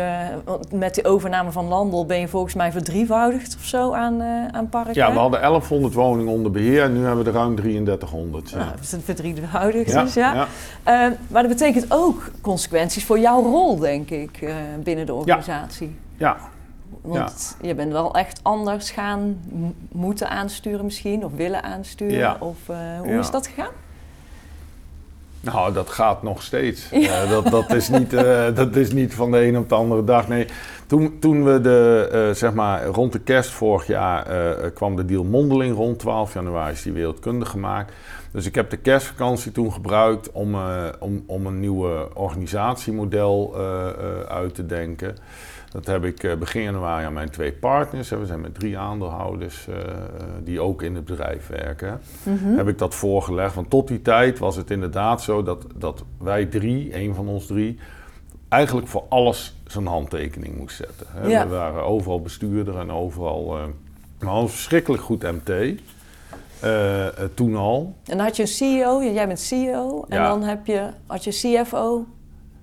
met 0.73 0.95
de 0.95 1.05
overname 1.05 1.51
van 1.51 1.67
Landel 1.67 2.05
ben 2.05 2.19
je 2.19 2.27
volgens 2.27 2.53
mij 2.53 2.71
verdrievoudigd 2.71 3.55
of 3.55 3.65
zo 3.65 3.93
aan, 3.93 4.23
aan 4.51 4.69
parken. 4.69 4.93
Ja, 4.93 5.13
we 5.13 5.19
hadden 5.19 5.39
1100 5.39 5.93
woningen 5.93 6.33
onder 6.33 6.51
beheer 6.51 6.83
en 6.83 6.93
nu 6.93 7.05
hebben 7.05 7.23
we 7.23 7.29
er 7.29 7.35
ruim 7.35 7.55
3300. 7.55 8.49
Ja. 8.49 8.57
Nou, 8.57 8.69
dat 8.71 8.79
is 8.79 8.91
een 8.91 9.01
verdrievoudigd 9.01 9.91
Ja, 9.91 10.03
dus, 10.03 10.13
ja. 10.13 10.33
ja. 10.33 10.47
Eh, 10.83 11.11
maar 11.27 11.41
dat 11.41 11.51
betekent 11.51 11.85
ook 11.89 12.31
consequenties 12.41 13.05
voor 13.05 13.19
jouw 13.19 13.41
rol, 13.41 13.79
denk 13.79 14.09
ik, 14.09 14.53
binnen 14.83 15.05
de 15.05 15.13
organisatie. 15.13 15.95
ja. 16.17 16.37
Want 17.01 17.57
je 17.62 17.75
bent 17.75 17.91
wel 17.91 18.13
echt 18.13 18.39
anders 18.43 18.91
gaan 18.91 19.39
moeten 19.91 20.29
aansturen 20.29 20.85
misschien, 20.85 21.25
of 21.25 21.31
willen 21.35 21.63
aansturen. 21.63 22.17
Ja. 22.17 22.38
Of 22.39 22.57
eh, 22.69 22.77
hoe 22.99 23.12
Ja. 23.12 23.19
is 23.19 23.31
dat 23.31 23.47
gegaan? 23.47 23.71
Nou, 25.41 25.73
dat 25.73 25.89
gaat 25.89 26.23
nog 26.23 26.43
steeds. 26.43 26.91
Eh, 26.91 27.29
dat, 27.29 27.45
dat, 27.45 27.73
is 27.73 27.89
niet, 27.89 28.13
eh, 28.13 28.45
dat 28.55 28.75
is 28.75 28.91
niet 28.91 29.13
van 29.13 29.31
de 29.31 29.45
een 29.45 29.57
op 29.57 29.69
de 29.69 29.75
andere 29.75 30.03
dag. 30.03 30.27
Nee, 30.27 30.47
toen, 30.88 31.19
toen 31.19 31.43
we 31.43 31.62
de, 31.62 32.31
zeg 32.33 32.53
maar, 32.53 32.85
rond 32.85 33.12
de 33.12 33.19
kerst 33.19 33.49
vorig 33.49 33.88
jaar 33.88 34.25
kwam 34.71 34.95
de 34.95 35.05
deal 35.05 35.23
Mondeling 35.23 35.75
rond. 35.75 35.99
12 35.99 36.33
januari 36.33 36.73
is 36.73 36.81
die 36.81 36.93
wereldkundig 36.93 37.49
gemaakt. 37.49 37.93
Dus 38.31 38.45
ik 38.45 38.55
heb 38.55 38.69
de 38.69 38.77
kerstvakantie 38.77 39.51
toen 39.51 39.73
gebruikt 39.73 40.31
om, 40.31 40.55
om, 40.99 41.23
om 41.25 41.45
een 41.45 41.59
nieuwe 41.59 42.07
organisatiemodel 42.13 43.55
uit 44.27 44.55
te 44.55 44.65
denken. 44.65 45.15
Dat 45.71 45.86
heb 45.86 46.03
ik 46.03 46.23
eh, 46.23 46.36
begin 46.36 46.62
januari 46.62 47.05
aan 47.05 47.13
mijn 47.13 47.29
twee 47.29 47.51
partners. 47.51 48.10
We 48.10 48.25
zijn 48.25 48.41
met 48.41 48.53
drie 48.55 48.77
aandeelhouders 48.77 49.67
eh, 49.67 49.75
eh, 49.79 49.86
die 50.43 50.62
ook 50.62 50.82
in 50.82 50.95
het 50.95 51.05
bedrijf 51.05 51.47
werken 51.47 52.01
Mhm. 52.23 52.55
heb 52.58 52.67
ik 52.67 52.77
dat 52.77 52.95
voorgelegd. 52.95 53.55
Want 53.55 53.69
tot 53.69 53.88
die 53.88 54.01
tijd 54.01 54.39
was 54.39 54.55
het 54.55 54.71
inderdaad 54.71 55.21
zo 55.21 55.43
dat, 55.43 55.65
dat 55.75 56.03
wij 56.17 56.45
drie, 56.45 56.95
een 56.95 57.15
van 57.15 57.27
ons 57.27 57.45
drie, 57.45 57.79
eigenlijk 58.47 58.88
voor 58.88 59.03
alles 59.10 59.55
zijn 59.67 59.86
handtekening 59.86 60.58
moest 60.58 60.75
zetten. 60.75 61.05
Hè. 61.10 61.27
Ja. 61.27 61.47
We 61.47 61.55
waren 61.55 61.84
overal 61.84 62.21
bestuurder 62.21 62.77
en 62.77 62.91
overal. 62.91 63.58
hadden 64.19 64.41
een 64.43 64.49
verschrikkelijk 64.49 65.03
goed 65.03 65.21
MT. 65.23 65.79
toen 67.34 67.55
al. 67.55 67.95
En 68.05 68.17
dan 68.17 68.25
had 68.25 68.36
je 68.36 68.41
een 68.41 68.47
CEO, 68.47 69.03
jij 69.03 69.27
bent 69.27 69.39
CEO. 69.39 70.05
En 70.08 70.17
Ja. 70.17 70.27
dan 70.29 70.43
heb 70.43 70.65
je, 70.65 70.89
had 71.08 71.23
je 71.23 71.32
CFO. 71.32 72.05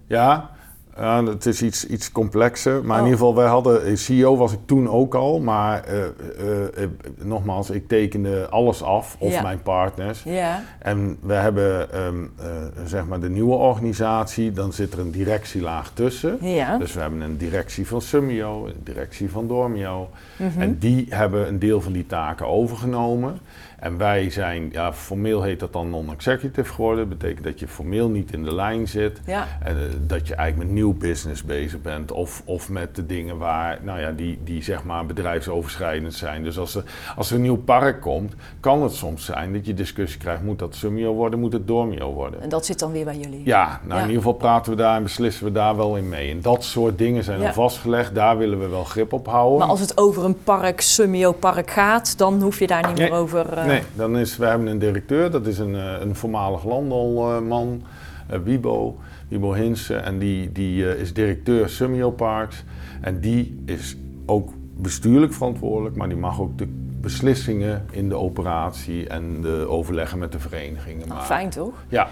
Ja, 0.07 0.51
ja, 0.98 1.24
het 1.24 1.46
is 1.46 1.62
iets, 1.62 1.87
iets 1.87 2.12
complexer. 2.12 2.85
Maar 2.85 2.96
in 2.98 3.02
Oh. 3.04 3.09
ieder 3.11 3.18
geval, 3.18 3.35
wij 3.35 3.46
hadden, 3.46 3.85
eh, 3.85 3.96
CEO 3.96 4.37
was 4.37 4.52
ik 4.52 4.59
toen 4.66 4.88
ook 4.90 5.14
al. 5.14 5.40
Maar 5.40 5.85
eh, 5.85 6.02
eh, 6.04 6.88
nogmaals, 7.22 7.70
ik 7.70 7.88
tekende 7.88 8.48
alles 8.50 8.82
af, 8.82 9.16
of 9.18 9.32
Ja. 9.32 9.42
mijn 9.42 9.62
partners. 9.62 10.22
Ja, 10.22 10.62
En 10.78 11.16
we 11.20 11.32
hebben 11.32 11.92
ehm, 11.92 12.14
eh, 12.38 12.46
zeg 12.87 13.06
maar 13.06 13.20
de 13.20 13.28
nieuwe 13.30 13.54
organisatie, 13.54 14.52
dan 14.52 14.72
zit 14.72 14.92
er 14.92 14.98
een 14.98 15.11
directielaag 15.11 15.90
tussen. 15.94 16.38
ja. 16.40 16.78
Dus 16.78 16.92
we 16.92 17.00
hebben 17.00 17.20
een 17.20 17.37
directie 17.37 17.87
van 17.87 18.00
Summio, 18.00 18.66
een 18.66 18.80
directie 18.85 19.30
van 19.30 19.46
Dormio. 19.46 20.09
Mhm. 20.37 20.61
En 20.61 20.78
die 20.78 21.06
hebben 21.11 21.48
een 21.48 21.59
deel 21.59 21.80
van 21.80 21.92
die 21.92 22.06
taken 22.06 22.46
overgenomen. 22.46 23.38
En 23.79 23.97
wij 23.99 24.31
zijn, 24.31 24.69
ja, 24.73 24.93
formeel 24.93 25.43
heet 25.43 25.61
dat 25.61 25.73
dan 25.73 25.91
non-executive 25.91 26.73
geworden. 26.73 27.09
Dat 27.09 27.19
betekent 27.19 27.45
dat 27.45 27.61
je 27.61 27.69
formeel 27.69 28.09
niet 28.09 28.33
in 28.33 28.43
de 28.45 28.55
lijn 28.55 28.89
zit. 28.89 29.21
ja. 29.27 29.47
En 29.62 29.77
eh, 29.77 29.83
dat 30.07 30.29
je 30.29 30.35
eigenlijk 30.35 30.69
met 30.69 30.79
nieuw 30.79 30.93
business 30.95 31.43
bezig 31.45 31.83
bent. 31.83 32.12
Of, 32.12 32.43
of 32.45 32.69
met 32.69 32.95
de 32.97 33.07
dingen 33.07 33.39
waar, 33.39 33.79
nou 33.83 34.01
ja, 34.01 34.11
die, 34.11 34.39
die 34.45 34.62
zeg 34.62 34.85
maar 34.85 35.07
bedrijfsoverschrijdend 35.07 36.15
zijn. 36.15 36.43
Dus 36.43 36.59
als 36.59 36.75
er, 36.75 36.85
als 37.17 37.31
er 37.31 37.37
een 37.37 37.43
nieuw 37.43 37.57
park 37.57 38.01
komt, 38.01 38.35
kan 38.61 38.83
het 38.83 38.93
soms 38.95 39.25
zijn 39.25 39.53
dat 39.53 39.67
je 39.67 39.75
discussie 39.75 40.21
krijgt. 40.21 40.43
Moet 40.43 40.59
dat 40.59 40.75
Summio 40.75 41.15
worden, 41.15 41.39
moet 41.41 41.53
het 41.53 41.67
Dormio 41.67 42.12
worden? 42.12 42.41
En 42.43 42.49
dat 42.49 42.67
zit 42.67 42.79
dan 42.79 42.93
weer 42.93 43.05
bij 43.05 43.17
jullie. 43.17 43.43
Ja, 43.45 43.81
nou 43.83 43.89
Ja. 43.95 43.95
in 43.97 44.09
ieder 44.09 44.17
geval 44.23 44.33
praten 44.39 44.73
we 44.73 44.79
daar 44.79 44.97
en 44.97 45.03
beslissen 45.03 45.45
we 45.45 45.53
daar 45.53 45.77
wel 45.77 45.97
in 45.97 46.09
mee. 46.09 46.31
En 46.31 46.41
dat 46.41 46.65
soort 46.65 46.99
dingen 46.99 47.25
zijn 47.25 47.41
Ja. 47.41 47.47
al 47.47 47.53
vastgelegd. 47.53 48.15
Daar 48.15 48.39
willen 48.39 48.61
we 48.61 48.69
wel 48.69 48.85
grip 48.85 49.12
op 49.12 49.27
houden. 49.27 49.59
Maar 49.59 49.69
als 49.69 49.81
het 49.81 49.99
over 49.99 50.25
een 50.25 50.43
park, 50.45 50.81
Summio 50.81 51.33
Park 51.33 51.71
gaat, 51.71 52.19
dan 52.19 52.43
hoef 52.43 52.59
je 52.59 52.67
daar 52.67 52.87
niet 52.87 52.97
Nee. 52.99 53.11
meer 53.11 53.19
over... 53.19 53.53
eh, 53.53 53.65
Nee, 53.66 53.83
dan 53.94 54.18
is, 54.18 54.37
we 54.37 54.46
hebben 54.46 54.66
een 54.66 54.79
directeur, 54.79 55.31
dat 55.31 55.46
is 55.46 55.59
een, 55.59 55.74
eh, 55.74 56.00
een 56.00 56.14
voormalig 56.14 56.64
landelman, 56.64 57.83
eh, 58.26 58.38
Wibo, 58.44 58.98
Wibo 59.29 59.52
Hinsen. 59.52 60.05
En 60.05 60.18
die, 60.18 60.52
die 60.52 60.88
eh, 60.88 61.00
is 61.00 61.12
directeur 61.12 61.68
Summio 61.68 62.11
Parks. 62.11 62.64
En 63.00 63.20
die 63.20 63.62
is 63.64 63.96
ook 64.26 64.50
bestuurlijk 64.76 65.33
verantwoordelijk, 65.33 65.96
maar 65.96 66.09
die 66.09 66.16
mag 66.16 66.40
ook 66.40 66.59
de 66.59 66.68
beslissingen 67.11 67.87
in 67.90 68.09
de 68.09 68.14
operatie 68.16 69.09
en 69.09 69.40
de 69.42 69.66
overleggen 69.69 70.19
met 70.19 70.33
de 70.33 70.38
verenigingen 70.38 71.09
maken. 71.09 71.25
fijn 71.27 71.51
toch? 71.51 71.73
Ja, 71.88 72.09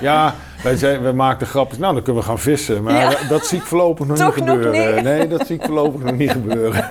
ja 0.00 0.34
wij, 0.62 0.76
zijn, 0.76 1.02
wij 1.02 1.12
maakten 1.12 1.46
grapjes, 1.46 1.78
nou 1.78 1.94
dan 1.94 2.02
kunnen 2.02 2.22
we 2.22 2.28
gaan 2.28 2.38
vissen. 2.38 2.82
Maar 2.82 2.94
Ja. 2.94 3.28
dat 3.28 3.46
zie 3.46 3.58
ik 3.58 3.64
voorlopig 3.64 4.06
nog 4.06 4.16
Toch 4.18 4.36
niet 4.36 4.44
nog 4.44 4.54
gebeuren. 4.62 4.94
niet? 4.94 5.04
Nee, 5.04 5.28
dat 5.28 5.46
zie 5.46 5.56
ik 5.56 5.62
voorlopig 5.64 6.02
nog 6.02 6.16
niet 6.16 6.30
gebeuren. 6.30 6.88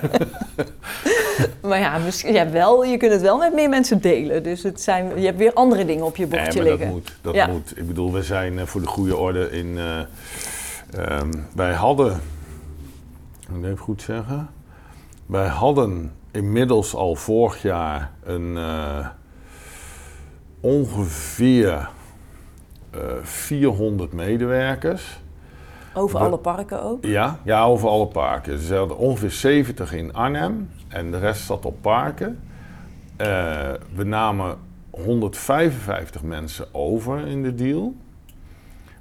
Maar 1.62 1.78
ja, 1.78 1.98
misschien, 1.98 2.32
ja 2.32 2.50
wel, 2.50 2.84
je 2.84 2.96
kunt 2.96 3.12
het 3.12 3.20
wel 3.20 3.38
met 3.38 3.54
meer 3.54 3.68
mensen 3.68 4.00
delen. 4.00 4.42
Dus 4.42 4.62
het 4.62 4.80
zijn, 4.80 5.18
je 5.20 5.26
hebt 5.26 5.38
weer 5.38 5.52
andere 5.52 5.84
dingen 5.84 6.04
op 6.04 6.16
je 6.16 6.26
Nee, 6.26 6.40
bordje 6.40 6.60
maar 6.60 6.68
dat 6.70 6.78
liggen. 6.78 6.94
moet. 6.96 7.16
Dat 7.20 7.34
Ja. 7.34 7.46
moet. 7.46 7.72
Ik 7.76 7.86
bedoel, 7.86 8.12
we 8.12 8.22
zijn 8.22 8.58
eh, 8.58 8.66
voor 8.66 8.80
de 8.80 8.86
goede 8.86 9.16
orde 9.16 9.50
in. 9.50 9.78
eh, 9.78 9.98
ehm, 11.18 11.32
wij 11.54 11.72
hadden. 11.72 12.20
Ik 13.40 13.48
moet 13.48 13.64
even 13.64 13.78
goed 13.78 14.02
zeggen. 14.02 14.48
Wij 15.26 15.46
hadden 15.46 16.12
inmiddels 16.30 16.94
al 16.94 17.14
vorig 17.14 17.62
jaar 17.62 18.10
een. 18.22 18.56
eh, 18.56 19.06
ongeveer. 20.60 21.88
eh 22.90 23.00
400 23.22 24.12
medewerkers. 24.12 25.20
Over 25.94 26.18
alle 26.20 26.38
parken 26.38 26.82
ook. 26.82 27.04
Ja, 27.04 27.38
ja, 27.44 27.64
over 27.64 27.88
alle 27.88 28.06
parken. 28.06 28.58
Ze 28.58 28.74
hadden 28.74 28.96
ongeveer 28.96 29.30
70 29.30 29.92
in 29.92 30.14
Arnhem 30.14 30.70
en 30.88 31.10
de 31.10 31.18
rest 31.18 31.42
zat 31.42 31.64
op 31.64 31.76
parken. 31.80 32.40
Eh, 33.16 33.26
we 33.94 34.04
namen 34.04 34.56
155 34.90 36.22
mensen 36.22 36.74
over 36.74 37.26
in 37.26 37.42
de 37.42 37.54
deal. 37.54 37.94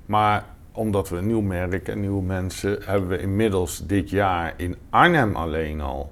Maar 0.06 0.46
omdat 0.72 1.10
we 1.10 1.18
een 1.18 1.28
nieuw 1.28 1.42
merk 1.42 1.88
en 1.88 2.00
nieuwe 2.00 2.24
mensen... 2.24 2.78
hebben 2.86 3.10
we 3.10 3.20
inmiddels 3.22 3.86
dit 3.86 4.10
jaar 4.10 4.54
in 4.58 4.76
Arnhem 4.90 5.36
alleen 5.36 5.82
al... 5.82 6.12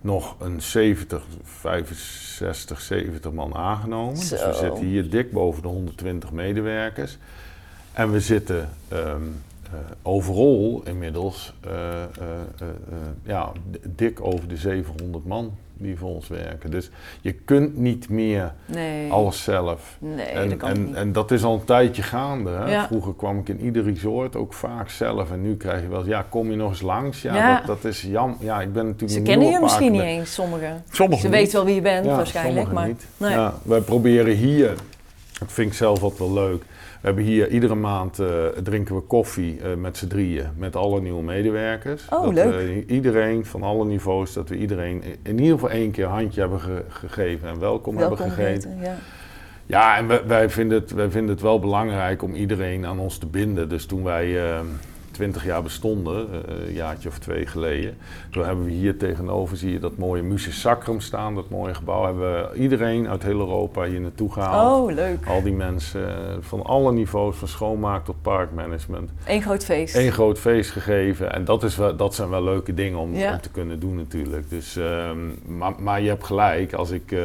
nog 0.00 0.36
een 0.38 0.62
70, 0.62 1.26
65, 1.42 2.80
70 2.80 3.32
man 3.32 3.54
aangenomen. 3.54 4.14
Dus 4.14 4.30
we 4.30 4.52
zitten 4.60 4.84
hier 4.84 5.10
dik 5.10 5.32
boven 5.32 5.62
de 5.62 5.68
120 5.68 6.32
medewerkers. 6.32 7.18
En 7.92 8.10
we 8.10 8.20
zitten 8.20 8.68
ehm 8.88 9.22
eh, 9.72 9.78
overal 10.02 10.82
inmiddels 10.84 11.54
eh, 11.60 12.02
eh, 12.02 12.08
ja, 13.22 13.52
dik 13.82 14.24
over 14.24 14.48
de 14.48 14.56
700 14.56 15.24
man 15.24 15.56
die 15.82 15.96
voor 15.98 16.08
ons 16.08 16.28
werken. 16.28 16.70
Dus 16.70 16.90
je 17.20 17.32
kunt 17.32 17.76
niet 17.76 18.08
meer 18.08 18.52
Nee. 18.66 19.10
alles 19.12 19.42
zelf. 19.42 19.96
Nee, 19.98 20.24
en, 20.26 20.48
dat 20.48 20.58
kan 20.58 20.68
en, 20.70 20.84
niet. 20.84 20.94
en 20.94 21.12
dat 21.12 21.30
is 21.30 21.42
al 21.44 21.54
een 21.54 21.64
tijdje 21.64 22.02
gaande. 22.02 22.50
Hè? 22.50 22.70
Ja. 22.70 22.86
Vroeger 22.86 23.14
kwam 23.14 23.38
ik 23.38 23.48
in 23.48 23.60
ieder 23.60 23.84
resort 23.84 24.36
ook 24.36 24.52
vaak 24.54 24.88
zelf. 24.90 25.30
En 25.30 25.42
nu 25.42 25.56
krijg 25.56 25.82
je 25.82 25.88
wel 25.88 25.98
eens, 25.98 26.08
ja, 26.08 26.26
kom 26.28 26.50
je 26.50 26.56
nog 26.56 26.70
eens 26.70 26.82
langs? 26.82 27.22
Ja, 27.22 27.34
Ja. 27.36 27.56
Dat, 27.56 27.66
dat 27.82 27.84
is 27.92 28.02
jammer. 28.02 28.36
Ja, 28.40 28.60
ik 28.60 28.72
ben 28.72 28.84
natuurlijk 28.86 29.12
Ze 29.12 29.22
kennen 29.22 29.48
je 29.50 29.58
misschien 29.60 29.92
niet 29.92 30.00
eens, 30.00 30.34
sommigen. 30.34 30.84
Sommigen 30.90 31.22
Ze 31.22 31.28
niet. 31.28 31.36
weten 31.36 31.52
wel 31.56 31.64
wie 31.64 31.74
je 31.74 31.80
bent, 31.80 32.04
Ja, 32.04 32.16
waarschijnlijk. 32.16 32.72
Maar 32.72 32.86
niet. 32.86 33.06
nee. 33.16 33.30
Ja, 33.30 33.54
wij 33.62 33.80
proberen 33.80 34.34
hier, 34.34 34.74
dat 35.38 35.52
vind 35.52 35.70
ik 35.70 35.76
zelf 35.76 36.00
wat 36.00 36.18
wel 36.18 36.32
leuk. 36.32 36.62
We 37.00 37.06
hebben 37.06 37.24
hier 37.24 37.48
iedere 37.48 37.74
maand 37.74 38.18
eh, 38.18 38.26
drinken 38.62 38.94
we 38.94 39.00
koffie 39.00 39.60
eh, 39.62 39.74
met 39.74 39.96
z'n 39.96 40.06
drieën, 40.06 40.46
met 40.56 40.76
alle 40.76 41.00
nieuwe 41.00 41.22
medewerkers. 41.22 42.04
Oh, 42.10 42.24
dat 42.24 42.32
leuk. 42.32 42.54
we 42.54 42.84
iedereen 42.86 43.44
van 43.44 43.62
alle 43.62 43.84
niveaus, 43.84 44.32
dat 44.32 44.48
we 44.48 44.56
iedereen 44.56 45.02
in 45.22 45.38
ieder 45.38 45.52
geval 45.52 45.70
één 45.70 45.90
keer 45.90 46.04
een 46.04 46.10
handje 46.10 46.40
hebben 46.40 46.60
ge- 46.60 46.84
gegeven 46.88 47.48
en 47.48 47.58
welkom, 47.58 47.96
welkom 47.96 48.18
hebben 48.18 48.36
gegeten. 48.36 48.70
weten, 48.70 48.90
ja. 48.90 48.96
Ja, 49.66 49.96
en 49.96 50.06
wij, 50.06 50.26
wij, 50.26 50.50
vinden 50.50 50.78
het, 50.80 50.90
wij 50.92 51.10
vinden 51.10 51.30
het 51.34 51.40
wel 51.42 51.58
belangrijk 51.58 52.22
om 52.22 52.34
iedereen 52.34 52.86
aan 52.86 52.98
ons 52.98 53.18
te 53.18 53.26
binden. 53.26 53.68
Dus 53.68 53.86
toen 53.86 54.04
wij 54.04 54.40
twintig 55.10 55.44
jaar 55.44 55.62
bestonden, 55.62 56.28
eh, 56.48 56.66
een 56.66 56.72
jaartje 56.72 57.08
of 57.08 57.18
twee 57.18 57.46
geleden, 57.46 57.96
toen 58.30 58.44
hebben 58.44 58.64
we 58.64 58.70
hier 58.70 58.96
tegenover, 58.96 59.56
zie 59.56 59.72
je 59.72 59.78
dat 59.78 59.96
mooie 59.96 60.22
Muses 60.22 60.60
Sacrum 60.60 61.00
staan, 61.00 61.34
dat 61.34 61.50
mooie 61.50 61.74
gebouw, 61.74 62.04
hebben 62.04 62.32
we 62.32 62.58
iedereen 62.58 63.08
uit 63.08 63.22
heel 63.22 63.38
Europa 63.38 63.84
hier 63.84 64.00
naartoe 64.00 64.32
gehaald. 64.32 64.88
Oh, 64.88 64.94
leuk. 64.94 65.26
Al 65.26 65.42
die 65.42 65.52
mensen 65.52 66.08
eh, 66.08 66.34
van 66.40 66.62
alle 66.62 66.92
niveaus, 66.92 67.36
van 67.36 67.48
schoonmaak 67.48 68.04
tot 68.04 68.22
parkmanagement. 68.22 69.10
Eén 69.26 69.42
groot 69.42 69.64
feest. 69.64 69.96
Eén 69.96 70.12
groot 70.12 70.38
feest 70.38 70.70
gegeven. 70.70 71.32
En 71.32 71.44
dat, 71.44 71.62
is 71.62 71.76
wel, 71.76 71.96
dat 71.96 72.14
zijn 72.14 72.28
wel 72.28 72.44
leuke 72.44 72.74
dingen 72.74 72.98
om, 72.98 73.14
Ja. 73.14 73.32
om 73.32 73.40
te 73.40 73.50
kunnen 73.50 73.80
doen 73.80 73.96
natuurlijk. 73.96 74.50
Dus, 74.50 74.76
ehm, 74.76 75.18
maar, 75.58 75.72
maar 75.78 76.00
je 76.00 76.08
hebt 76.08 76.24
gelijk, 76.24 76.72
als 76.72 76.90
ik 76.90 77.12
eh, 77.12 77.20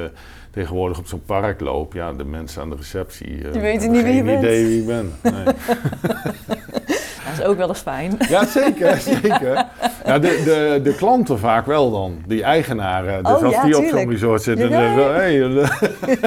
tegenwoordig 0.51 0.97
op 0.99 1.07
zo'n 1.07 1.23
park 1.25 1.59
loop, 1.59 1.93
ja, 1.93 2.13
de 2.13 2.25
mensen 2.25 2.61
aan 2.61 2.69
de 2.69 2.75
receptie 2.75 3.27
Die 3.27 3.37
weten 3.37 3.61
hebben 3.61 3.91
niet 3.91 4.03
wie 4.03 4.11
je 4.13 4.17
geen 4.17 4.25
bent. 4.25 4.43
idee 4.43 4.65
wie 4.65 4.79
ik 4.81 4.85
ben. 4.87 5.11
Nee. 5.23 5.43
Dat 7.25 7.39
is 7.39 7.45
ook 7.45 7.57
wel 7.57 7.67
eens 7.67 7.79
fijn. 7.79 8.17
ja, 8.29 8.45
zeker, 8.45 8.97
zeker. 9.21 9.65
Ja, 10.05 10.19
de, 10.19 10.41
de, 10.45 10.79
de 10.83 10.95
klanten 10.95 11.39
vaak 11.39 11.65
wel 11.65 11.91
dan, 11.91 12.23
die 12.27 12.43
eigenaren. 12.43 13.23
Dus 13.23 13.33
Oh, 13.33 13.43
als 13.43 13.53
ja, 13.53 13.63
die 13.63 13.77
op 13.77 13.85
zo'n 13.85 14.09
resort 14.09 14.41
zitten, 14.41 14.69
dan 14.69 14.81
zeggen 14.81 15.13
hey, 15.13 15.41
eh, 15.41 15.69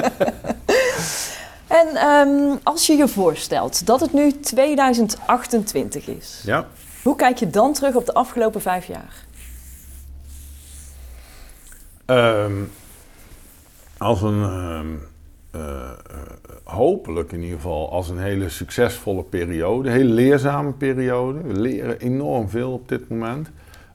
En 1.68 1.88
ehm, 1.96 2.56
als 2.62 2.86
je 2.86 2.96
je 2.96 3.08
voorstelt 3.08 3.86
dat 3.86 4.00
het 4.00 4.12
nu 4.12 4.32
2028 4.40 6.06
is, 6.06 6.40
ja. 6.44 6.66
hoe 7.02 7.16
kijk 7.16 7.36
je 7.38 7.50
dan 7.50 7.72
terug 7.72 7.94
op 7.94 8.06
de 8.06 8.14
afgelopen 8.14 8.60
vijf 8.60 8.86
jaar? 8.86 9.24
Ehm, 12.06 12.52
als 13.98 14.22
een, 14.22 14.42
ehm, 14.42 14.86
eh, 15.50 15.60
eh, 15.60 15.90
hopelijk 16.64 17.32
in 17.32 17.40
ieder 17.40 17.56
geval, 17.56 17.90
als 17.92 18.08
een 18.08 18.18
hele 18.18 18.48
succesvolle 18.48 19.22
periode, 19.22 19.88
een 19.88 19.94
hele 19.94 20.12
leerzame 20.12 20.72
periode. 20.72 21.40
We 21.42 21.60
leren 21.60 21.98
enorm 21.98 22.48
veel 22.48 22.72
op 22.72 22.88
dit 22.88 23.08
moment. 23.08 23.50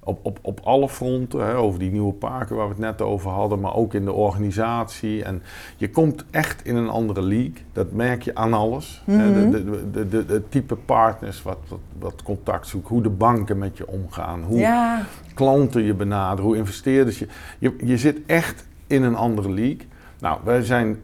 Op, 0.05 0.19
op, 0.21 0.39
op 0.41 0.59
alle 0.63 0.89
fronten, 0.89 1.45
hè, 1.45 1.55
over 1.55 1.79
die 1.79 1.91
nieuwe 1.91 2.13
parken 2.13 2.55
waar 2.55 2.65
we 2.65 2.71
het 2.73 2.81
net 2.81 3.01
over 3.01 3.31
hadden, 3.31 3.59
maar 3.59 3.75
ook 3.75 3.93
in 3.93 4.05
de 4.05 4.11
organisatie. 4.11 5.23
En 5.23 5.41
je 5.77 5.89
komt 5.89 6.25
echt 6.31 6.65
in 6.65 6.75
een 6.75 6.89
andere 6.89 7.21
league, 7.21 7.53
dat 7.73 7.91
merk 7.91 8.21
je 8.23 8.35
aan 8.35 8.53
alles. 8.53 9.01
Hè, 9.05 9.29
Mhm. 9.29 9.49
de, 9.51 9.63
de, 9.63 9.89
de, 9.91 10.07
de, 10.07 10.25
de 10.25 10.41
type 10.49 10.75
partners 10.75 11.41
wat, 11.43 11.57
wat, 11.67 11.79
wat 11.99 12.23
contact 12.23 12.67
zoeken, 12.67 12.89
hoe 12.89 13.03
de 13.03 13.09
banken 13.09 13.57
met 13.57 13.77
je 13.77 13.87
omgaan, 13.87 14.43
hoe, 14.43 14.59
Ja, 14.59 15.05
klanten 15.33 15.83
je 15.83 15.93
benaderen, 15.93 16.45
hoe 16.45 16.57
investeerders 16.57 17.19
je... 17.19 17.27
Je, 17.59 17.73
je 17.83 17.97
zit 17.97 18.19
echt 18.25 18.67
in 18.87 19.03
een 19.03 19.15
andere 19.15 19.49
league. 19.51 19.87
Nou, 20.19 20.39
wij 20.43 20.63
zijn, 20.63 20.97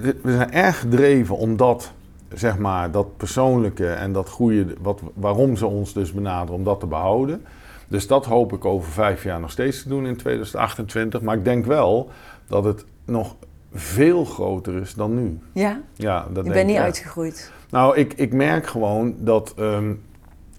we 0.00 0.32
zijn 0.32 0.52
erg 0.52 0.78
gedreven 0.78 1.36
om 1.36 1.56
dat, 1.56 1.92
zeg 2.34 2.58
maar, 2.58 2.90
dat 2.90 3.16
persoonlijke 3.16 3.88
en 3.88 4.12
dat 4.12 4.28
goede, 4.28 4.66
wat, 4.80 5.00
waarom 5.14 5.56
ze 5.56 5.66
ons 5.66 5.92
dus 5.92 6.12
benaderen, 6.12 6.54
om 6.54 6.64
dat 6.64 6.80
te 6.80 6.86
behouden. 6.86 7.44
Dus 7.88 8.06
dat 8.06 8.26
hoop 8.26 8.52
ik 8.52 8.64
over 8.64 8.92
vijf 8.92 9.22
jaar 9.22 9.40
nog 9.40 9.50
steeds 9.50 9.82
te 9.82 9.88
doen 9.88 10.06
in 10.06 10.16
2028. 10.16 11.20
Maar 11.20 11.36
ik 11.36 11.44
denk 11.44 11.64
wel 11.64 12.10
dat 12.46 12.64
het 12.64 12.84
nog 13.04 13.36
veel 13.72 14.24
groter 14.24 14.80
is 14.80 14.94
dan 14.94 15.14
nu. 15.14 15.38
ja. 15.52 15.80
Ja, 15.94 16.26
dat 16.32 16.44
je 16.44 16.52
bent 16.52 16.66
niet 16.66 16.76
echt. 16.76 16.84
uitgegroeid. 16.84 17.52
Nou, 17.70 17.96
ik, 17.96 18.12
ik 18.12 18.32
merk 18.32 18.66
gewoon 18.66 19.14
dat 19.18 19.54
ehm, 19.56 19.92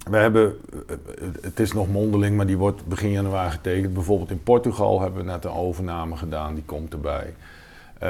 we 0.10 0.18
hebben, 0.18 0.56
eh, 0.88 0.96
het 1.42 1.60
is 1.60 1.74
nog 1.74 1.88
mondeling, 1.88 2.36
maar 2.36 2.46
die 2.46 2.58
wordt 2.58 2.86
begin 2.86 3.12
januari 3.12 3.52
getekend. 3.52 3.94
Bijvoorbeeld 3.94 4.32
in 4.32 4.44
Portugal 4.44 5.02
hebben 5.02 5.26
we 5.26 5.32
net 5.32 5.46
een 5.46 5.52
overname 5.52 6.16
gedaan, 6.16 6.54
die 6.54 6.64
komt 6.64 6.94
erbij. 6.94 7.34
Eh, 8.04 8.10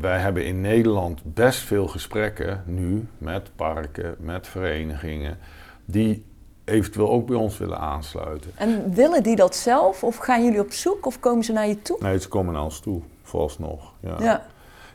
wij 0.00 0.18
hebben 0.18 0.44
in 0.44 0.60
Nederland 0.60 1.20
best 1.24 1.58
veel 1.58 1.88
gesprekken 1.88 2.62
nu 2.66 3.06
met 3.18 3.50
parken, 3.56 4.14
met 4.18 4.46
verenigingen, 4.46 5.38
die 5.84 6.24
eventueel 6.64 7.10
ook 7.10 7.26
bij 7.26 7.36
ons 7.36 7.58
willen 7.58 7.78
aansluiten. 7.78 8.50
En 8.54 8.94
willen 8.94 9.22
die 9.22 9.36
dat 9.36 9.56
zelf 9.56 10.04
of 10.04 10.16
gaan 10.16 10.44
jullie 10.44 10.60
op 10.60 10.72
zoek 10.72 11.06
of 11.06 11.20
komen 11.20 11.44
ze 11.44 11.52
naar 11.52 11.66
je 11.66 11.82
toe? 11.82 11.96
Nee, 12.00 12.20
ze 12.20 12.28
komen 12.28 12.52
naar 12.52 12.62
ons 12.62 12.80
toe, 12.80 13.00
vooralsnog. 13.22 13.92
Ja. 14.00 14.16
Ja. 14.20 14.46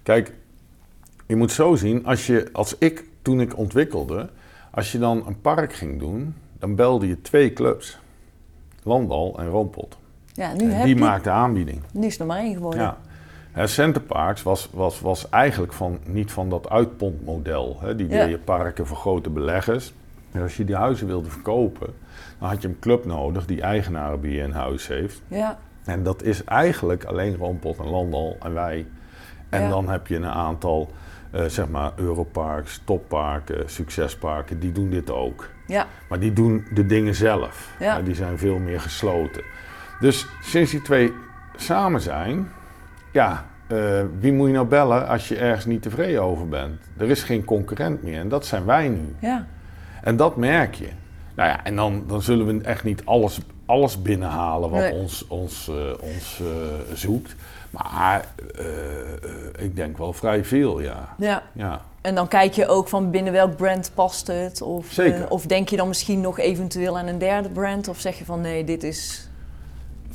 Kijk, 0.04 0.34
je 1.28 1.36
moet 1.36 1.52
zo 1.52 1.76
zien, 1.76 2.06
als, 2.06 2.28
je, 2.28 2.50
als 2.52 2.76
ik 2.78 3.04
toen 3.22 3.42
ik 3.42 3.58
ontwikkelde, 3.58 4.30
als 4.72 4.92
je 4.92 5.00
dan 5.00 5.24
een 5.28 5.42
park 5.42 5.74
ging 5.74 6.00
doen, 6.00 6.36
dan 6.60 6.76
belde 6.76 7.08
je 7.08 7.22
twee 7.22 7.54
clubs. 7.54 8.00
Landal 8.84 9.36
en 9.40 9.50
Roompot. 9.50 9.98
Ja, 10.34 10.54
nu 10.54 10.72
En 10.72 10.84
die 10.84 10.96
je... 10.96 11.02
maakten 11.02 11.32
aanbieding. 11.32 11.82
Nu 11.92 12.06
is 12.06 12.12
het 12.12 12.22
er 12.22 12.28
maar 12.28 12.40
één 12.40 12.54
geworden. 12.54 12.82
Ja. 12.82 12.98
Hè, 13.58 13.68
Centerparks 13.68 14.44
was, 14.44 14.70
was, 14.74 15.00
was 15.00 15.30
eigenlijk 15.30 15.74
van, 15.74 16.00
niet 16.06 16.32
van 16.32 16.50
dat 16.50 16.70
uitpontmodel. 16.70 17.78
Hè. 17.82 17.96
Die 17.96 18.10
Ja. 18.10 18.24
deden 18.26 18.44
parken 18.44 18.88
voor 18.88 18.98
grote 18.98 19.30
beleggers. 19.30 19.94
En 20.32 20.42
als 20.42 20.58
je 20.58 20.66
die 20.66 20.76
huizen 20.76 21.08
wilde 21.08 21.30
verkopen, 21.30 21.94
dan 22.40 22.50
had 22.50 22.62
je 22.62 22.68
een 22.68 22.80
club 22.80 23.06
nodig 23.06 23.46
die 23.46 23.62
eigenaren 23.62 24.22
bij 24.22 24.30
je 24.30 24.42
in 24.42 24.52
huis 24.52 24.88
heeft. 24.88 25.22
Ja. 25.28 25.58
En 25.86 26.04
dat 26.04 26.24
is 26.24 26.44
eigenlijk 26.44 27.04
alleen 27.06 27.36
Roompot 27.38 27.78
en 27.80 27.88
Landal 27.90 28.38
en 28.40 28.54
wij. 28.54 28.86
En 29.50 29.62
Ja. 29.62 29.70
dan 29.70 29.90
heb 29.90 30.08
je 30.08 30.16
een 30.16 30.26
aantal, 30.26 30.92
eh, 31.32 31.44
zeg 31.46 31.70
maar, 31.70 31.92
Europarks, 31.96 32.82
topparken, 32.86 33.70
succesparken, 33.70 34.60
die 34.60 34.72
doen 34.72 34.90
dit 34.90 35.12
ook. 35.12 35.50
Ja. 35.68 35.86
Maar 36.10 36.20
die 36.20 36.34
doen 36.34 36.66
de 36.74 36.86
dingen 36.86 37.16
zelf. 37.16 37.76
Ja. 37.80 37.98
Eh, 38.00 38.06
die 38.06 38.16
zijn 38.16 38.38
veel 38.38 38.60
meer 38.60 38.82
gesloten. 38.82 39.44
Dus 40.00 40.28
sinds 40.42 40.72
die 40.72 40.82
twee 40.82 41.14
samen 41.56 42.02
zijn, 42.02 42.52
ja, 43.18 43.46
eh, 43.68 44.04
wie 44.20 44.34
moet 44.34 44.48
je 44.48 44.54
nou 44.54 44.68
bellen 44.68 45.08
als 45.08 45.28
je 45.28 45.38
ergens 45.38 45.66
niet 45.66 45.82
tevreden 45.82 46.22
over 46.24 46.48
bent? 46.48 46.82
Er 46.98 47.10
is 47.10 47.24
geen 47.24 47.46
concurrent 47.46 48.04
meer 48.04 48.20
en 48.20 48.30
dat 48.30 48.46
zijn 48.46 48.66
wij 48.66 48.88
nu. 48.88 49.16
Ja. 49.20 49.46
En 50.02 50.16
dat 50.16 50.36
merk 50.36 50.76
je. 50.76 50.90
Nou 51.36 51.50
ja, 51.50 51.64
en 51.64 51.76
dan, 51.76 52.04
dan 52.08 52.22
zullen 52.22 52.46
we 52.46 52.64
echt 52.64 52.84
niet 52.84 53.02
alles, 53.06 53.40
alles 53.66 54.02
binnenhalen 54.02 54.70
wat 54.70 54.80
Nee. 54.80 54.94
ons, 54.94 55.28
ons, 55.28 55.68
eh, 55.68 56.04
ons 56.04 56.40
eh, 56.42 56.48
zoekt. 56.94 57.36
Maar 57.70 58.26
ik 59.58 59.76
denk 59.76 59.98
wel 59.98 60.14
vrij 60.14 60.46
veel, 60.46 60.80
ja. 60.80 61.16
ja. 61.18 61.44
ja. 61.54 61.82
En 62.02 62.16
dan 62.16 62.28
kijk 62.28 62.54
je 62.54 62.68
ook 62.68 62.88
van 62.88 63.12
binnen 63.12 63.34
welk 63.34 63.56
brand 63.56 63.92
past 63.94 64.28
het? 64.28 64.62
Of, 64.62 64.88
Zeker. 64.88 65.30
of 65.30 65.46
denk 65.46 65.70
je 65.70 65.78
dan 65.78 65.88
misschien 65.88 66.22
nog 66.22 66.40
eventueel 66.40 66.98
aan 66.98 67.08
een 67.08 67.18
derde 67.18 67.50
brand? 67.50 67.88
Of 67.88 68.00
zeg 68.00 68.18
je 68.18 68.26
van 68.26 68.42
nee, 68.42 68.64
dit 68.64 68.84
is... 68.84 69.30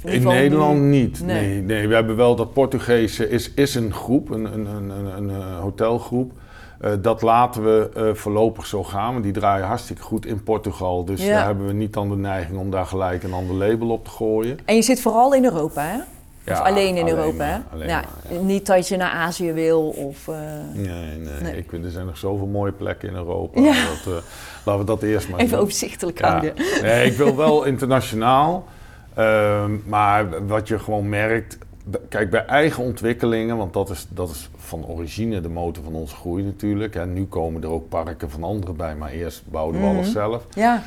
In 0.05 0.23
Nederland 0.23 0.81
nu- 0.81 0.87
niet. 1.01 1.21
Nee. 1.25 1.49
Nee. 1.49 1.63
Nee, 1.63 1.89
we 1.89 1.95
hebben 1.95 2.17
wel 2.17 2.35
dat 2.37 2.53
Portugese 2.53 3.29
is, 3.31 3.51
is 3.55 3.75
een 3.75 3.93
groep, 3.93 4.31
een, 4.31 4.45
een, 4.55 4.67
een, 4.67 4.91
een, 4.91 5.17
een 5.17 5.31
eh, 5.31 5.59
hotelgroep. 5.61 6.33
Eh, 6.81 6.91
dat 7.03 7.23
laten 7.23 7.63
we 7.65 7.91
eh, 7.97 8.15
voorlopig 8.15 8.67
zo 8.67 8.85
gaan, 8.85 9.13
want 9.13 9.25
die 9.25 9.33
draaien 9.33 9.67
hartstikke 9.67 10.03
goed 10.03 10.27
in 10.27 10.43
Portugal. 10.43 11.05
Dus 11.05 11.25
Ja. 11.25 11.35
daar 11.37 11.45
hebben 11.47 11.67
we 11.67 11.73
niet 11.73 11.93
dan 11.93 12.09
de 12.09 12.17
neiging 12.17 12.59
om 12.59 12.71
daar 12.71 12.87
gelijk 12.87 13.23
een 13.23 13.33
ander 13.33 13.57
label 13.57 13.91
op 13.91 14.05
te 14.05 14.11
gooien. 14.11 14.59
En 14.65 14.75
je 14.75 14.83
zit 14.83 15.01
vooral 15.01 15.35
in 15.35 15.45
Europa, 15.45 15.83
hè? 15.83 15.97
Ja, 16.45 16.53
of 16.61 16.67
alleen 16.67 16.97
in 16.97 17.03
alleen 17.03 17.17
Europa, 17.17 17.37
maar, 17.37 17.49
hè? 17.49 17.75
alleen 17.75 17.89
ja, 17.89 18.05
maar. 18.31 18.41
Niet 18.43 18.67
dat 18.67 18.89
je 18.89 18.97
naar 18.97 19.11
Azië 19.11 19.53
wil 19.53 19.89
of... 19.89 20.29
eh, 20.29 20.35
Nee, 20.75 20.85
nee. 21.19 21.41
Nee. 21.43 21.57
Ik 21.57 21.67
vind, 21.69 21.85
er 21.85 21.91
zijn 21.91 22.07
nog 22.07 22.17
zoveel 22.17 22.47
mooie 22.47 22.73
plekken 22.73 23.09
in 23.09 23.15
Europa. 23.15 23.61
Dat, 23.63 24.23
laten 24.65 24.81
we 24.81 24.87
dat 24.87 25.03
eerst 25.03 25.29
maar 25.29 25.39
even 25.39 25.51
doen. 25.53 25.61
overzichtelijk 25.61 26.21
houden. 26.21 26.53
Nee, 26.83 27.07
ik 27.07 27.17
wil 27.17 27.37
wel 27.37 27.65
internationaal. 27.65 28.65
Ehm, 29.15 29.71
maar 29.87 30.47
wat 30.47 30.69
je 30.69 30.79
gewoon 30.79 31.09
merkt, 31.09 31.59
kijk, 32.09 32.31
bij 32.31 32.47
eigen 32.47 32.83
ontwikkelingen, 32.85 33.57
want 33.57 33.73
dat 33.73 33.91
is, 33.91 34.07
dat 34.11 34.31
is 34.31 34.51
van 34.57 34.87
origine 34.87 35.41
de 35.41 35.49
motor 35.49 35.85
van 35.85 35.95
onze 35.95 36.15
groei 36.15 36.43
natuurlijk. 36.43 36.95
En 36.95 37.13
nu 37.13 37.25
komen 37.25 37.63
er 37.63 37.71
ook 37.71 37.89
parken 37.89 38.31
van 38.31 38.45
anderen 38.45 38.77
bij, 38.77 38.95
maar 38.97 39.11
eerst 39.11 39.43
bouwden 39.51 39.81
we 39.81 39.87
Mhm. 39.87 39.97
alles 39.97 40.13
zelf. 40.13 40.47
Ja, 40.55 40.83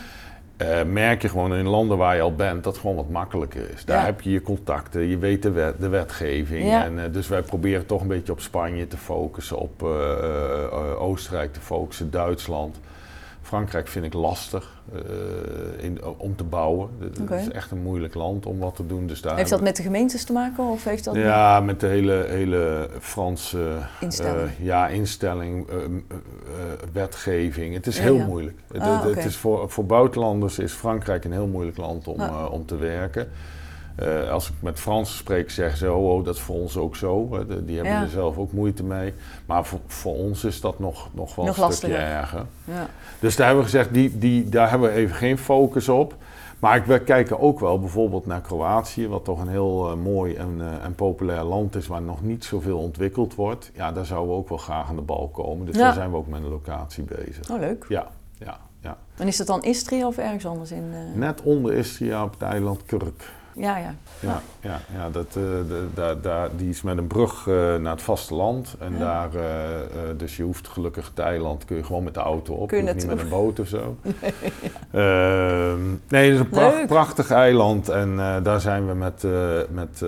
Eh, 0.57 0.83
merk 0.83 1.21
je 1.21 1.29
gewoon 1.29 1.55
in 1.55 1.67
landen 1.67 1.97
waar 1.97 2.15
je 2.15 2.21
al 2.21 2.35
bent 2.35 2.63
dat 2.63 2.73
het 2.73 2.81
gewoon 2.81 2.95
wat 2.95 3.09
makkelijker 3.09 3.69
is. 3.73 3.85
Daar 3.85 3.99
Ja. 3.99 4.05
heb 4.05 4.21
je 4.21 4.31
je 4.31 4.41
contacten, 4.41 5.01
je 5.01 5.17
weet 5.17 5.41
de, 5.43 5.51
wet, 5.51 5.79
de 5.79 5.87
wetgeving. 5.89 6.67
Ja. 6.69 6.83
En, 6.83 7.03
eh, 7.03 7.13
dus 7.13 7.27
wij 7.27 7.41
proberen 7.41 7.85
toch 7.85 8.01
een 8.01 8.07
beetje 8.07 8.31
op 8.31 8.39
Spanje 8.39 8.87
te 8.87 8.97
focussen, 8.97 9.57
op 9.57 9.83
eh, 9.83 11.01
Oostenrijk 11.01 11.53
te 11.53 11.59
focussen, 11.59 12.11
Duitsland. 12.11 12.79
Frankrijk 13.45 13.87
vind 13.87 14.05
ik 14.05 14.13
lastig 14.13 14.81
eh, 14.93 15.83
in, 15.83 15.99
om 16.17 16.35
te 16.35 16.43
bouwen. 16.43 16.89
Het 16.99 17.31
is 17.41 17.49
echt 17.49 17.71
een 17.71 17.81
moeilijk 17.81 18.13
land 18.13 18.45
om 18.45 18.59
wat 18.59 18.75
te 18.75 18.85
doen. 18.85 19.07
Dus 19.07 19.21
daar 19.21 19.35
heeft 19.37 19.49
dat 19.49 19.61
met 19.61 19.75
de 19.75 19.83
gemeentes 19.83 20.23
te 20.23 20.33
maken 20.33 20.63
of 20.63 20.83
heeft 20.83 21.03
dat 21.03 21.15
ja, 21.15 21.59
met 21.59 21.79
de 21.79 21.87
hele, 21.87 22.25
hele 22.29 22.89
Franse 22.99 23.77
Instelling. 23.99 24.49
eh, 24.49 24.65
ja, 24.65 24.87
instelling, 24.87 25.69
eh, 25.69 25.75
eh, 25.75 25.81
eh, 25.83 25.91
wetgeving. 26.93 27.73
Het 27.73 27.87
is 27.87 27.95
Ja, 27.97 28.01
heel 28.03 28.15
ja. 28.15 28.25
moeilijk. 28.25 28.59
Het, 28.71 28.81
Ah, 28.81 28.99
het- 29.01 29.09
oké. 29.09 29.15
het 29.19 29.25
is 29.29 29.35
voor, 29.37 29.69
voor 29.69 29.85
buitenlanders 29.85 30.59
is 30.59 30.73
Frankrijk 30.73 31.25
een 31.25 31.31
heel 31.31 31.47
moeilijk 31.47 31.77
land 31.77 32.07
om, 32.07 32.19
Ah. 32.19 32.27
eh, 32.29 32.51
om 32.51 32.65
te 32.65 32.77
werken. 32.77 33.27
Eh, 33.95 34.29
als 34.31 34.47
ik 34.49 34.53
met 34.59 34.79
Fransen 34.79 35.17
spreek, 35.17 35.49
zeggen 35.51 35.77
ze: 35.77 35.91
oh, 35.91 36.09
oh, 36.17 36.25
dat 36.25 36.35
is 36.35 36.41
voor 36.41 36.55
ons 36.55 36.77
ook 36.77 36.95
zo. 36.95 37.27
Hè. 37.31 37.45
De- 37.45 37.65
die 37.65 37.75
hebben 37.75 37.93
Ja. 37.93 38.01
er 38.01 38.09
zelf 38.09 38.37
ook 38.37 38.51
moeite 38.51 38.83
mee. 38.83 39.13
Maar 39.45 39.65
voor, 39.65 39.79
voor 39.87 40.15
ons 40.15 40.43
is 40.43 40.61
dat 40.61 40.79
nog, 40.79 41.09
nog 41.13 41.35
wel 41.35 41.45
Nog 41.45 41.57
een 41.57 41.71
stukje 41.73 41.95
erger. 41.95 42.45
Ja. 42.63 42.87
Dus 43.19 43.35
daar 43.35 43.45
hebben 43.47 43.65
we 43.65 43.71
gezegd, 43.71 43.93
die, 43.93 44.17
die, 44.17 44.49
daar 44.49 44.69
hebben 44.69 44.89
we 44.89 44.95
even 44.95 45.15
geen 45.15 45.37
focus 45.37 45.89
op. 45.89 46.15
Maar 46.59 46.75
ik- 46.77 46.85
we 46.85 46.99
kijken 46.99 47.39
ook 47.39 47.59
wel 47.59 47.79
bijvoorbeeld 47.79 48.25
naar 48.25 48.41
Kroatië, 48.41 49.07
wat 49.07 49.23
toch 49.25 49.41
een 49.41 49.47
heel 49.47 49.89
eh, 49.89 49.95
mooi 49.97 50.33
en, 50.35 50.55
eh, 50.59 50.85
en 50.85 50.95
populair 50.95 51.43
land 51.43 51.75
is, 51.75 51.87
waar 51.87 52.01
nog 52.01 52.21
niet 52.21 52.43
zoveel 52.45 52.77
ontwikkeld 52.77 53.35
wordt. 53.35 53.71
Ja, 53.73 53.91
daar 53.91 54.05
zouden 54.05 54.29
we 54.33 54.37
ook 54.39 54.49
wel 54.49 54.57
graag 54.57 54.89
aan 54.89 54.95
de 54.95 55.01
bal 55.01 55.29
komen. 55.33 55.65
Dus 55.65 55.75
Ja. 55.75 55.81
daar 55.81 55.93
zijn 55.93 56.11
we 56.11 56.17
ook 56.17 56.27
met 56.27 56.41
een 56.41 56.49
locatie 56.49 57.03
bezig. 57.03 57.49
Oh, 57.51 57.59
leuk. 57.59 57.85
Ja, 57.89 58.07
ja, 58.37 58.57
ja. 58.79 58.97
En 59.17 59.27
is 59.27 59.37
dat 59.37 59.47
dan 59.47 59.63
Istria 59.63 60.07
of 60.07 60.17
ergens 60.17 60.45
anders 60.45 60.71
in? 60.71 60.83
Net 61.15 61.41
onder 61.41 61.73
Istria 61.73 62.23
op 62.23 62.31
het 62.31 62.41
eiland 62.41 62.85
Kurk. 62.85 63.31
Ja, 63.57 63.77
ja. 63.77 63.95
Ja, 64.19 64.41
ja, 64.61 64.79
ja 64.95 65.09
dat, 65.09 65.25
eh, 65.27 65.33
de- 65.33 65.87
daar- 65.93 66.21
daar- 66.21 66.49
die 66.55 66.69
is 66.69 66.81
met 66.81 66.97
een 66.97 67.07
brug 67.07 67.47
eh, 67.47 67.53
naar 67.75 67.91
het 67.91 68.01
vasteland. 68.01 68.75
En 68.79 68.91
Ja. 68.93 68.99
daar, 68.99 69.35
eh, 69.35 69.43
dus 70.17 70.37
je 70.37 70.43
hoeft 70.43 70.67
gelukkig 70.67 71.07
het 71.09 71.19
eiland, 71.19 71.65
kun 71.65 71.75
je 71.77 71.83
gewoon 71.83 72.03
met 72.03 72.13
de 72.13 72.19
auto 72.19 72.53
op. 72.53 72.67
Kun 72.67 72.77
je 72.77 72.83
je 72.83 72.91
hoeft 72.91 73.05
niet 73.05 73.15
met 73.15 73.23
een 73.23 73.29
boot 73.29 73.59
of 73.59 73.67
zo. 73.67 73.95
Ehm, 74.91 75.79
nee, 76.07 76.25
het 76.25 76.33
is 76.33 76.39
een 76.39 76.49
pracht- 76.49 76.85
prachtig 76.87 77.31
eiland. 77.31 77.89
En 77.89 78.15
daar 78.43 78.61
zijn 78.61 78.87
we 78.87 78.93
met, 78.93 79.23
met 79.69 80.01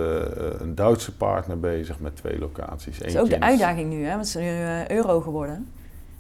een 0.60 0.76
Duitse 0.76 1.16
partner 1.16 1.60
bezig 1.60 2.00
met 2.00 2.16
twee 2.16 2.40
locaties. 2.40 2.98
Dat 2.98 3.08
is 3.08 3.18
ook 3.18 3.30
de 3.30 3.36
in- 3.36 3.44
uitdaging 3.44 3.90
nu, 3.90 4.04
hè? 4.06 4.10
Want 4.16 4.34
het 4.34 4.36
is 4.36 4.42
nu 4.42 4.96
euro 4.96 5.22
geworden. 5.22 5.68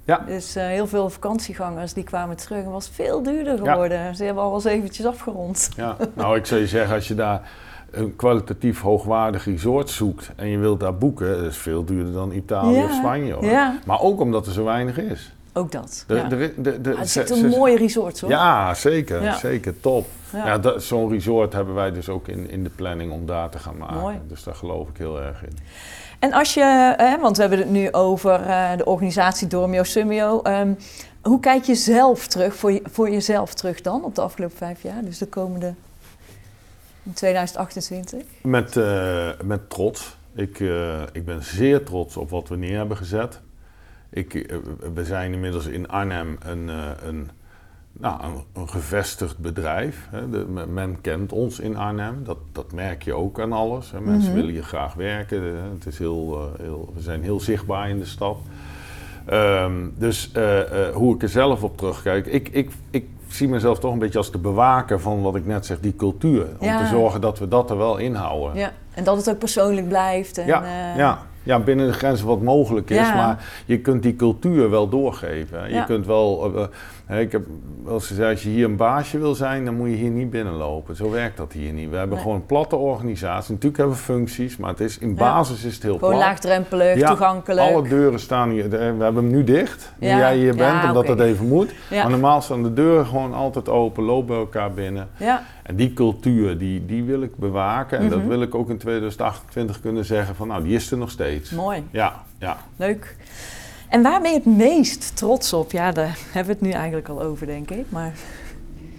Ja. 0.08 0.24
Dus 0.28 0.56
eh, 0.56 0.66
heel 0.66 0.88
veel 0.88 1.10
vakantiegangers 1.10 1.94
die 1.94 2.04
kwamen 2.04 2.38
terug 2.38 2.64
en 2.64 2.72
was 2.72 2.90
veel 2.94 3.24
duurder 3.24 3.58
geworden. 3.58 4.16
Ze 4.16 4.24
hebben 4.24 4.44
al 4.44 4.54
eens 4.54 4.64
eventjes 4.66 5.06
afgerond. 5.06 5.70
Ja, 5.76 5.96
nou 6.14 6.38
ik 6.38 6.46
zou 6.46 6.60
je 6.60 6.68
zeggen, 6.68 6.96
als 6.96 7.08
je 7.08 7.16
daar 7.16 7.50
een 7.92 8.16
kwalitatief 8.16 8.82
hoogwaardig 8.82 9.46
resort 9.46 9.90
zoekt 9.90 10.32
en 10.36 10.48
je 10.48 10.58
wilt 10.58 10.80
daar 10.80 10.96
boeken, 10.98 11.38
dat 11.42 11.52
is 11.52 11.58
veel 11.58 11.84
duurder 11.86 12.14
dan 12.14 12.32
Italië 12.32 12.76
Ja, 12.78 12.84
of 12.84 12.92
Spanje 12.92 13.34
hoor. 13.34 13.44
Maar 13.86 14.02
ook 14.02 14.20
omdat 14.20 14.46
er 14.48 14.54
zo 14.54 14.64
weinig 14.64 14.98
is. 14.98 15.32
ook 15.54 15.72
dat. 15.72 16.04
De, 16.08 16.16
ja. 16.16 16.24
de, 16.28 16.54
de, 16.58 16.82
de, 16.82 16.92
Ah, 16.92 17.00
het 17.00 17.30
is 17.30 17.42
een 17.42 17.50
mooie 17.50 17.78
resort, 17.78 18.20
hoor. 18.20 18.30
Ja, 18.30 18.74
zeker. 18.74 19.24
Ja. 19.24 19.38
Zeker, 19.38 19.80
top. 19.80 20.08
Ja. 20.34 20.80
Zo'n 20.80 21.10
resort 21.10 21.54
hebben 21.54 21.74
wij 21.74 21.92
dus 21.92 22.10
ook 22.10 22.28
in, 22.28 22.50
in 22.50 22.64
de 22.64 22.70
planning 22.70 23.12
om 23.12 23.26
daar 23.26 23.50
te 23.50 23.60
gaan 23.60 23.78
maken. 23.78 24.00
Mooi. 24.00 24.18
Dus 24.28 24.44
daar 24.44 24.56
geloof 24.56 24.90
ik 24.90 24.98
heel 24.98 25.22
erg 25.22 25.44
in. 25.44 25.58
En 26.20 26.34
als 26.34 26.54
je, 26.54 26.94
hè, 26.98 27.20
want 27.20 27.36
we 27.36 27.42
hebben 27.42 27.60
het 27.60 27.70
nu 27.70 27.92
over 27.92 28.42
eh, 28.42 28.78
de 28.78 28.86
organisatie 28.86 29.48
Dormio 29.48 29.84
Sumio. 29.84 30.42
Ehm, 30.42 30.74
hoe 31.22 31.40
kijk 31.40 31.64
je 31.64 31.76
zelf 31.76 32.28
terug, 32.28 32.56
voor, 32.56 32.80
voor 32.84 33.10
jezelf 33.10 33.54
terug 33.54 33.82
dan, 33.82 34.04
op 34.04 34.16
de 34.16 34.22
afgelopen 34.22 34.58
vijf 34.58 34.82
jaar? 34.82 35.04
Dus 35.04 35.18
de 35.18 35.26
komende, 35.26 35.74
in 37.04 37.14
2028? 37.14 38.24
Met, 38.42 38.78
eh, 38.78 39.30
met 39.44 39.70
trots. 39.70 40.18
Ik, 40.36 40.60
eh, 40.60 41.02
ik 41.12 41.26
ben 41.26 41.44
zeer 41.44 41.84
trots 41.84 42.18
op 42.18 42.30
wat 42.30 42.48
we 42.48 42.58
neer 42.58 42.78
hebben 42.78 42.98
gezet. 42.98 43.40
Ik, 44.10 44.60
we 44.94 45.06
zijn 45.06 45.34
inmiddels 45.34 45.66
in 45.66 45.88
Arnhem 45.88 46.38
een, 46.40 46.68
een, 47.08 47.30
nou, 48.00 48.24
een, 48.24 48.62
een 48.62 48.70
gevestigd 48.70 49.38
bedrijf. 49.38 50.08
Hè. 50.12 50.30
De, 50.30 50.46
men- 50.68 51.02
kent 51.02 51.32
ons 51.32 51.60
in 51.60 51.78
Arnhem. 51.78 52.24
Dat, 52.24 52.38
dat 52.52 52.72
merk 52.72 53.04
je 53.04 53.14
ook 53.14 53.40
aan 53.40 53.54
alles. 53.54 53.92
Hè. 53.92 54.02
Mensen 54.02 54.30
Mhm. 54.30 54.36
willen 54.40 54.54
hier 54.54 54.64
graag 54.64 54.94
werken. 54.94 55.42
Het 55.74 55.86
is 55.86 55.98
heel, 55.98 56.50
eh, 56.56 56.64
heel, 56.66 56.92
we 56.96 57.02
zijn 57.02 57.24
heel 57.24 57.40
zichtbaar 57.40 57.90
in 57.90 58.00
de 58.00 58.06
stad. 58.06 58.38
Ehm, 59.26 59.72
dus 59.98 60.32
eh, 60.34 60.88
eh, 60.88 60.96
hoe 60.96 61.16
ik 61.16 61.22
er 61.24 61.30
zelf 61.30 61.64
op 61.64 61.78
terugkijk. 61.78 62.26
Ik, 62.26 62.50
ik, 62.50 62.72
ik 62.92 63.06
zie 63.28 63.48
mezelf 63.48 63.80
toch 63.80 63.92
een 63.94 64.00
beetje 64.00 64.18
als 64.18 64.32
de 64.32 64.38
bewaker 64.38 65.00
van 65.00 65.22
wat 65.22 65.36
ik 65.36 65.46
net 65.46 65.66
zeg, 65.66 65.80
die 65.80 65.96
cultuur. 65.96 66.46
Om 66.60 66.68
Ja. 66.68 66.78
te 66.80 66.86
zorgen 66.88 67.22
dat 67.22 67.40
we 67.40 67.48
dat 67.48 67.70
er 67.70 67.78
wel 67.78 67.98
inhouden. 67.98 68.56
Ja. 68.60 68.72
En 68.94 69.04
dat 69.04 69.18
het 69.18 69.30
ook 69.30 69.38
persoonlijk 69.40 69.88
blijft. 69.88 70.38
En, 70.38 70.46
Ja, 70.48 70.64
ja. 70.98 71.20
ja, 71.44 71.60
binnen 71.60 71.88
de 71.88 71.94
grenzen 71.94 72.28
wat 72.28 72.42
mogelijk 72.42 72.90
is. 72.90 72.98
Ja. 72.98 73.16
Maar 73.16 73.46
je 73.66 73.80
kunt 73.80 74.04
die 74.04 74.16
cultuur 74.16 74.70
wel 74.70 74.90
doorgeven. 74.90 75.74
Je 75.74 75.84
kunt 75.84 76.06
wel... 76.06 76.52
ik 77.10 77.32
heb 77.32 77.46
wel 77.84 77.94
eens 77.94 78.08
gezegd, 78.08 78.30
als 78.32 78.44
je 78.44 78.50
hier 78.50 78.66
een 78.66 78.76
baasje 78.76 79.18
wil 79.18 79.36
zijn, 79.36 79.66
dan 79.66 79.76
moet 79.76 79.90
je 79.90 79.96
hier 79.96 80.10
niet 80.10 80.30
binnenlopen. 80.30 80.96
Zo 80.96 81.10
werkt 81.12 81.38
dat 81.38 81.54
hier 81.54 81.74
niet. 81.74 81.90
We 81.90 81.96
hebben 81.96 82.14
Nee. 82.16 82.24
gewoon 82.24 82.40
een 82.40 82.46
platte 82.46 82.76
organisatie. 82.76 83.52
Natuurlijk 83.54 83.78
hebben 83.78 83.96
we 83.96 84.02
functies, 84.04 84.58
maar 84.58 84.70
het 84.70 84.80
is, 84.80 84.98
in 84.98 85.10
Ja. 85.10 85.16
basis 85.16 85.64
is 85.64 85.74
het 85.74 85.84
heel 85.84 85.94
Gewoon 85.98 86.10
plat. 86.10 86.22
laagdrempelig, 86.24 86.98
Ja, 86.98 87.08
toegankelijk. 87.08 87.72
Alle 87.72 87.88
deuren 87.88 88.20
staan 88.20 88.50
hier. 88.50 88.70
We 88.70 88.78
hebben 88.78 89.16
hem 89.16 89.28
nu 89.28 89.44
dicht, 89.44 89.92
nu 90.00 90.08
Ja. 90.08 90.18
jij 90.18 90.38
hier 90.38 90.56
bent, 90.56 90.84
omdat 90.84 91.04
oké. 91.04 91.16
dat 91.16 91.26
even 91.26 91.48
moet. 91.48 91.74
Maar 91.90 92.10
normaal 92.10 92.42
staan 92.42 92.64
de 92.64 92.74
deuren 92.74 93.06
gewoon 93.06 93.34
altijd 93.34 93.70
open, 93.70 94.04
lopen 94.04 94.28
bij 94.28 94.38
elkaar 94.38 94.72
binnen. 94.72 95.08
Ja, 95.18 95.44
En 95.64 95.76
die 95.76 95.94
cultuur, 95.94 96.58
die, 96.58 96.86
die 96.86 97.04
wil 97.04 97.22
ik 97.22 97.36
bewaken. 97.38 97.98
En 98.00 98.10
dat 98.10 98.20
Mhm. 98.20 98.28
wil 98.28 98.42
ik 98.42 98.56
ook 98.56 98.70
in 98.70 98.78
2028 98.78 99.80
kunnen 99.82 100.06
zeggen 100.06 100.36
van, 100.36 100.48
nou, 100.48 100.64
die 100.64 100.76
is 100.76 100.92
er 100.92 100.98
nog 100.98 101.10
steeds. 101.10 101.52
mooi. 101.52 101.84
Ja, 101.92 102.14
ja. 102.38 102.58
Leuk. 102.76 103.16
En 103.90 104.02
waar 104.02 104.22
ben 104.22 104.32
je 104.32 104.38
het 104.38 104.58
meest 104.58 105.16
trots 105.16 105.54
op? 105.54 105.72
Ja, 105.72 105.92
daar 105.92 106.18
hebben 106.32 106.46
we 106.56 106.60
het 106.60 106.62
nu 106.62 106.72
eigenlijk 106.72 107.10
al 107.10 107.22
over, 107.22 107.46
denk 107.48 107.72
ik. 107.72 107.86
Maar 107.90 108.14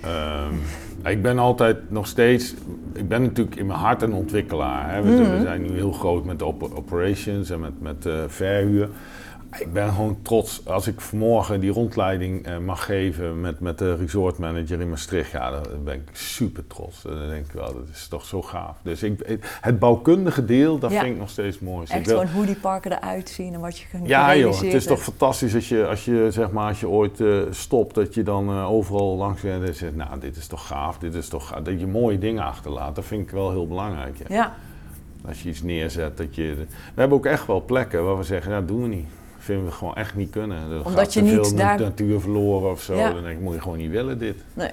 Ehm, 0.00 0.54
ik 1.04 1.22
ben 1.22 1.38
altijd 1.38 1.90
nog 1.90 2.06
steeds, 2.06 2.54
ik 2.94 3.08
ben 3.08 3.22
natuurlijk 3.22 3.56
in 3.56 3.66
mijn 3.66 3.78
hart 3.78 4.02
een 4.02 4.12
ontwikkelaar. 4.12 4.94
Hè. 4.94 5.02
We, 5.02 5.16
we 5.16 5.40
zijn 5.42 5.62
nu 5.62 5.68
heel 5.74 5.92
groot 5.92 6.24
met 6.24 6.42
op- 6.42 6.70
operations 6.74 7.50
en 7.50 7.60
met, 7.60 7.80
met 7.80 8.06
eh, 8.06 8.14
verhuur. 8.26 8.88
Ik 9.56 9.72
ben 9.72 9.88
gewoon 9.92 10.18
trots 10.22 10.66
als 10.66 10.86
ik 10.86 11.00
vanmorgen 11.00 11.60
die 11.60 11.70
rondleiding 11.70 12.46
eh, 12.46 12.58
mag 12.58 12.84
geven 12.84 13.40
met, 13.40 13.60
met 13.60 13.78
de 13.78 13.94
resort 13.96 14.38
manager 14.38 14.80
in 14.80 14.88
Maastricht. 14.88 15.30
Ja, 15.30 15.50
dan 15.50 15.84
ben 15.84 15.94
ik 15.94 16.08
super 16.12 16.66
trots. 16.66 17.02
Dan 17.02 17.28
denk 17.28 17.46
ik 17.46 17.52
wel, 17.52 17.72
dat 17.74 17.88
is 17.92 18.08
toch 18.08 18.24
zo 18.24 18.42
gaaf. 18.42 18.76
Dus 18.82 19.02
ik, 19.02 19.40
het 19.60 19.78
bouwkundige 19.78 20.44
deel, 20.44 20.78
dat 20.78 20.90
Ja. 20.90 21.00
vind 21.00 21.12
ik 21.12 21.18
nog 21.18 21.30
steeds 21.30 21.58
mooi. 21.58 21.80
Dus 21.80 21.90
echt 21.90 22.06
wil- 22.06 22.18
gewoon 22.18 22.32
hoe 22.34 22.46
die 22.46 22.56
parken 22.56 22.92
eruit 22.92 23.28
zien 23.28 23.54
en 23.54 23.60
wat 23.60 23.78
je 23.78 23.86
kunt 23.90 24.08
Ja 24.08 24.36
joh, 24.36 24.60
het 24.60 24.74
is 24.74 24.84
toch 24.84 25.02
fantastisch 25.02 25.54
als 25.54 25.68
je, 25.68 25.86
als 25.86 26.04
je, 26.04 26.26
zeg 26.30 26.50
maar, 26.50 26.68
als 26.68 26.80
je 26.80 26.88
ooit 26.88 27.20
eh, 27.20 27.38
stopt, 27.50 27.94
dat 27.94 28.14
je 28.14 28.22
dan 28.22 28.48
eh, 28.48 28.70
overal 28.70 29.16
langs 29.16 29.42
bent 29.42 29.68
en 29.68 29.74
zegt, 29.74 29.96
nou 29.96 30.20
dit 30.20 30.36
is 30.36 30.46
toch 30.46 30.66
gaaf, 30.66 30.98
dit 30.98 31.14
is 31.14 31.28
toch 31.28 31.48
gaaf. 31.48 31.60
Dat 31.62 31.80
je 31.80 31.86
mooie 31.86 32.18
dingen 32.18 32.44
achterlaat, 32.44 32.94
dat 32.94 33.04
vind 33.04 33.22
ik 33.22 33.30
wel 33.30 33.50
heel 33.50 33.66
belangrijk. 33.66 34.16
Ja. 34.18 34.24
Ja, 34.34 34.54
Als 35.28 35.42
je 35.42 35.48
iets 35.48 35.62
neerzet, 35.62 36.16
dat 36.16 36.34
je... 36.34 36.54
We 36.54 36.66
hebben 37.00 37.18
ook 37.18 37.26
echt 37.26 37.46
wel 37.46 37.64
plekken 37.64 38.04
waar 38.04 38.16
we 38.18 38.22
zeggen, 38.24 38.50
nou 38.50 38.64
doen 38.64 38.82
we 38.82 38.88
niet. 38.88 39.06
Vinden 39.48 39.66
we 39.66 39.72
gewoon 39.72 39.94
echt 39.94 40.14
niet 40.14 40.30
kunnen. 40.30 40.70
Er 40.70 40.84
Omdat 40.84 41.12
je 41.14 41.20
niet 41.20 41.32
veel 41.32 41.56
daar- 41.56 41.80
natuur 41.80 42.20
verloren 42.20 42.70
of 42.70 42.82
zo. 42.82 42.94
Ja. 42.96 43.12
Dan 43.12 43.22
denk 43.22 43.36
ik, 43.36 43.42
moet 43.42 43.54
je 43.54 43.60
gewoon 43.60 43.78
niet 43.78 43.90
willen 43.90 44.18
dit. 44.18 44.36
nee. 44.54 44.70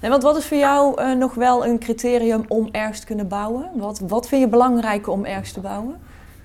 nee. 0.00 0.10
Want 0.10 0.22
wat 0.22 0.36
is 0.36 0.46
voor 0.46 0.56
jou 0.56 1.00
eh, 1.00 1.16
nog 1.16 1.34
wel 1.34 1.66
een 1.66 1.78
criterium 1.78 2.44
om 2.48 2.68
ergens 2.72 3.00
te 3.00 3.06
kunnen 3.06 3.28
bouwen? 3.28 3.70
Wat, 3.74 3.98
wat 3.98 4.28
vind 4.28 4.42
je 4.42 4.48
belangrijk 4.48 5.08
om 5.08 5.24
ergens 5.24 5.52
te 5.52 5.60
bouwen? 5.60 5.96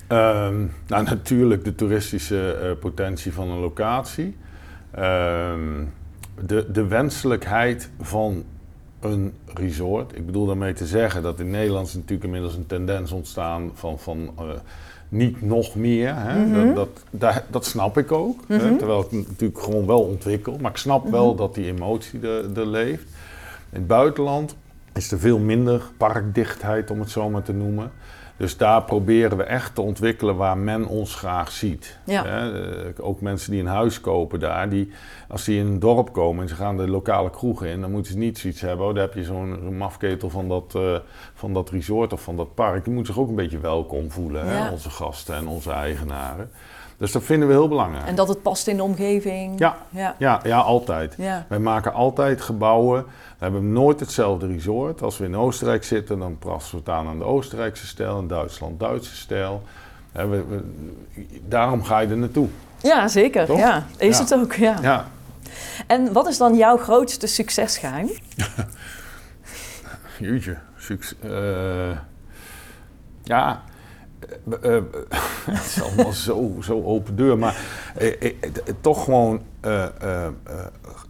Ehm, 0.07 0.65
nou, 0.87 1.03
natuurlijk 1.03 1.63
de 1.63 1.75
toeristische 1.75 2.53
eh, 2.53 2.79
potentie 2.79 3.33
van 3.33 3.49
een 3.49 3.59
locatie. 3.59 4.37
Ehm, 4.91 5.83
de, 6.45 6.71
de 6.71 6.87
wenselijkheid 6.87 7.89
van 8.01 8.43
een 8.99 9.33
resort. 9.53 10.15
Ik 10.15 10.25
bedoel 10.25 10.45
daarmee 10.45 10.73
te 10.73 10.85
zeggen 10.85 11.23
dat 11.23 11.39
in 11.39 11.49
Nederland 11.49 11.87
is 11.87 11.93
natuurlijk 11.93 12.23
inmiddels 12.23 12.55
een 12.55 12.65
tendens 12.65 13.11
ontstaan 13.11 13.71
van, 13.73 13.99
van 13.99 14.31
eh, 14.37 14.43
niet 15.13 15.41
nog 15.41 15.75
meer. 15.75 16.15
Hè? 16.15 16.45
Mhm. 16.45 16.73
dat, 16.73 16.89
dat, 17.09 17.43
dat 17.47 17.65
snap 17.65 17.97
ik 17.97 18.11
ook. 18.11 18.39
hè? 18.47 18.57
Mhm. 18.57 18.77
Terwijl 18.77 18.99
ik 18.99 19.09
het 19.09 19.27
natuurlijk 19.27 19.59
gewoon 19.59 19.85
wel 19.85 20.01
ontwikkel. 20.01 20.57
Maar 20.61 20.71
ik 20.71 20.77
snap 20.77 21.09
wel 21.09 21.35
dat 21.35 21.55
die 21.55 21.65
emotie 21.65 22.19
er, 22.21 22.57
er 22.57 22.67
leeft. 22.67 23.03
In 23.69 23.79
het 23.79 23.87
buitenland 23.87 24.55
is 24.93 25.11
er 25.11 25.19
veel 25.19 25.39
minder 25.39 25.81
parkdichtheid, 25.97 26.91
om 26.91 26.99
het 26.99 27.09
zo 27.09 27.29
maar 27.29 27.43
te 27.43 27.53
noemen. 27.53 27.91
Dus 28.43 28.57
daar 28.57 28.83
proberen 28.83 29.37
we 29.37 29.43
echt 29.43 29.75
te 29.75 29.81
ontwikkelen 29.81 30.35
waar 30.35 30.57
men 30.57 30.85
ons 30.85 31.15
graag 31.15 31.51
ziet. 31.51 31.97
Ja. 32.05 32.25
Hè, 32.25 32.63
eh, 32.63 33.05
ook 33.05 33.21
mensen 33.21 33.51
die 33.51 33.59
een 33.59 33.67
huis 33.67 34.01
kopen 34.01 34.39
daar, 34.39 34.69
die, 34.69 34.91
als 35.27 35.43
die 35.43 35.59
in 35.59 35.65
een 35.65 35.79
dorp 35.79 36.13
komen 36.13 36.43
en 36.43 36.49
ze 36.49 36.55
gaan 36.55 36.77
de 36.77 36.87
lokale 36.87 37.29
kroegen 37.29 37.67
in, 37.67 37.81
dan 37.81 37.91
moeten 37.91 38.11
ze 38.11 38.17
niet 38.17 38.37
zoiets 38.37 38.61
hebben. 38.61 38.87
Oh, 38.87 38.93
daar 38.93 39.03
heb 39.03 39.13
je 39.13 39.23
zo'n 39.23 39.77
mafketel 39.77 40.29
van 40.29 40.47
dat, 40.47 40.75
eh, 40.75 40.95
van 41.33 41.53
dat 41.53 41.69
resort 41.69 42.13
of 42.13 42.21
van 42.21 42.35
dat 42.35 42.53
park. 42.53 42.83
Die 42.83 42.93
moeten 42.93 43.13
zich 43.13 43.23
ook 43.23 43.29
een 43.29 43.35
beetje 43.35 43.59
welkom 43.59 44.11
voelen, 44.11 44.47
hè, 44.47 44.69
onze 44.69 44.89
gasten 44.89 45.35
en 45.35 45.47
onze 45.47 45.71
eigenaren. 45.71 46.49
Dus 46.97 47.11
dat 47.11 47.23
vinden 47.23 47.47
we 47.47 47.53
heel 47.53 47.67
belangrijk. 47.67 48.05
En 48.07 48.15
dat 48.15 48.27
het 48.27 48.41
past 48.41 48.67
in 48.67 48.75
de 48.77 48.83
omgeving. 48.83 49.59
Ja. 49.59 49.77
Ja. 49.89 50.15
Ja, 50.19 50.39
ja, 50.43 50.57
altijd. 50.59 51.15
Ja. 51.17 51.45
Wij 51.49 51.59
maken 51.59 51.93
altijd 51.93 52.41
gebouwen. 52.41 53.03
We 53.03 53.09
hebben 53.49 53.71
nooit 53.71 53.99
hetzelfde 53.99 54.47
resort. 54.47 55.01
Als 55.01 55.17
we 55.17 55.25
in 55.25 55.35
Oostenrijk 55.37 55.83
zitten, 55.83 56.19
dan 56.19 56.37
passen 56.37 56.71
we 56.71 56.77
het 56.85 56.89
aan 56.89 57.07
aan 57.07 57.17
de 57.17 57.23
Oostenrijkse 57.23 57.87
stijl. 57.87 58.19
In 58.19 58.27
Duitsland, 58.27 58.79
Duitse 58.79 59.15
stijl. 59.15 59.63
We- 60.11 60.27
we- 60.27 60.63
daarom 61.47 61.83
ga 61.83 61.99
je 61.99 62.07
er 62.07 62.17
naartoe. 62.17 62.47
Ja, 62.81 63.07
zeker. 63.07 63.45
Toch? 63.45 63.57
Ja, 63.57 63.85
is 63.97 64.17
Ja. 64.17 64.23
het 64.23 64.33
ook. 64.35 64.53
Ja. 64.53 64.75
Ja, 64.81 65.07
En 65.87 66.13
wat 66.13 66.27
is 66.27 66.37
dan 66.37 66.55
jouw 66.55 66.77
grootste 66.77 67.27
succesgeheim? 67.27 68.09
jeetje. 70.19 70.57
Succes. 70.77 71.15
eh, 71.19 71.97
ja, 73.23 73.63
eh, 74.61 74.75
eh, 74.77 74.83
het 75.51 75.65
is 75.65 75.81
allemaal 75.83 76.11
zo, 76.13 76.55
zo 76.61 76.83
open 76.83 77.15
deur. 77.15 77.37
Maar 77.37 77.57
eh, 77.97 78.07
eh, 78.07 78.25
eh, 78.41 78.73
toch 78.81 79.03
gewoon, 79.03 79.41
eh, 79.59 79.83
eh, 79.83 80.25
eh, 80.25 80.31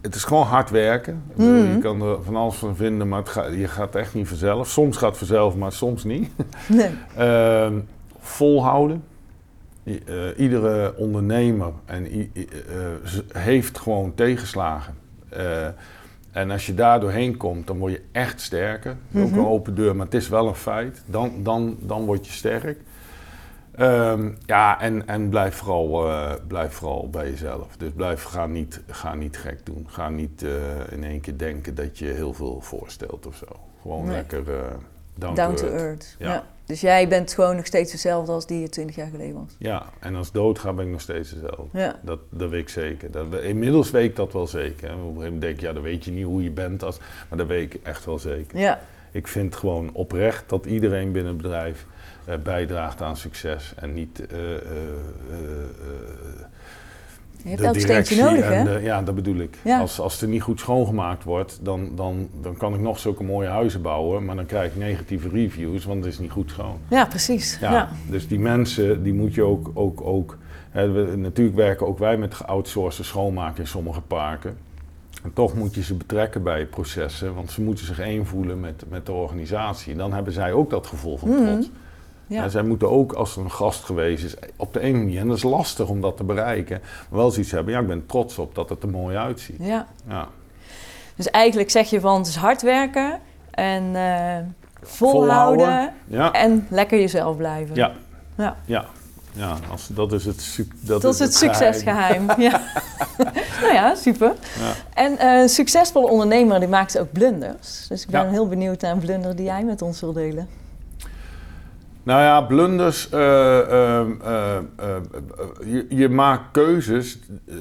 het 0.02 0.14
is 0.14 0.24
gewoon 0.24 0.46
hard 0.46 0.70
werken. 0.70 1.22
Bedoel, 1.36 1.52
Mhm. 1.62 1.72
Je 1.72 1.78
kan 1.78 2.02
er 2.02 2.22
van 2.22 2.36
alles 2.36 2.54
van 2.56 2.76
vinden, 2.76 3.08
maar 3.08 3.22
het 3.24 3.54
je 3.58 3.68
gaat 3.68 3.94
echt 3.94 4.14
niet 4.14 4.28
vanzelf. 4.28 4.68
Soms 4.68 4.96
gaat 4.96 5.08
het 5.08 5.18
vanzelf, 5.18 5.56
maar 5.56 5.72
soms 5.72 6.04
niet. 6.04 6.30
Nee. 6.68 6.90
Ehm, 7.16 7.74
volhouden. 8.20 9.04
Eh, 9.84 9.94
iedere 10.36 10.94
ondernemer 10.96 11.72
en, 11.84 12.06
eh, 12.06 12.22
heeft 13.32 13.78
gewoon 13.78 14.14
tegenslagen. 14.14 14.94
Eh, 15.28 15.66
en 16.32 16.50
als 16.50 16.66
je 16.66 16.74
daar 16.74 17.00
doorheen 17.00 17.36
komt, 17.36 17.66
dan 17.66 17.78
word 17.78 17.92
je 17.92 18.02
echt 18.12 18.40
sterker. 18.40 18.96
Ook 19.16 19.30
Mhm. 19.30 19.38
een 19.38 19.46
open 19.46 19.74
deur, 19.74 19.96
maar 19.96 20.04
het 20.04 20.14
is 20.14 20.28
wel 20.28 20.48
een 20.48 20.54
feit. 20.54 21.02
Dan, 21.06 21.32
dan, 21.42 21.76
dan 21.80 22.04
word 22.04 22.26
je 22.26 22.32
sterk. 22.32 22.78
Ehm, 23.76 24.30
ja, 24.46 24.80
en, 24.80 25.06
en 25.06 25.28
blijf, 25.28 25.54
vooral, 25.56 26.08
eh, 26.10 26.32
blijf 26.46 26.72
vooral 26.72 27.10
bij 27.10 27.30
jezelf. 27.30 27.76
Dus 27.76 27.90
blijf, 27.96 28.22
ga, 28.22 28.46
niet, 28.46 28.80
ga 28.88 29.14
niet 29.14 29.36
gek 29.36 29.66
doen. 29.66 29.86
Ga 29.88 30.08
niet 30.08 30.42
eh, 30.42 30.50
in 30.90 31.04
één 31.04 31.20
keer 31.20 31.38
denken 31.38 31.74
dat 31.74 31.98
je 31.98 32.04
heel 32.06 32.32
veel 32.32 32.60
voorstelt 32.60 33.26
of 33.26 33.36
zo. 33.36 33.46
Gewoon 33.82 34.04
Nee. 34.04 34.14
lekker 34.16 34.54
eh, 34.54 34.60
down, 35.14 35.34
Down 35.34 35.54
to 35.54 35.66
earth. 35.66 35.80
earth. 35.80 36.16
Ja. 36.18 36.32
Ja. 36.32 36.44
Dus 36.66 36.80
jij 36.80 37.08
bent 37.08 37.32
gewoon 37.34 37.56
nog 37.56 37.66
steeds 37.66 37.92
dezelfde 37.92 38.32
als 38.32 38.46
die 38.46 38.60
je 38.60 38.68
20 38.68 38.96
jaar 38.96 39.08
geleden 39.10 39.34
was. 39.34 39.56
Ja, 39.58 39.82
en 40.00 40.14
als 40.14 40.32
doodga 40.32 40.72
ben 40.72 40.84
ik 40.84 40.90
nog 40.90 41.00
steeds 41.00 41.30
dezelfde. 41.30 41.78
Ja. 41.78 41.98
Dat, 42.02 42.18
dat 42.30 42.50
weet 42.50 42.60
ik 42.60 42.68
zeker. 42.68 43.10
Dat, 43.10 43.34
inmiddels 43.42 43.90
weet 43.90 44.10
ik 44.10 44.16
dat 44.16 44.32
wel 44.32 44.46
zeker. 44.46 44.88
Op 44.88 44.96
een 44.96 44.98
gegeven 44.98 45.22
moment 45.22 45.40
denk 45.40 45.60
je, 45.60 45.66
ja, 45.66 45.72
dan 45.72 45.82
weet 45.82 46.04
je 46.04 46.10
niet 46.10 46.24
hoe 46.24 46.42
je 46.42 46.50
bent. 46.50 46.82
Als, 46.82 46.98
maar 47.28 47.38
dat 47.38 47.46
weet 47.46 47.74
ik 47.74 47.80
echt 47.82 48.04
wel 48.04 48.18
zeker. 48.18 48.58
Ja. 48.58 48.80
Ik 49.10 49.26
vind 49.26 49.56
gewoon 49.56 49.90
oprecht 49.92 50.48
dat 50.48 50.66
iedereen 50.66 51.12
binnen 51.12 51.32
het 51.32 51.42
bedrijf 51.42 51.86
bijdraagt 52.42 53.02
aan 53.02 53.16
succes. 53.16 53.72
En 53.76 53.94
niet 53.94 54.26
eh, 54.26 54.38
eh, 54.38 54.54
eh, 54.54 54.58
eh, 55.30 56.44
Je 57.42 57.48
hebt 57.50 57.60
elk 57.62 57.78
steentje 57.78 57.86
directie 58.14 58.22
nodig, 58.22 58.50
en 58.50 58.66
hè? 58.66 58.76
ja, 58.78 59.02
dat 59.02 59.14
bedoel 59.14 59.36
ik. 59.36 59.58
Ja. 59.62 59.78
Als, 59.80 60.00
als 60.00 60.22
er 60.22 60.28
niet 60.28 60.42
goed 60.42 60.60
schoongemaakt 60.60 61.24
wordt, 61.24 61.58
dan, 61.62 61.90
dan, 61.94 62.28
dan 62.40 62.56
kan 62.56 62.74
ik 62.74 62.80
nog 62.80 62.98
zulke 62.98 63.22
mooie 63.24 63.48
huizen 63.48 63.82
bouwen. 63.82 64.24
Maar 64.24 64.36
dan 64.36 64.46
krijg 64.46 64.70
ik 64.72 64.76
negatieve 64.78 65.28
reviews, 65.28 65.84
want 65.84 66.04
het 66.04 66.12
is 66.12 66.18
niet 66.18 66.30
goed 66.30 66.50
schoon. 66.50 66.78
Ja, 66.88 67.04
precies. 67.04 67.58
Ja, 67.60 67.72
Ja. 67.72 67.88
Dus 68.10 68.28
die 68.28 68.38
mensen, 68.38 69.02
die 69.02 69.14
moet 69.14 69.34
je 69.34 69.42
ook... 69.42 69.70
ook, 69.74 70.00
ook 70.00 70.38
hè, 70.70 70.90
we- 70.90 71.16
natuurlijk 71.16 71.56
werken 71.56 71.86
ook 71.86 71.98
wij 71.98 72.16
met 72.16 72.34
geoutsourced 72.34 73.04
schoonmaken 73.04 73.60
in 73.60 73.66
sommige 73.68 74.00
parken. 74.00 74.56
En 75.22 75.32
toch 75.32 75.54
moet 75.54 75.74
je 75.74 75.82
ze 75.82 75.94
betrekken 75.94 76.42
bij 76.42 76.66
processen, 76.66 77.34
want 77.34 77.50
ze 77.50 77.62
moeten 77.62 77.86
zich 77.86 77.98
één 78.00 78.26
voelen 78.26 78.60
met, 78.60 78.84
met 78.88 79.06
de 79.06 79.12
organisatie. 79.12 79.94
Dan 79.96 80.12
hebben 80.12 80.32
zij 80.32 80.52
ook 80.52 80.70
dat 80.70 80.86
gevoel 80.86 81.16
van 81.18 81.28
Mhm. 81.28 81.44
trots. 81.44 81.70
Ja. 82.26 82.42
En 82.42 82.50
zij 82.50 82.62
moeten 82.62 82.90
ook, 82.90 83.12
als 83.12 83.36
er 83.36 83.42
een 83.42 83.50
gast 83.50 83.84
geweest 83.84 84.24
is, 84.24 84.34
op 84.56 84.72
de 84.72 84.82
een 84.82 84.96
manier, 84.98 85.20
en 85.20 85.28
dat 85.28 85.36
is 85.36 85.42
lastig 85.42 85.88
om 85.88 86.00
dat 86.00 86.16
te 86.16 86.24
bereiken, 86.24 86.80
maar 87.10 87.18
wel 87.18 87.30
zoiets 87.30 87.50
hebben, 87.50 87.74
ja, 87.74 87.80
ik 87.80 87.86
ben 87.86 88.06
trots 88.06 88.38
op 88.38 88.54
dat 88.54 88.68
het 88.68 88.82
er 88.82 88.88
mooi 88.88 89.16
uitziet. 89.16 89.56
ja. 89.60 89.86
Ja. 90.08 90.28
Dus 91.16 91.30
eigenlijk 91.30 91.70
zeg 91.70 91.90
je 91.90 92.00
van 92.00 92.18
het 92.18 92.26
is 92.26 92.36
hard 92.36 92.62
werken 92.62 93.20
en 93.50 93.96
eh, 93.96 94.36
volhouden, 94.82 95.66
Volhouden. 95.66 95.92
Ja. 96.06 96.32
en 96.32 96.66
lekker 96.70 96.98
jezelf 97.00 97.36
blijven. 97.36 97.74
Ja. 97.74 97.92
Ja. 98.36 98.56
Ja. 98.64 98.84
Ja, 99.32 99.56
als, 99.70 99.86
dat 99.92 100.12
is 100.12 100.24
het, 100.24 100.58
dat 100.80 101.02
Dat 101.02 101.12
is 101.14 101.18
het 101.20 101.34
succesgeheim. 101.34 102.26
ja. 102.38 102.60
nou 103.60 103.72
ja, 103.72 103.94
super. 103.94 104.32
Ja. 104.58 104.72
En 105.02 105.26
een 105.26 105.48
succesvolle 105.48 106.08
ondernemer 106.08 106.58
die 106.60 106.68
maakt 106.68 106.98
ook 106.98 107.12
blunders. 107.12 107.86
Dus 107.88 108.02
ik 108.02 108.08
ben 108.10 108.24
Ja. 108.24 108.30
heel 108.30 108.48
benieuwd 108.48 108.80
naar 108.80 108.92
een 108.92 108.98
blunder 108.98 109.36
die 109.36 109.44
jij 109.44 109.64
met 109.64 109.82
ons 109.82 110.00
wil 110.00 110.12
delen. 110.12 110.48
Nou 112.04 112.20
ja, 112.20 112.40
blunders. 112.40 113.08
eh, 113.10 113.58
ehm, 113.60 114.12
eh, 114.22 114.56
eh, 114.56 114.96
eh, 114.96 115.72
je, 115.72 115.86
je 115.88 116.08
maakt 116.08 116.50
keuzes. 116.52 117.18
eh, 117.46 117.54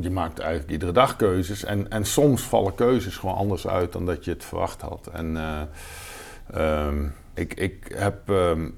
je 0.00 0.10
maakt 0.10 0.38
eigenlijk 0.38 0.70
iedere 0.70 0.92
dag 0.92 1.16
keuzes. 1.16 1.64
En, 1.64 1.90
en 1.90 2.04
soms 2.04 2.42
vallen 2.42 2.74
keuzes 2.74 3.16
gewoon 3.16 3.36
anders 3.36 3.68
uit 3.68 3.92
dan 3.92 4.06
dat 4.06 4.24
je 4.24 4.30
het 4.30 4.44
verwacht 4.44 4.80
had. 4.80 5.10
En 5.12 5.36
ehm, 6.52 7.04
ik, 7.34 7.54
ik 7.54 7.92
heb 7.94 8.30
ehm, 8.30 8.68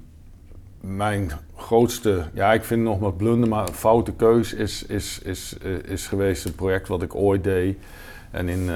mijn 0.81 1.31
grootste. 1.55 2.23
Ja, 2.33 2.53
ik 2.53 2.63
vind 2.63 2.83
nog 2.83 2.99
wat 2.99 3.17
blunder, 3.17 3.49
maar 3.49 3.67
een 3.67 3.73
foute 3.73 4.11
keus 4.13 4.53
is, 4.53 4.85
is, 4.85 5.19
is, 5.23 5.57
is 5.85 6.07
geweest 6.07 6.45
een 6.45 6.55
project 6.55 6.87
wat 6.87 7.01
ik 7.01 7.15
ooit 7.15 7.43
deed. 7.43 7.77
En 8.31 8.49
in 8.49 8.69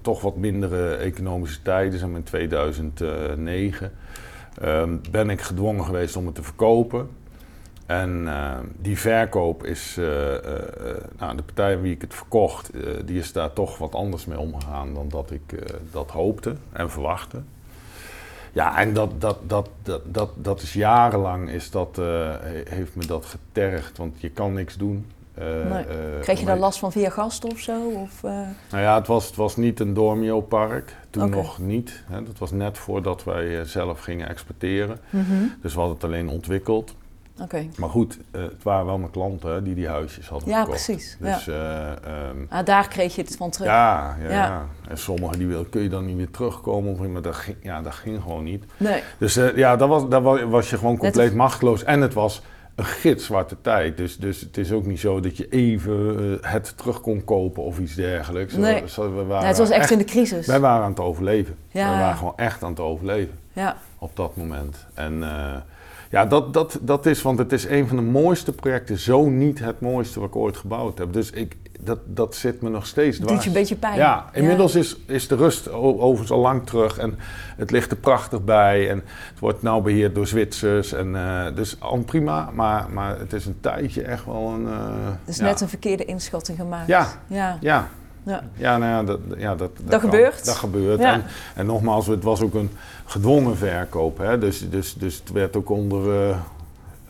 toch 0.00 0.20
wat 0.20 0.36
mindere 0.36 0.94
economische 0.94 1.62
tijden, 1.62 1.98
zeg 1.98 2.08
maar 2.08 2.18
in 2.18 2.24
2009 2.24 3.92
ehm, 4.60 4.96
ben 5.10 5.30
ik 5.30 5.40
gedwongen 5.40 5.84
geweest 5.84 6.16
om 6.16 6.26
het 6.26 6.34
te 6.34 6.42
verkopen. 6.42 7.08
En 7.86 8.28
eh, 8.28 8.58
die 8.76 8.98
verkoop 8.98 9.64
is, 9.64 9.96
eh, 9.98 10.34
eh, 10.34 10.54
eh, 10.54 10.96
nou, 11.18 11.36
de 11.36 11.42
partij 11.42 11.74
aan 11.74 11.80
wie 11.80 11.94
ik 11.94 12.00
het 12.00 12.14
verkocht, 12.14 12.70
die 13.04 13.18
is 13.18 13.32
daar 13.32 13.52
toch 13.52 13.78
wat 13.78 13.94
anders 13.94 14.24
mee 14.26 14.38
omgegaan 14.38 14.94
dan 14.94 15.08
dat 15.08 15.30
ik 15.30 15.72
dat 15.92 16.10
hoopte 16.10 16.54
en 16.72 16.90
verwachtte. 16.90 17.42
Ja, 18.52 18.78
en 18.78 18.92
dat, 18.94 19.20
dat, 19.20 19.38
dat, 19.46 19.68
dat, 19.82 20.02
dat, 20.04 20.30
dat 20.34 20.62
is 20.62 20.72
jarenlang, 20.72 21.50
is 21.50 21.70
dat, 21.70 21.96
he- 21.96 22.62
heeft 22.68 22.96
me 22.96 23.06
dat 23.06 23.24
getergd, 23.24 23.98
want 23.98 24.20
je 24.20 24.30
kan 24.30 24.52
niks 24.52 24.76
doen. 24.76 25.06
Eh, 25.38 25.70
Nee. 25.72 25.84
eh, 25.84 26.20
Kreeg 26.20 26.40
je 26.40 26.46
daar 26.46 26.58
last 26.58 26.78
van 26.78 26.92
via 26.92 27.10
gasten 27.10 27.50
of 27.50 27.58
zo? 27.58 27.80
Of, 27.88 28.24
eh, 28.24 28.30
nou 28.70 28.82
ja, 28.82 28.94
het 28.94 29.06
was, 29.06 29.26
het 29.26 29.36
was 29.36 29.56
niet 29.56 29.80
een 29.80 29.94
Dormio-park. 29.94 30.96
Toen 31.10 31.30
nog 31.30 31.58
niet. 31.58 32.02
Hè. 32.10 32.22
Dat 32.24 32.38
was 32.38 32.50
net 32.50 32.78
voordat 32.78 33.24
wij 33.24 33.64
zelf 33.64 34.00
gingen 34.00 34.28
exporteren. 34.28 34.98
mhm. 35.10 35.24
Dus 35.62 35.72
we 35.72 35.78
hadden 35.78 35.96
het 35.96 36.04
alleen 36.04 36.28
ontwikkeld. 36.28 36.94
Oké. 37.42 37.66
Maar 37.76 37.88
goed, 37.88 38.18
het 38.30 38.62
waren 38.62 38.86
wel 38.86 38.98
mijn 38.98 39.10
klanten 39.10 39.50
hè, 39.52 39.62
die 39.62 39.74
die 39.74 39.88
huisjes 39.88 40.28
hadden 40.28 40.48
Ja, 40.48 40.60
gekocht. 40.60 40.84
precies. 40.84 41.16
Dus 41.20 41.44
ja. 41.44 41.52
eh, 41.52 41.90
ehm, 42.28 42.36
Ah, 42.48 42.64
daar 42.66 42.88
kreeg 42.88 43.14
je 43.14 43.22
het 43.22 43.36
van 43.36 43.50
terug. 43.50 43.68
ja, 43.68 44.16
ja. 44.28 44.66
En 44.88 44.98
sommigen 44.98 45.38
die 45.38 45.46
wilden, 45.46 45.68
kun 45.70 45.82
je 45.82 45.88
dan 45.88 46.06
niet 46.06 46.16
weer 46.16 46.30
terugkomen? 46.30 46.92
Of, 46.92 46.98
maar 46.98 47.22
dat 47.22 47.34
ging, 47.34 47.56
ja, 47.62 47.82
dat 47.82 47.94
ging 47.94 48.22
gewoon 48.22 48.44
niet. 48.44 48.64
Nee. 48.76 49.02
Dus 49.18 49.36
eh, 49.36 49.56
ja, 49.56 49.76
daar 49.76 49.88
was, 49.88 50.08
daar 50.08 50.22
wa- 50.22 50.46
was 50.46 50.70
je 50.70 50.78
gewoon 50.78 50.96
compleet 50.96 51.34
machteloos. 51.34 51.84
En 51.84 52.00
het 52.00 52.14
was 52.14 52.42
een 52.78 52.84
gitzwarte 52.84 53.56
tijd. 53.60 53.96
Dus, 53.96 54.16
dus 54.16 54.40
het 54.40 54.56
is 54.56 54.72
ook 54.72 54.86
niet 54.86 55.00
zo 55.00 55.20
dat 55.20 55.36
je 55.36 55.48
even 55.48 56.16
eh, 56.42 56.50
het 56.52 56.72
terug 56.76 57.00
kon 57.00 57.24
kopen 57.24 57.62
of 57.62 57.78
iets 57.78 57.94
dergelijks. 57.94 58.54
Nee. 58.54 58.82
We- 58.96 59.08
we 59.10 59.24
waren 59.24 59.42
Ja, 59.42 59.48
het 59.48 59.58
was 59.58 59.70
echt 59.70 59.90
in 59.90 59.98
de 59.98 60.04
crisis. 60.04 60.46
Wij 60.46 60.60
waren 60.60 60.84
aan 60.84 60.90
het 60.90 61.00
overleven. 61.00 61.54
Ja. 61.70 61.92
We 61.92 61.98
waren 61.98 62.16
gewoon 62.16 62.36
echt 62.36 62.62
aan 62.62 62.70
het 62.70 62.80
overleven 62.80 63.34
Ja. 63.52 63.76
op 63.98 64.16
dat 64.16 64.36
moment. 64.36 64.86
En 64.94 65.22
eh, 65.22 65.56
ja, 66.10 66.26
dat, 66.26 66.52
dat, 66.54 66.78
dat 66.80 67.06
is, 67.06 67.22
want 67.22 67.38
het 67.38 67.52
is 67.52 67.64
een 67.64 67.88
van 67.88 67.96
de 67.96 68.02
mooiste 68.02 68.52
projecten, 68.52 68.98
zo 68.98 69.28
niet 69.28 69.58
het 69.58 69.80
mooiste 69.80 70.20
wat 70.20 70.28
ik 70.28 70.36
ooit 70.36 70.56
gebouwd 70.56 70.98
heb. 70.98 71.12
Dus 71.12 71.30
ik, 71.30 71.56
dat, 71.84 71.98
dat 72.04 72.34
zit 72.34 72.62
me 72.62 72.68
nog 72.68 72.86
steeds 72.86 73.16
dwars. 73.16 73.32
doet 73.32 73.42
je 73.42 73.48
een 73.48 73.54
beetje 73.54 73.76
pijn. 73.76 73.96
Ja, 73.96 74.24
inmiddels 74.32 74.74
Is, 74.74 74.96
is 75.06 75.28
de 75.28 75.36
rust 75.36 75.70
overigens 75.72 76.30
al 76.30 76.38
lang 76.38 76.66
terug 76.66 76.98
en 76.98 77.18
het 77.56 77.70
ligt 77.70 77.90
er 77.90 77.96
prachtig 77.96 78.44
bij. 78.44 78.90
En 78.90 78.96
het 79.30 79.38
wordt 79.38 79.62
nou 79.62 79.82
beheerd 79.82 80.14
door 80.14 80.26
Zwitsers. 80.26 80.92
En, 80.92 81.16
eh, 81.16 81.54
dus 81.54 81.76
al 81.80 81.98
prima, 81.98 82.50
maar, 82.52 82.86
maar 82.92 83.18
het 83.18 83.32
is 83.32 83.46
een 83.46 83.60
tijdje 83.60 84.02
echt 84.02 84.24
wel 84.24 84.48
een... 84.48 84.66
eh, 84.66 84.88
Dus 85.24 85.36
ja. 85.36 85.44
net 85.44 85.60
een 85.60 85.68
verkeerde 85.68 86.04
inschatting 86.04 86.58
gemaakt. 86.58 86.86
Ja. 86.86 87.06
Ja. 87.26 87.58
Ja, 87.60 87.88
Ja. 88.22 88.42
ja, 88.54 88.78
nou 88.78 88.92
ja, 88.92 89.02
dat, 89.02 89.20
ja, 89.36 89.54
dat, 89.54 89.70
dat, 89.84 90.00
gebeurt. 90.00 90.44
Dat 90.44 90.56
gebeurt. 90.56 91.00
Ja. 91.00 91.12
En, 91.12 91.22
en 91.54 91.66
nogmaals, 91.66 92.06
het 92.06 92.22
was 92.22 92.40
ook 92.40 92.54
een 92.54 92.70
gedwongen 93.04 93.56
verkoop. 93.56 94.18
Hè? 94.18 94.38
Dus, 94.38 94.70
dus, 94.70 94.94
dus 94.94 95.18
het 95.18 95.32
werd 95.32 95.56
ook 95.56 95.70
onder 95.70 96.28
eh, 96.30 96.36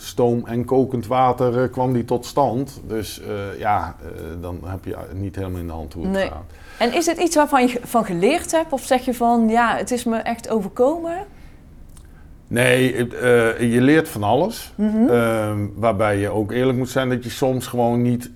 stoom 0.02 0.46
en 0.46 0.64
kokend 0.64 1.06
water 1.06 1.62
eh, 1.62 1.70
kwam 1.70 1.92
die 1.92 2.04
tot 2.04 2.26
stand. 2.26 2.80
Dus 2.86 3.20
eh, 3.20 3.58
ja, 3.58 3.96
eh, 4.02 4.10
dan 4.40 4.60
heb 4.64 4.84
je 4.84 4.96
niet 5.14 5.36
helemaal 5.36 5.60
in 5.60 5.66
de 5.66 5.72
hand 5.72 5.92
hoe 5.92 6.02
het 6.02 6.12
Nee. 6.12 6.28
gaat. 6.28 6.44
En 6.78 6.94
is 6.94 7.06
het 7.06 7.18
iets 7.18 7.36
waarvan 7.36 7.66
je 7.66 7.80
van 7.82 8.04
geleerd 8.04 8.52
hebt? 8.52 8.72
Of 8.72 8.82
zeg 8.82 9.04
je 9.04 9.14
van, 9.14 9.48
ja, 9.48 9.76
het 9.76 9.90
is 9.90 10.04
me 10.04 10.16
echt 10.16 10.48
overkomen? 10.48 11.16
Nee, 12.50 12.96
je 13.70 13.80
leert 13.80 14.08
van 14.08 14.22
alles. 14.22 14.72
Mhm. 14.74 15.08
Ehm, 15.08 15.66
waarbij 15.74 16.18
je 16.18 16.28
ook 16.28 16.52
eerlijk 16.52 16.78
moet 16.78 16.88
zijn 16.88 17.08
dat 17.08 17.24
je 17.24 17.30
soms 17.30 17.66
gewoon 17.66 18.02
niet... 18.02 18.30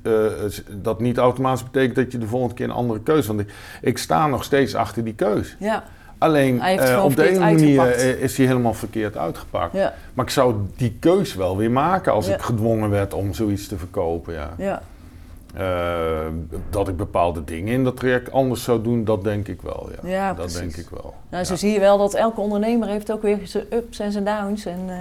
dat 0.71 1.01
niet 1.01 1.19
automatisch 1.19 1.65
betekent 1.65 1.95
dat 1.95 2.13
je 2.13 2.19
de 2.19 2.27
volgende 2.27 2.55
keer 2.55 2.65
een 2.65 2.73
andere 2.73 3.01
keuze... 3.01 3.29
Want 3.29 3.41
ik, 3.41 3.55
ik 3.81 3.99
sta 3.99 4.27
nog 4.27 4.45
steeds 4.45 4.75
achter 4.75 5.05
die 5.05 5.15
keus. 5.15 5.57
Ja, 5.59 5.85
Alleen 6.23 6.61
Hij 6.61 6.79
eh, 6.79 7.05
op 7.05 7.17
de 7.17 7.29
ene 7.29 7.39
manier 7.39 7.81
uitgepakt. 7.81 8.17
eh, 8.17 8.23
is 8.23 8.35
die 8.35 8.47
helemaal 8.47 8.75
verkeerd 8.75 9.17
uitgepakt. 9.17 9.73
ja, 9.73 9.95
Maar 10.15 10.25
ik 10.25 10.31
zou 10.31 10.55
die 10.77 10.97
keus 11.01 11.35
wel 11.35 11.57
weer 11.57 11.71
maken 11.71 12.13
als 12.13 12.27
Ja. 12.27 12.35
ik 12.35 12.41
gedwongen 12.43 12.91
werd 12.91 13.15
om 13.15 13.35
zoiets 13.35 13.67
te 13.69 13.77
verkopen. 13.79 14.35
Ja. 14.35 14.51
ja. 14.59 14.83
Eh, 15.57 16.27
dat 16.71 16.89
ik 16.89 16.97
bepaalde 16.97 17.45
dingen 17.45 17.73
in 17.73 17.85
dat 17.85 17.97
traject 17.97 18.33
anders 18.33 18.63
zou 18.63 18.83
doen, 18.83 19.05
dat 19.05 19.25
denk 19.25 19.49
ik 19.49 19.63
wel. 19.63 19.91
Ja, 20.03 20.09
Ja, 20.09 20.27
dat 20.29 20.37
precies. 20.37 20.59
denk 20.61 20.77
ik 20.77 20.87
wel. 20.91 21.15
Nou, 21.29 21.45
zo 21.45 21.57
zie 21.57 21.73
je 21.73 21.81
wel 21.81 21.99
dat 21.99 22.15
elke 22.15 22.41
ondernemer 22.41 22.89
heeft 22.89 23.13
ook 23.13 23.23
weer 23.23 23.39
zijn 23.45 23.65
ups 23.73 23.99
en 23.99 24.13
zijn 24.13 24.25
downs. 24.25 24.65
En, 24.67 24.81
eh, 24.87 24.95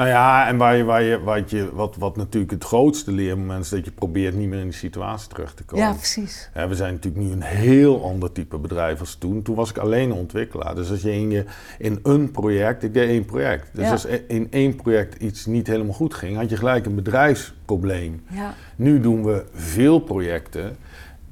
Nou 0.00 0.12
ja, 0.12 0.46
en 0.48 0.56
waar 0.56 0.76
je, 0.76 0.84
waar 0.84 1.02
je, 1.02 1.20
wat, 1.22 1.50
je, 1.50 1.74
wat, 1.74 1.96
wat 1.96 2.16
natuurlijk 2.16 2.52
het 2.52 2.64
grootste 2.64 3.12
leermoment 3.12 3.64
is, 3.64 3.70
dat 3.70 3.84
je 3.84 3.90
probeert 3.90 4.34
niet 4.34 4.48
meer 4.48 4.58
in 4.58 4.64
die 4.64 4.72
situatie 4.72 5.28
terug 5.28 5.54
te 5.54 5.62
komen. 5.64 5.84
ja, 5.84 5.92
precies. 5.92 6.50
Ja, 6.54 6.68
we 6.68 6.74
zijn 6.74 6.94
natuurlijk 6.94 7.24
nu 7.24 7.32
een 7.32 7.42
heel 7.42 8.04
ander 8.04 8.32
type 8.32 8.58
bedrijf 8.58 9.00
als 9.00 9.14
toen. 9.14 9.42
Toen 9.42 9.54
was 9.54 9.70
ik 9.70 9.78
alleen 9.78 10.12
ontwikkelaar. 10.12 10.74
Dus 10.74 10.90
als 10.90 11.02
je 11.02 11.12
in, 11.12 11.30
je, 11.30 11.44
in 11.78 11.98
een 12.02 12.30
project, 12.30 12.82
ik 12.82 12.94
deed 12.94 13.08
één 13.08 13.24
project. 13.24 13.68
Dus 13.72 13.84
Ja. 13.84 13.90
als 13.90 14.04
e- 14.04 14.22
in 14.28 14.46
één 14.50 14.76
project 14.76 15.22
iets 15.22 15.46
niet 15.46 15.66
helemaal 15.66 15.94
goed 15.94 16.14
ging, 16.14 16.36
had 16.36 16.50
je 16.50 16.56
gelijk 16.56 16.86
een 16.86 16.94
bedrijfsprobleem. 16.94 18.22
Ja, 18.30 18.54
Nu 18.76 19.00
doen 19.00 19.24
we 19.24 19.44
veel 19.54 19.98
projecten. 19.98 20.76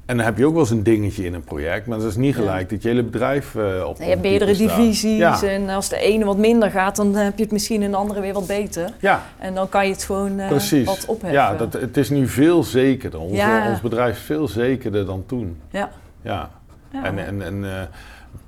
En 0.09 0.17
dan 0.17 0.25
heb 0.25 0.37
je 0.37 0.45
ook 0.45 0.51
wel 0.51 0.61
eens 0.61 0.69
een 0.69 0.83
dingetje 0.83 1.25
in 1.25 1.33
een 1.33 1.43
project. 1.43 1.85
Maar 1.87 1.97
dat 1.97 2.07
is 2.07 2.15
niet 2.15 2.35
Ja. 2.35 2.41
gelijk 2.41 2.69
dat 2.69 2.81
je 2.81 2.87
hele 2.89 3.03
bedrijf 3.03 3.55
eh 3.55 3.61
op 3.63 3.69
je 3.71 3.85
op 3.85 3.97
hebt 3.97 4.21
meerdere 4.21 4.55
divisies 4.55 5.17
Ja. 5.17 5.41
en 5.43 5.69
als 5.69 5.89
de 5.89 5.97
ene 5.99 6.25
wat 6.25 6.37
minder 6.37 6.71
gaat, 6.71 6.95
dan 6.95 7.15
heb 7.15 7.37
je 7.37 7.43
het 7.43 7.51
misschien 7.51 7.81
in 7.81 7.91
de 7.91 7.97
andere 7.97 8.21
weer 8.21 8.33
wat 8.33 8.47
beter. 8.47 8.89
ja, 8.99 9.23
En 9.37 9.53
dan 9.53 9.69
kan 9.69 9.85
je 9.85 9.91
het 9.91 10.03
gewoon 10.03 10.39
eh, 10.39 10.47
precies. 10.47 10.85
wat 10.85 11.05
opheffen. 11.07 11.31
Ja, 11.39 11.55
dat, 11.55 11.73
het 11.73 11.97
is 11.97 12.09
nu 12.09 12.27
veel 12.27 12.63
zekerder. 12.63 13.19
Onze, 13.19 13.35
Ja. 13.35 13.69
Ons 13.69 13.81
bedrijf 13.81 14.17
is 14.17 14.23
veel 14.23 14.47
zekerder 14.47 15.05
dan 15.05 15.23
toen. 15.25 15.57
ja. 15.71 15.89
Ja. 16.21 16.49
En, 17.03 17.25
en, 17.25 17.41
en 17.41 17.63
eh, 17.63 17.81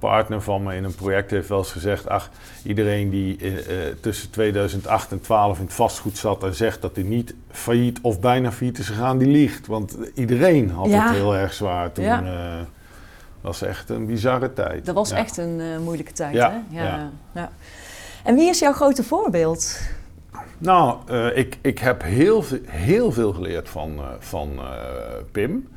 partner 0.01 0.41
van 0.41 0.63
me 0.63 0.75
in 0.75 0.83
een 0.83 0.95
project 0.95 1.31
heeft 1.31 1.49
wel 1.49 1.57
eens 1.57 1.71
gezegd... 1.71 2.07
ach, 2.09 2.29
iedereen 2.63 3.09
die 3.09 3.37
eh, 3.37 3.87
eh, 3.87 3.95
tussen 4.01 4.29
2008 4.29 5.11
en 5.11 5.21
12 5.21 5.57
in 5.59 5.63
het 5.65 5.73
vastgoed 5.73 6.17
zat... 6.17 6.43
en 6.43 6.55
zegt 6.55 6.81
dat 6.81 6.95
hij 6.95 7.03
niet 7.03 7.33
failliet 7.51 7.99
of 8.01 8.19
bijna 8.19 8.51
failliet 8.51 8.77
is 8.77 8.87
gegaan, 8.87 9.17
die 9.17 9.27
liegt. 9.27 9.67
Want 9.67 9.97
iedereen 10.15 10.69
had 10.69 10.89
Ja. 10.89 11.03
het 11.07 11.15
heel 11.15 11.35
erg 11.35 11.53
zwaar 11.53 11.91
toen. 11.91 12.03
Ja. 12.03 12.23
eh, 12.23 12.57
dat 12.57 12.65
was 13.41 13.61
echt 13.61 13.89
een 13.89 14.05
bizarre 14.05 14.53
tijd. 14.53 14.85
Dat 14.85 14.95
was 14.95 15.09
Ja. 15.09 15.15
echt 15.17 15.37
een 15.37 15.81
moeilijke 15.83 16.13
tijd, 16.13 16.33
hè? 16.33 16.39
ja. 16.69 17.09
ja. 17.33 17.49
En 18.23 18.35
wie 18.35 18.49
is 18.49 18.59
jouw 18.59 18.73
grote 18.73 19.03
voorbeeld? 19.03 19.79
Nou, 20.57 21.11
ik, 21.33 21.57
ik 21.61 21.79
heb 21.79 22.01
heel, 22.03 22.41
veel- 22.43 22.59
heel 22.67 23.11
veel 23.11 23.33
geleerd 23.33 23.69
van, 23.69 23.99
van 24.19 24.59
Pim, 25.31 25.67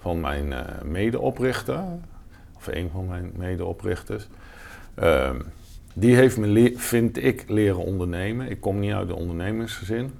van 0.00 0.20
mijn 0.20 0.54
medeoprichter, 0.84 1.80
of 2.68 2.74
een 2.74 2.90
van 2.92 3.06
mijn 3.06 3.32
medeoprichters. 3.36 4.28
Ehm, 4.94 5.36
die 5.94 6.16
heeft 6.16 6.36
me, 6.36 6.72
vind 6.76 7.24
ik, 7.24 7.44
leren 7.48 7.84
ondernemen. 7.84 8.50
Ik 8.50 8.60
kom 8.60 8.78
niet 8.78 8.92
uit 8.92 9.08
de 9.08 9.14
ondernemingsgezin. 9.14 10.04
Ik 10.04 10.10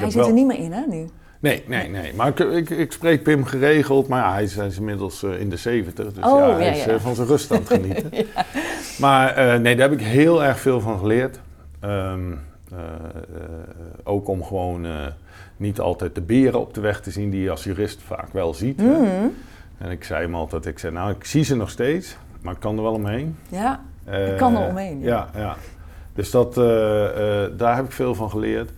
Hij 0.00 0.10
zit 0.10 0.26
er 0.26 0.32
niet 0.32 0.46
meer 0.46 0.58
in, 0.58 0.72
hè, 0.72 0.86
nu? 0.88 1.06
Nee, 1.40 1.62
nee, 1.66 1.88
nee. 1.88 2.14
Maar 2.14 2.28
ik, 2.28 2.38
ik, 2.38 2.70
ik 2.70 2.92
spreek 2.92 3.22
Pim 3.22 3.44
geregeld. 3.44 4.08
Maar 4.08 4.22
ja, 4.22 4.32
hij 4.32 4.42
is, 4.42 4.56
hij 4.56 4.66
is 4.66 4.78
inmiddels 4.78 5.22
eh, 5.22 5.40
in 5.40 5.48
de 5.50 5.56
70. 5.56 6.12
Dus 6.12 6.24
Oh, 6.24 6.38
ja, 6.38 6.52
hij 6.56 6.64
ja, 6.64 6.70
is 6.72 6.84
ja. 6.84 6.92
eh, 6.92 7.00
van 7.00 7.14
zijn 7.14 7.26
rust 7.28 7.50
aan 7.50 7.58
het 7.58 7.68
genieten. 7.68 8.10
Maar 8.98 9.28
eh, 9.34 9.60
nee, 9.60 9.76
daar 9.76 9.90
heb 9.90 9.98
ik 10.00 10.06
heel 10.06 10.44
erg 10.44 10.60
veel 10.60 10.80
van 10.80 10.98
geleerd. 10.98 11.40
Ehm, 11.80 12.32
eh, 12.72 12.78
eh, 12.78 12.84
ook 14.04 14.28
om 14.28 14.44
gewoon 14.44 14.86
niet 15.56 15.80
altijd 15.80 16.14
de 16.14 16.20
beren 16.20 16.60
op 16.60 16.74
de 16.74 16.80
weg 16.80 17.00
te 17.00 17.10
zien 17.10 17.30
die 17.30 17.42
je 17.42 17.50
als 17.50 17.64
jurist 17.64 18.02
vaak 18.02 18.32
wel 18.32 18.54
ziet. 18.54 18.80
hè. 18.80 18.98
Mhm. 18.98 19.26
En 19.78 19.90
ik 19.90 20.04
zei 20.04 20.22
hem 20.22 20.34
altijd, 20.34 20.66
ik 20.66 20.78
zei 20.78 20.92
nou, 20.92 21.10
ik 21.10 21.24
zie 21.24 21.44
ze 21.44 21.56
nog 21.56 21.70
steeds, 21.70 22.16
maar 22.42 22.54
ik 22.54 22.60
kan 22.60 22.76
er 22.76 22.82
wel 22.82 22.92
omheen. 22.92 23.36
Ja, 23.48 23.80
Eh, 24.04 24.26
Je 24.28 24.34
kan 24.34 24.56
er 24.56 24.68
omheen, 24.68 25.00
ja. 25.00 25.28
Ja, 25.34 25.40
ja. 25.40 25.56
Dus 26.14 26.30
dat, 26.30 26.58
eh, 26.58 27.44
eh, 27.44 27.50
daar 27.56 27.76
heb 27.76 27.84
ik 27.84 27.92
veel 27.92 28.14
van 28.14 28.30
geleerd. 28.30 28.70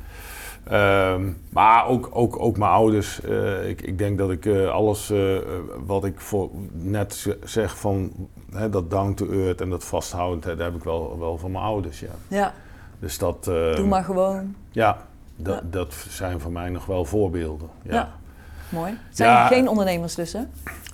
Ehm, 0.64 1.22
maar 1.50 1.86
ook, 1.86 2.08
ook, 2.12 2.38
ook 2.40 2.56
mijn 2.58 2.70
ouders. 2.70 3.20
eh, 3.20 3.68
ik, 3.68 3.82
ik 3.82 3.98
denk 3.98 4.18
dat 4.18 4.30
ik 4.30 4.46
eh, 4.46 4.68
alles 4.70 5.10
eh, 5.10 5.36
eh, 5.36 5.42
wat 5.86 6.04
ik 6.04 6.20
voor 6.20 6.50
net 6.72 7.26
zeg 7.44 7.78
van 7.78 8.12
hè, 8.52 8.70
dat 8.70 8.90
down 8.90 9.14
to 9.14 9.26
earth 9.30 9.60
en 9.60 9.70
dat 9.70 9.84
vasthoudend, 9.84 10.44
hè, 10.44 10.56
daar 10.56 10.66
heb 10.66 10.76
ik 10.76 10.84
wel, 10.84 11.18
wel 11.18 11.38
van 11.38 11.50
mijn 11.50 11.64
ouders. 11.64 12.00
Ja. 12.00 12.08
ja. 12.28 12.52
Dus 12.98 13.18
dat, 13.18 13.48
eh, 13.48 13.74
Doe 13.76 13.86
maar 13.86 14.04
gewoon. 14.04 14.54
ja, 14.70 14.98
dat, 15.36 15.54
Ja. 15.54 15.60
dat 15.70 15.94
zijn 16.08 16.40
voor 16.40 16.52
mij 16.52 16.68
nog 16.70 16.86
wel 16.86 17.04
voorbeelden. 17.04 17.68
Ja. 17.82 17.94
Ja. 17.94 18.10
Mooi. 18.68 18.98
Zijn 19.10 19.30
Ja. 19.30 19.46
geen 19.46 19.68
ondernemers 19.68 20.14
dus, 20.14 20.32
hè? 20.32 20.40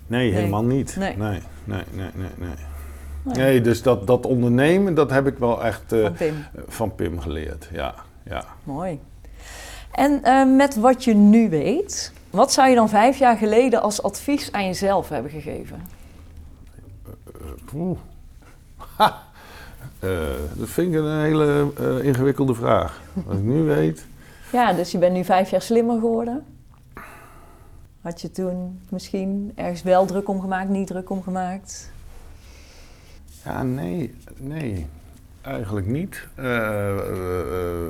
Nee, 0.07 0.33
helemaal 0.33 0.65
niet. 0.65 0.97
Nee. 0.97 1.17
Nee, 1.17 1.41
nee, 1.65 1.83
nee, 1.93 2.09
nee. 2.15 2.55
nee. 3.23 3.61
Dus 3.61 3.83
dat, 3.83 4.07
dat 4.07 4.27
ondernemen, 4.27 4.95
dat 4.95 5.11
heb 5.11 5.27
ik 5.27 5.39
wel 5.39 5.65
echt 5.65 5.93
eh, 5.93 6.03
Van 6.03 6.13
Pim. 6.13 6.45
van 6.69 6.95
Pim 6.95 7.21
geleerd. 7.21 7.69
Ja, 7.73 7.95
ja. 8.23 8.45
Mooi. 8.65 9.01
En 9.93 10.23
eh, 10.23 10.57
met 10.57 10.77
wat 10.77 11.05
je 11.05 11.15
nu 11.15 11.51
weet, 11.51 12.13
wat 12.31 12.53
zou 12.53 12.69
je 12.69 12.75
dan 12.75 12.89
vijf 12.89 13.19
jaar 13.19 13.37
geleden 13.37 13.83
als 13.83 14.03
advies 14.03 14.53
aan 14.53 14.67
jezelf 14.67 15.09
hebben 15.09 15.31
gegeven? 15.31 15.81
Ha. 18.97 19.23
Eh, 19.99 20.11
dat 20.55 20.69
vind 20.69 20.95
ik 20.95 21.01
een 21.01 21.21
hele 21.21 21.73
ingewikkelde 22.03 22.55
vraag. 22.55 23.01
Wat 23.13 23.37
ik 23.37 23.43
nu 23.43 23.63
weet. 23.63 24.07
Ja, 24.53 24.73
dus 24.73 24.93
je 24.93 24.99
bent 24.99 25.13
nu 25.13 25.25
vijf 25.25 25.51
jaar 25.51 25.63
slimmer 25.63 25.95
geworden. 25.95 26.45
Had 28.03 28.21
je 28.21 28.31
toen 28.31 28.81
misschien 28.89 29.53
ergens 29.55 29.83
wel 29.83 30.07
druk 30.07 30.29
om 30.29 30.41
gemaakt, 30.41 30.69
niet 30.69 30.87
druk 30.87 31.11
om 31.11 31.23
gemaakt? 31.23 31.91
Ja, 33.45 33.63
nee, 33.63 34.15
nee. 34.37 34.87
Eigenlijk 35.43 35.87
niet. 35.87 36.27
Eh, 36.35 36.89
eh, 36.99 37.87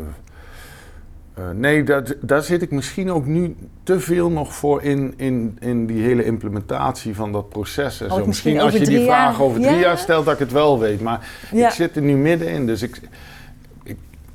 eh, 1.35 1.51
nee, 1.55 1.83
dat, 1.85 2.15
daar 2.21 2.43
zit 2.43 2.63
ik 2.63 2.71
misschien 2.71 3.11
ook 3.11 3.27
nu 3.27 3.57
te 3.83 4.01
veel 4.01 4.31
nog 4.31 4.55
voor 4.55 4.83
in, 4.83 5.15
in, 5.17 5.57
in 5.61 5.87
die 5.87 6.03
hele 6.03 6.25
implementatie 6.25 7.15
van 7.15 7.33
dat 7.33 7.49
proces. 7.49 8.01
En 8.01 8.09
zo. 8.09 8.27
misschien 8.27 8.27
Misschien 8.27 8.61
als 8.61 8.73
je 8.73 8.85
die 8.87 9.05
vraag 9.05 9.33
jaar- 9.33 9.43
over 9.43 9.61
drie 9.61 9.75
Ja. 9.75 9.81
jaar 9.81 9.99
stelt, 9.99 10.25
dat 10.25 10.35
ik 10.35 10.41
het 10.41 10.53
wel 10.53 10.79
weet. 10.79 11.01
Maar 11.01 11.29
Ja. 11.53 11.67
ik 11.67 11.73
zit 11.75 11.97
er 11.97 12.03
nu 12.03 12.17
middenin, 12.17 12.67
dus 12.67 12.83
ik, 12.83 13.01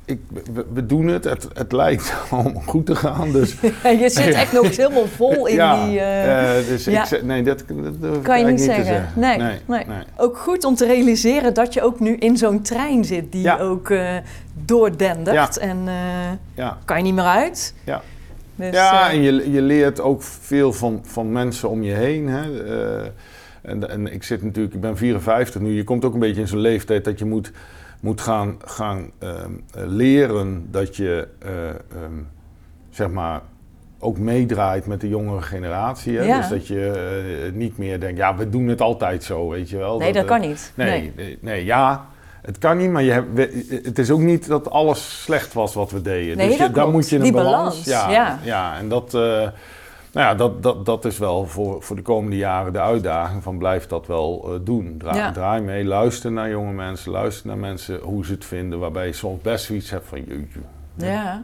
ik, 0.08 0.20
we, 0.52 0.64
we 0.72 0.86
doen 0.86 1.06
het. 1.06 1.24
het. 1.24 1.48
Het 1.54 1.72
lijkt 1.72 2.14
allemaal 2.30 2.62
goed 2.66 2.86
te 2.86 2.96
gaan. 2.96 3.32
Dus 3.32 3.56
je 4.02 4.08
zit 4.08 4.34
echt 4.34 4.52
nog 4.52 4.76
helemaal 4.76 5.06
vol 5.06 5.46
in 5.46 5.54
ja, 5.64 5.86
die... 5.86 6.00
eh, 6.00 6.68
dus 6.68 6.84
ja. 6.84 7.10
ik 7.10 7.22
nee, 7.22 7.42
dat, 7.42 7.64
kan 8.22 8.38
je 8.38 8.44
niet 8.46 8.60
zeggen. 8.60 9.08
Nee, 9.14 9.36
nee, 9.38 9.58
nee. 9.66 9.84
nee. 9.86 10.02
Ook 10.16 10.36
goed 10.36 10.64
om 10.64 10.74
te 10.74 10.86
realiseren 10.86 11.54
dat 11.54 11.74
je 11.74 11.82
ook 11.82 12.00
nu 12.00 12.16
in 12.16 12.36
zo'n 12.36 12.62
trein 12.62 13.04
zit 13.04 13.32
die 13.32 13.42
Ja. 13.42 13.58
ook 13.58 13.90
eh 13.90 14.16
doordendert. 14.64 15.58
En 15.58 15.78
Ja. 16.54 16.78
kan 16.84 16.96
je 16.96 17.02
niet 17.02 17.14
meer 17.14 17.24
uit. 17.24 17.74
Ja. 17.84 18.02
Dus, 18.56 18.74
ja, 18.74 19.10
en 19.10 19.20
je, 19.22 19.50
je 19.50 19.62
leert 19.62 20.00
ook 20.00 20.22
veel 20.22 20.72
van, 20.72 21.00
van 21.06 21.32
mensen 21.32 21.68
om 21.68 21.82
je 21.82 21.92
heen. 21.92 22.28
Hè. 22.28 22.42
En, 23.62 23.90
en 23.90 24.12
ik 24.12 24.22
zit 24.22 24.42
natuurlijk, 24.42 24.74
ik 24.74 24.80
ben 24.80 24.96
54 24.96 25.60
nu. 25.60 25.72
Je 25.76 25.84
komt 25.84 26.04
ook 26.04 26.14
een 26.14 26.20
beetje 26.20 26.40
in 26.40 26.48
zo'n 26.48 26.58
leeftijd 26.58 27.04
dat 27.04 27.18
je 27.18 27.24
moet, 27.24 27.52
moet 28.00 28.20
gaan, 28.20 28.56
gaan 28.64 29.10
ehm, 29.18 29.34
eh, 29.74 29.82
leren 29.86 30.68
dat 30.70 30.96
je, 30.96 31.28
eh, 31.38 31.68
ehm, 31.68 31.76
zeg 32.90 33.08
maar, 33.10 33.40
ook 33.98 34.18
meedraait 34.18 34.86
met 34.86 35.00
de 35.00 35.08
jongere 35.08 35.42
generatie. 35.42 36.16
Hè. 36.18 36.24
Ja. 36.24 36.38
Dus 36.38 36.48
dat 36.48 36.66
je 36.66 36.90
eh, 37.46 37.52
niet 37.52 37.78
meer 37.78 38.00
denkt, 38.00 38.18
ja, 38.18 38.36
we 38.36 38.48
doen 38.50 38.68
het 38.68 38.80
altijd 38.80 39.24
zo, 39.24 39.48
weet 39.48 39.70
je 39.70 39.76
wel. 39.76 39.98
nee, 39.98 40.12
dat 40.12 40.22
eh, 40.22 40.28
kan 40.28 40.40
niet. 40.40 40.72
Nee, 40.74 41.12
nee. 41.16 41.38
nee, 41.40 41.64
ja, 41.64 42.06
het 42.42 42.58
kan 42.58 42.76
niet, 42.76 42.90
maar 42.90 43.02
je 43.02 43.10
hebt, 43.12 43.26
we- 43.34 43.80
het 43.84 43.98
is 43.98 44.10
ook 44.10 44.20
niet 44.20 44.46
dat 44.46 44.70
alles 44.70 45.22
slecht 45.22 45.52
was 45.52 45.74
wat 45.74 45.90
we 45.90 46.00
deden. 46.02 46.36
Nee, 46.36 46.46
dus 46.46 46.56
je, 46.56 46.62
dat 46.62 46.74
daar 46.74 46.88
moet 46.88 47.08
je 47.08 47.16
een 47.16 47.22
Die 47.22 47.32
balans. 47.32 47.84
balans, 47.84 47.84
Ja, 47.84 48.10
ja. 48.10 48.38
ja. 48.42 48.78
en 48.78 48.88
dat, 48.88 49.14
nou 50.18 50.30
ja, 50.30 50.36
dat, 50.36 50.62
dat, 50.62 50.86
dat 50.86 51.04
is 51.04 51.18
wel 51.18 51.46
voor, 51.46 51.82
voor 51.82 51.96
de 51.96 52.02
komende 52.02 52.36
jaren 52.36 52.72
de 52.72 52.80
uitdaging 52.80 53.42
van 53.42 53.58
blijf 53.58 53.86
dat 53.86 54.06
wel 54.06 54.44
eh, 54.44 54.60
doen. 54.64 54.94
Draai, 54.98 55.16
Ja. 55.16 55.32
draai 55.32 55.62
mee, 55.62 55.84
luister 55.84 56.32
naar 56.32 56.50
jonge 56.50 56.72
mensen, 56.72 57.10
luister 57.10 57.46
naar 57.46 57.58
mensen 57.58 58.00
hoe 58.00 58.24
ze 58.26 58.32
het 58.32 58.44
vinden, 58.44 58.78
waarbij 58.78 59.06
je 59.06 59.12
soms 59.12 59.42
best 59.42 59.64
zoiets 59.64 59.90
hebt 59.90 60.06
van 60.08 60.18
jeetje. 60.24 60.60
Ja, 60.94 61.42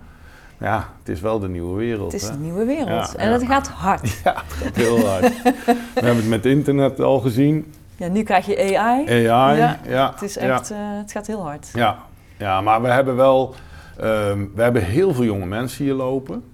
Ja, 0.59 0.89
het 0.99 1.09
is 1.09 1.21
wel 1.21 1.39
de 1.39 1.49
nieuwe 1.49 1.77
wereld. 1.77 2.13
het 2.13 2.23
is 2.23 2.29
hè? 2.29 2.35
een 2.35 2.43
nieuwe 2.43 2.65
wereld. 2.65 3.15
En 3.15 3.33
het 3.33 3.43
gaat 3.47 3.69
hard. 3.69 4.11
Ja, 4.25 4.35
het 4.45 4.53
gaat 4.53 4.77
heel 4.77 5.07
hard. 5.07 5.43
we 5.43 5.77
hebben 5.95 6.17
het 6.17 6.29
met 6.29 6.47
internet 6.47 7.01
al 7.01 7.21
gezien. 7.21 7.73
Ja, 7.97 8.09
nu 8.09 8.23
krijg 8.23 8.47
je 8.47 8.79
AI. 8.79 9.29
AI, 9.29 9.77
Ja. 9.89 10.11
Het 10.13 10.23
is 10.23 10.37
echt, 10.37 10.71
eh, 10.71 10.77
het 10.81 11.13
gaat 11.13 11.27
heel 11.27 11.43
hard. 11.43 11.71
Ja, 11.73 11.99
ja 12.37 12.61
maar 12.61 12.83
we 12.83 12.89
hebben 12.89 13.17
wel 13.17 13.55
ehm, 13.99 14.45
we 14.55 14.63
hebben 14.63 14.83
heel 14.85 15.15
veel 15.15 15.25
jonge 15.25 15.47
mensen 15.47 15.85
hier 15.85 15.95
lopen. 15.95 16.45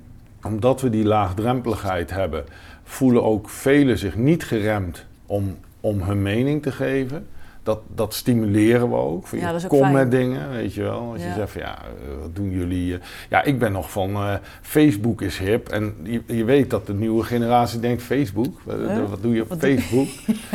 Omdat 0.43 0.81
we 0.81 0.91
die 0.91 1.05
laagdrempeligheid 1.05 2.11
hebben, 2.11 2.45
voelen 2.85 3.25
ook 3.25 3.49
velen 3.49 3.99
zich 3.99 4.17
niet 4.17 4.45
geremd 4.45 5.07
om, 5.27 5.59
om 5.81 6.03
hun 6.03 6.23
mening 6.23 6.63
te 6.63 6.73
geven. 6.73 7.27
Dat, 7.63 7.79
dat 7.95 8.15
stimuleren 8.15 8.89
we 8.91 8.97
ook. 8.97 9.27
Ja, 9.33 9.47
dat 9.47 9.57
is 9.57 9.65
ook 9.65 9.71
Kom 9.71 9.81
fijn. 9.81 9.93
met 9.93 10.11
dingen, 10.11 10.51
weet 10.51 10.75
je 10.75 10.83
wel. 10.83 11.11
Als 11.13 11.23
Ja. 11.23 11.29
je 11.29 11.35
zegt 11.35 11.51
van 11.53 11.61
ja, 11.61 11.79
wat 12.21 12.37
doen 12.37 12.51
jullie? 12.51 12.99
ja, 13.29 13.43
ik 13.43 13.59
ben 13.59 13.73
nog 13.73 13.91
van 13.91 14.15
eh, 14.15 14.35
Facebook 14.63 15.23
is 15.23 15.39
hip. 15.39 15.69
En 15.69 15.95
je, 16.03 16.23
je 16.27 16.45
weet 16.45 16.71
dat 16.71 16.87
de 16.87 16.95
nieuwe 16.95 17.23
generatie 17.25 17.81
denkt 17.81 18.03
Facebook. 18.03 18.61
Wat, 18.65 18.77
Huh? 18.77 19.09
wat 19.11 19.23
doe 19.23 19.35
je 19.35 19.43
op 19.43 19.49
Wat 19.49 19.59
Facebook? 19.59 20.07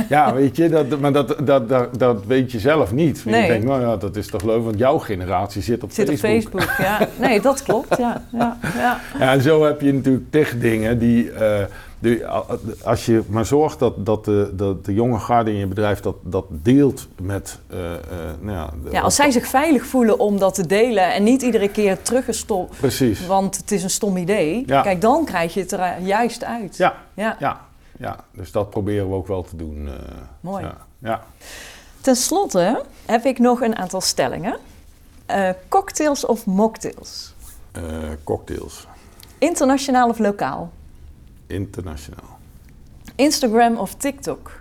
ja, 0.09 0.33
weet 0.33 0.55
je, 0.55 0.69
dat, 0.69 0.99
maar 0.99 1.13
dat, 1.13 1.35
dat, 1.43 1.69
dat, 1.69 1.99
dat 1.99 2.25
weet 2.25 2.51
je 2.51 2.59
zelf 2.59 2.91
niet. 2.93 3.25
Nee. 3.25 3.41
Je 3.41 3.47
denkt, 3.47 3.65
nou 3.65 3.81
ja, 3.81 3.97
dat 3.97 4.15
is 4.15 4.27
toch 4.27 4.43
leuk, 4.43 4.63
want 4.63 4.77
jouw 4.77 4.97
generatie 4.97 5.61
zit 5.61 5.83
op 5.83 5.91
Zit 5.91 6.09
op 6.09 6.15
Facebook. 6.15 6.61
Facebook, 6.61 6.85
ja. 6.85 7.07
Nee, 7.19 7.41
dat 7.41 7.63
klopt, 7.63 7.97
ja. 7.97 8.23
ja, 8.31 8.57
ja. 8.75 8.99
Ja, 9.19 9.33
en 9.33 9.41
zo 9.41 9.63
heb 9.65 9.81
je 9.81 9.93
natuurlijk 9.93 10.25
tig 10.31 10.57
dingen 10.59 10.99
die, 10.99 11.31
eh, 11.31 11.63
die 11.94 11.94
als 12.83 13.05
je 13.05 13.23
maar 13.27 13.45
zorgt 13.45 13.79
dat, 13.79 14.05
dat, 14.05 14.25
de, 14.25 14.49
dat 14.53 14.85
de 14.85 14.93
jonge 14.93 15.19
garde 15.19 15.51
in 15.51 15.57
je 15.57 15.67
bedrijf 15.67 15.99
dat, 15.99 16.15
dat 16.21 16.45
deelt 16.49 17.07
met, 17.21 17.59
eh, 17.67 17.93
eh, 17.93 17.99
nou 18.39 18.57
ja, 18.57 18.69
ja, 18.91 19.01
als 19.01 19.15
zij 19.15 19.31
zich 19.31 19.47
veilig 19.47 19.85
voelen 19.85 20.19
om 20.19 20.39
dat 20.39 20.55
te 20.55 20.67
delen 20.67 21.13
en 21.13 21.23
niet 21.23 21.41
iedere 21.41 21.69
keer 21.69 22.01
teruggestopt, 22.01 22.77
Precies. 22.77 23.25
want 23.27 23.57
het 23.57 23.71
is 23.71 23.83
een 23.83 23.89
stom 23.89 24.17
idee. 24.17 24.63
Ja. 24.65 24.81
Kijk, 24.81 25.01
dan 25.01 25.25
krijg 25.25 25.53
je 25.53 25.59
het 25.59 25.71
er 25.71 25.99
juist 26.01 26.43
uit. 26.43 26.77
Ja, 26.77 26.95
Ja. 27.13 27.35
ja, 27.39 27.61
ja, 27.99 28.19
dus 28.31 28.51
dat 28.51 28.69
proberen 28.69 29.09
we 29.09 29.15
ook 29.15 29.27
wel 29.27 29.43
te 29.43 29.55
doen. 29.55 29.87
eh, 29.87 29.93
Mooi. 30.39 30.65
Ja. 30.99 31.23
Ten 32.01 32.15
slotte 32.15 32.81
heb 33.05 33.25
ik 33.25 33.39
nog 33.39 33.61
een 33.61 33.75
aantal 33.75 34.01
stellingen. 34.01 34.57
Cocktails 35.69 36.25
of 36.25 36.45
mocktails? 36.45 37.33
Cocktails, 38.23 38.87
Internationaal 39.37 40.09
of 40.09 40.19
lokaal? 40.19 40.71
Internationaal. 41.47 42.39
Instagram 43.15 43.77
of 43.77 43.95
TikTok? 43.95 44.51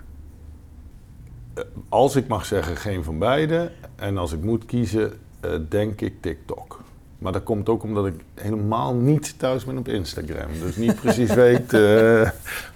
Als 1.89 2.15
ik 2.15 2.27
mag 2.27 2.45
zeggen, 2.45 2.77
geen 2.77 3.03
van 3.03 3.19
beide. 3.19 3.71
En 3.95 4.17
als 4.17 4.31
ik 4.31 4.43
moet 4.43 4.65
kiezen, 4.65 5.19
eh, 5.39 5.51
denk 5.69 6.01
ik 6.01 6.21
TikTok. 6.21 6.79
Maar 7.17 7.31
dat 7.31 7.43
komt 7.43 7.69
ook 7.69 7.83
omdat 7.83 8.05
ik 8.05 8.13
helemaal 8.33 8.93
niet 8.95 9.39
thuis 9.39 9.65
ben 9.65 9.77
op 9.77 9.87
Instagram. 9.87 10.47
Dus 10.59 10.75
niet 10.75 10.95
precies 10.95 11.33
weet 11.43 11.73
eh, 11.73 12.29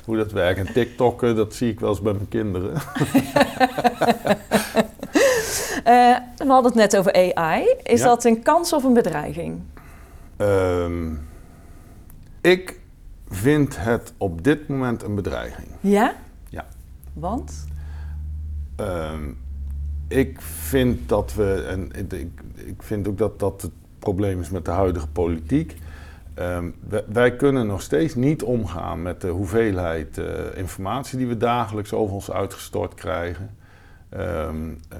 hoe 0.06 0.18
dat 0.18 0.32
werkt. 0.32 0.60
En 0.68 0.74
TikTokken, 0.74 1.36
dat 1.36 1.54
zie 1.54 1.72
ik 1.72 1.80
wel 1.80 1.90
eens 1.90 2.02
bij 2.02 2.14
mijn 2.14 2.28
kinderen. 2.28 2.74
Eh, 5.84 6.16
we 6.38 6.46
hadden 6.48 6.72
het 6.72 6.74
net 6.76 6.98
over 6.98 7.14
AI. 7.36 7.76
Is 7.84 8.00
Ja. 8.00 8.06
dat 8.06 8.24
een 8.26 8.42
kans 8.42 8.74
of 8.74 8.84
een 8.84 8.94
bedreiging? 8.94 9.60
Ehm, 10.38 11.14
ik 12.42 12.79
vind 13.30 13.78
het 13.78 14.14
op 14.18 14.44
dit 14.44 14.68
moment 14.68 15.04
een 15.04 15.16
bedreiging. 15.16 15.68
Ja? 15.80 16.16
Ja. 16.50 16.66
Want? 17.14 17.68
Ehm, 18.76 19.30
ik 20.08 20.42
vind 20.42 21.10
dat 21.10 21.34
we, 21.34 21.66
en 21.70 21.92
ik, 22.12 22.42
ik 22.56 22.84
vind 22.84 23.08
ook 23.08 23.18
dat 23.18 23.40
dat 23.40 23.62
het 23.62 23.72
probleem 24.00 24.40
is 24.40 24.50
met 24.50 24.66
de 24.66 24.72
huidige 24.72 25.08
politiek. 25.08 25.76
Ehm, 26.34 26.70
wij, 26.90 27.04
wij 27.08 27.36
kunnen 27.36 27.68
nog 27.68 27.82
steeds 27.82 28.16
niet 28.16 28.44
omgaan 28.44 29.02
met 29.02 29.22
de 29.22 29.28
hoeveelheid 29.28 30.18
eh, 30.18 30.26
informatie 30.56 31.18
die 31.18 31.28
we 31.28 31.38
dagelijks 31.38 31.94
over 31.94 32.16
ons 32.16 32.32
uitgestort 32.32 32.94
krijgen. 32.94 33.50
Ehm, 34.10 34.70
eh, 34.90 34.98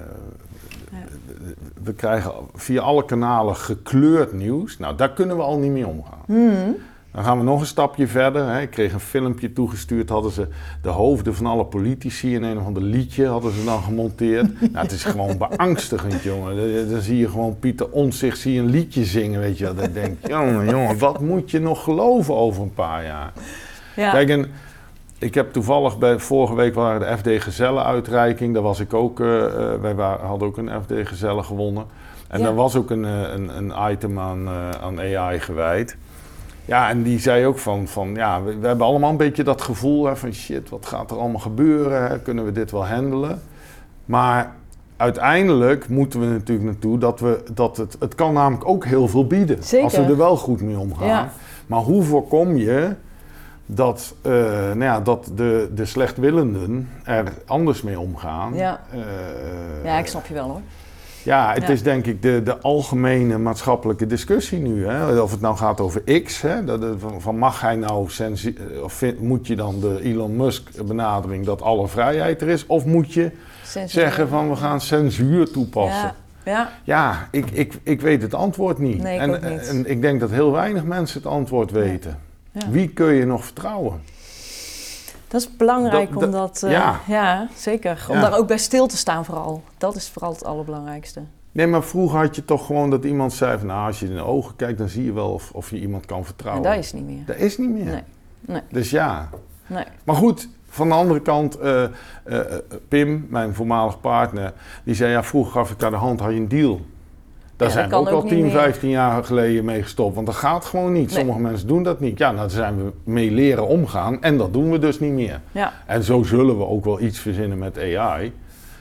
We 1.82 1.94
krijgen 1.94 2.32
via 2.54 2.80
alle 2.80 3.04
kanalen 3.04 3.56
gekleurd 3.56 4.32
nieuws. 4.32 4.78
Nou, 4.78 4.96
daar 4.96 5.12
kunnen 5.12 5.36
we 5.36 5.42
al 5.42 5.58
niet 5.58 5.70
mee 5.70 5.86
omgaan. 5.86 6.22
Hmm. 6.26 6.76
Dan 7.12 7.24
gaan 7.24 7.38
we 7.38 7.44
nog 7.44 7.60
een 7.60 7.66
stapje 7.66 8.06
verder. 8.06 8.46
Hè. 8.48 8.60
Ik 8.60 8.70
kreeg 8.70 8.92
een 8.92 9.00
filmpje 9.00 9.52
toegestuurd. 9.52 10.08
Hadden 10.08 10.30
ze 10.30 10.48
de 10.82 10.88
hoofden 10.88 11.34
van 11.34 11.46
alle 11.46 11.64
politici 11.64 12.34
in 12.34 12.42
een 12.42 12.58
of 12.58 12.64
ander 12.66 12.82
liedje 12.82 13.26
hadden 13.26 13.52
ze 13.52 13.64
dan 13.64 13.82
gemonteerd. 13.82 14.60
nou, 14.72 14.84
het 14.84 14.92
is 14.92 15.04
gewoon 15.04 15.38
beangstigend, 15.38 16.22
jongen. 16.22 16.56
Dan- 16.56 16.90
Dan 16.92 17.00
zie 17.00 17.18
je 17.18 17.28
gewoon 17.28 17.58
Pieter 17.58 17.90
Omtzigt 17.90 18.38
zie 18.38 18.52
je 18.52 18.60
een 18.60 18.70
liedje 18.70 19.04
zingen, 19.04 19.40
weet 19.40 19.58
je 19.58 19.64
wel. 19.64 19.74
Dan 19.74 19.92
denk 19.92 20.16
je, 20.22 20.28
jongen, 20.28 20.68
jongen, 20.70 20.98
wat 20.98 21.20
moet 21.20 21.50
je 21.50 21.60
nog 21.60 21.84
geloven 21.84 22.34
over 22.36 22.62
een 22.62 22.74
paar 22.74 23.04
jaar? 23.04 23.32
Ja. 23.96 24.10
Kijk, 24.10 24.28
en 24.28 24.50
ik 25.18 25.34
heb 25.34 25.52
toevallig 25.52 25.98
bij 25.98 26.18
vorige 26.18 26.54
week 26.54 26.74
waren 26.74 27.00
de 27.00 27.16
FD 27.36 27.42
Gezellen 27.42 27.84
uitreiking. 27.84 28.54
Daar 28.54 28.62
was 28.62 28.80
ik 28.80 28.94
ook, 28.94 29.20
eh, 29.20 29.44
eh, 29.44 29.80
wij 29.80 29.94
wa- 29.94 30.18
hadden 30.22 30.48
ook 30.48 30.56
een 30.56 30.70
FD 30.82 31.08
Gezellen 31.08 31.44
gewonnen. 31.44 31.84
En 32.28 32.38
Ja. 32.38 32.44
daar 32.44 32.54
was 32.54 32.76
ook 32.76 32.90
een, 32.90 33.04
eh, 33.04 33.20
een, 33.32 33.56
een 33.56 33.72
item 33.92 34.18
aan, 34.18 34.46
eh, 34.46 34.70
aan 34.70 35.00
AI 35.00 35.40
gewijd. 35.40 35.96
Ja, 36.70 36.88
en 36.88 37.02
die 37.02 37.18
zei 37.18 37.46
ook 37.46 37.58
van, 37.58 37.88
van 37.88 38.14
ja, 38.14 38.42
we, 38.42 38.58
we 38.58 38.66
hebben 38.66 38.86
allemaal 38.86 39.10
een 39.10 39.16
beetje 39.16 39.42
dat 39.42 39.62
gevoel 39.62 40.06
hè, 40.06 40.16
van 40.16 40.32
shit, 40.32 40.68
wat 40.68 40.86
gaat 40.86 41.10
er 41.10 41.18
allemaal 41.18 41.40
gebeuren? 41.40 42.08
Hè? 42.08 42.20
Kunnen 42.20 42.44
we 42.44 42.52
dit 42.52 42.70
wel 42.70 42.86
handelen? 42.86 43.40
Maar 44.04 44.54
uiteindelijk 44.96 45.88
moeten 45.88 46.20
we 46.20 46.26
natuurlijk 46.26 46.66
naartoe 46.66 46.98
dat 46.98 47.20
we, 47.20 47.42
dat 47.52 47.76
het, 47.76 47.96
het 48.00 48.14
kan 48.14 48.32
namelijk 48.32 48.68
ook 48.68 48.84
heel 48.84 49.08
veel 49.08 49.26
bieden. 49.26 49.64
Zeker. 49.64 49.84
Als 49.84 49.96
we 49.96 50.02
er 50.02 50.16
wel 50.16 50.36
goed 50.36 50.60
mee 50.60 50.78
omgaan. 50.78 51.06
Ja. 51.06 51.30
Maar 51.66 51.80
hoe 51.80 52.02
voorkom 52.02 52.56
je 52.56 52.94
dat, 53.66 54.14
eh, 54.22 54.32
nou 54.32 54.82
ja, 54.82 55.00
dat 55.00 55.30
de, 55.34 55.70
de 55.74 55.84
slechtwillenden 55.84 56.88
er 57.04 57.32
anders 57.46 57.82
mee 57.82 58.00
omgaan? 58.00 58.54
Ja. 58.54 58.80
Eh, 58.92 59.84
ja, 59.84 59.98
ik 59.98 60.06
snap 60.06 60.26
je 60.26 60.34
wel 60.34 60.48
hoor. 60.48 60.60
Ja, 61.24 61.52
het 61.54 61.62
Ja. 61.62 61.68
is 61.68 61.82
denk 61.82 62.06
ik 62.06 62.22
de, 62.22 62.42
de 62.44 62.58
algemene 62.58 63.38
maatschappelijke 63.38 64.06
discussie 64.06 64.58
nu. 64.58 64.86
Hè? 64.86 65.20
Of 65.20 65.30
het 65.30 65.40
nou 65.40 65.56
gaat 65.56 65.80
over 65.80 66.22
X, 66.22 66.40
hè? 66.40 66.64
Dat, 66.64 66.84
van, 67.18 67.38
mag 67.38 67.60
hij 67.60 67.76
nou 67.76 68.08
censu- 68.10 68.56
of 68.82 68.92
vind- 68.92 69.20
moet 69.20 69.46
je 69.46 69.56
dan 69.56 69.80
de 69.80 70.00
Elon 70.02 70.36
Musk 70.36 70.84
benadering 70.86 71.44
dat 71.46 71.62
alle 71.62 71.88
vrijheid 71.88 72.40
er 72.42 72.48
is? 72.48 72.66
Of 72.66 72.84
moet 72.84 73.12
je 73.12 73.30
Censuur. 73.64 74.00
zeggen 74.02 74.28
van 74.28 74.48
we 74.48 74.56
gaan 74.56 74.80
censuur 74.80 75.50
toepassen? 75.50 76.14
Ja, 76.44 76.52
ja. 76.52 76.70
Ja, 76.84 77.28
ik, 77.30 77.50
ik, 77.50 77.72
ik 77.82 78.00
weet 78.00 78.22
het 78.22 78.34
antwoord 78.34 78.78
niet. 78.78 79.02
Nee, 79.02 79.14
ik 79.14 79.20
en, 79.20 79.30
niet. 79.52 79.68
en 79.68 79.90
ik 79.90 80.00
denk 80.02 80.20
dat 80.20 80.30
heel 80.30 80.52
weinig 80.52 80.84
mensen 80.84 81.22
het 81.22 81.30
antwoord 81.30 81.70
weten. 81.70 82.18
Ja. 82.52 82.70
Wie 82.70 82.88
kun 82.88 83.12
je 83.14 83.26
nog 83.26 83.44
vertrouwen? 83.44 84.00
Dat 85.30 85.40
is 85.40 85.56
belangrijk 85.56 86.12
Dat- 86.12 86.24
om 86.24 86.30
dat- 86.30 86.32
dat... 86.60 86.62
eh, 86.62 86.70
ja. 86.70 87.00
ja. 87.06 87.48
zeker. 87.56 88.06
Om 88.08 88.14
Ja. 88.14 88.20
daar 88.20 88.38
ook 88.38 88.46
bij 88.46 88.58
stil 88.58 88.86
te 88.86 88.96
staan 88.96 89.24
vooral. 89.24 89.62
Dat 89.78 89.96
is 89.96 90.08
vooral 90.08 90.32
het 90.32 90.44
allerbelangrijkste. 90.44 91.20
Nee, 91.52 91.66
maar 91.66 91.82
vroeger 91.82 92.18
had 92.18 92.36
je 92.36 92.44
toch 92.44 92.66
gewoon 92.66 92.90
dat 92.90 93.04
iemand 93.04 93.32
zei 93.32 93.58
van... 93.58 93.66
Nou, 93.66 93.86
als 93.86 94.00
je 94.00 94.06
in 94.06 94.14
de 94.14 94.22
ogen 94.24 94.56
kijkt, 94.56 94.78
dan 94.78 94.88
zie 94.88 95.04
je 95.04 95.12
wel 95.12 95.32
of, 95.32 95.50
of 95.52 95.70
je 95.70 95.80
iemand 95.80 96.06
kan 96.06 96.18
En 96.18 96.24
vertrouwen. 96.24 96.62
dat 96.62 96.76
is 96.76 96.92
niet 96.92 97.04
meer. 97.06 97.22
Dat 97.26 97.36
is 97.36 97.58
niet 97.58 97.70
meer. 97.70 97.84
Nee. 97.84 98.02
Nee. 98.40 98.60
Dus 98.70 98.90
ja. 98.90 99.28
Nee. 99.66 99.84
Maar 100.04 100.16
goed, 100.16 100.48
van 100.68 100.88
de 100.88 100.94
andere 100.94 101.20
kant, 101.20 101.58
eh, 101.58 101.82
eh, 101.84 101.90
Pim, 102.88 103.26
mijn 103.28 103.54
voormalig 103.54 104.00
partner... 104.00 104.52
die 104.84 104.94
zei, 104.94 105.10
ja, 105.12 105.22
vroeger 105.22 105.52
gaf 105.52 105.70
ik 105.70 105.78
daar 105.78 105.90
de 105.90 105.96
hand, 105.96 106.20
had 106.20 106.30
je 106.30 106.36
een 106.36 106.48
deal. 106.48 106.80
Daar 107.60 107.68
Ja, 107.68 107.74
zijn 107.74 107.88
we 107.88 107.96
ook 107.96 108.08
al 108.08 108.16
ook 108.16 108.28
10, 108.28 108.36
niet 108.36 108.44
meer. 108.44 108.52
15 108.52 108.88
jaar 108.90 109.24
geleden 109.24 109.64
mee 109.64 109.82
gestopt. 109.82 110.14
Want 110.14 110.26
dat 110.26 110.36
gaat 110.36 110.64
gewoon 110.64 110.92
niet. 110.92 111.06
Nee. 111.06 111.18
Sommige 111.18 111.38
mensen 111.38 111.66
doen 111.66 111.82
dat 111.82 112.00
niet. 112.00 112.18
Ja, 112.18 112.26
nou, 112.26 112.40
daar 112.40 112.50
zijn 112.50 112.76
we 112.84 112.92
mee 113.04 113.30
leren 113.30 113.66
omgaan. 113.66 114.22
En 114.22 114.36
dat 114.36 114.52
doen 114.52 114.70
we 114.70 114.78
dus 114.78 115.00
niet 115.00 115.12
meer. 115.12 115.40
Ja. 115.52 115.72
En 115.86 116.02
zo 116.02 116.22
zullen 116.22 116.58
we 116.58 116.66
ook 116.66 116.84
wel 116.84 117.00
iets 117.00 117.18
verzinnen 117.18 117.58
met 117.58 117.78
AI. 117.78 118.32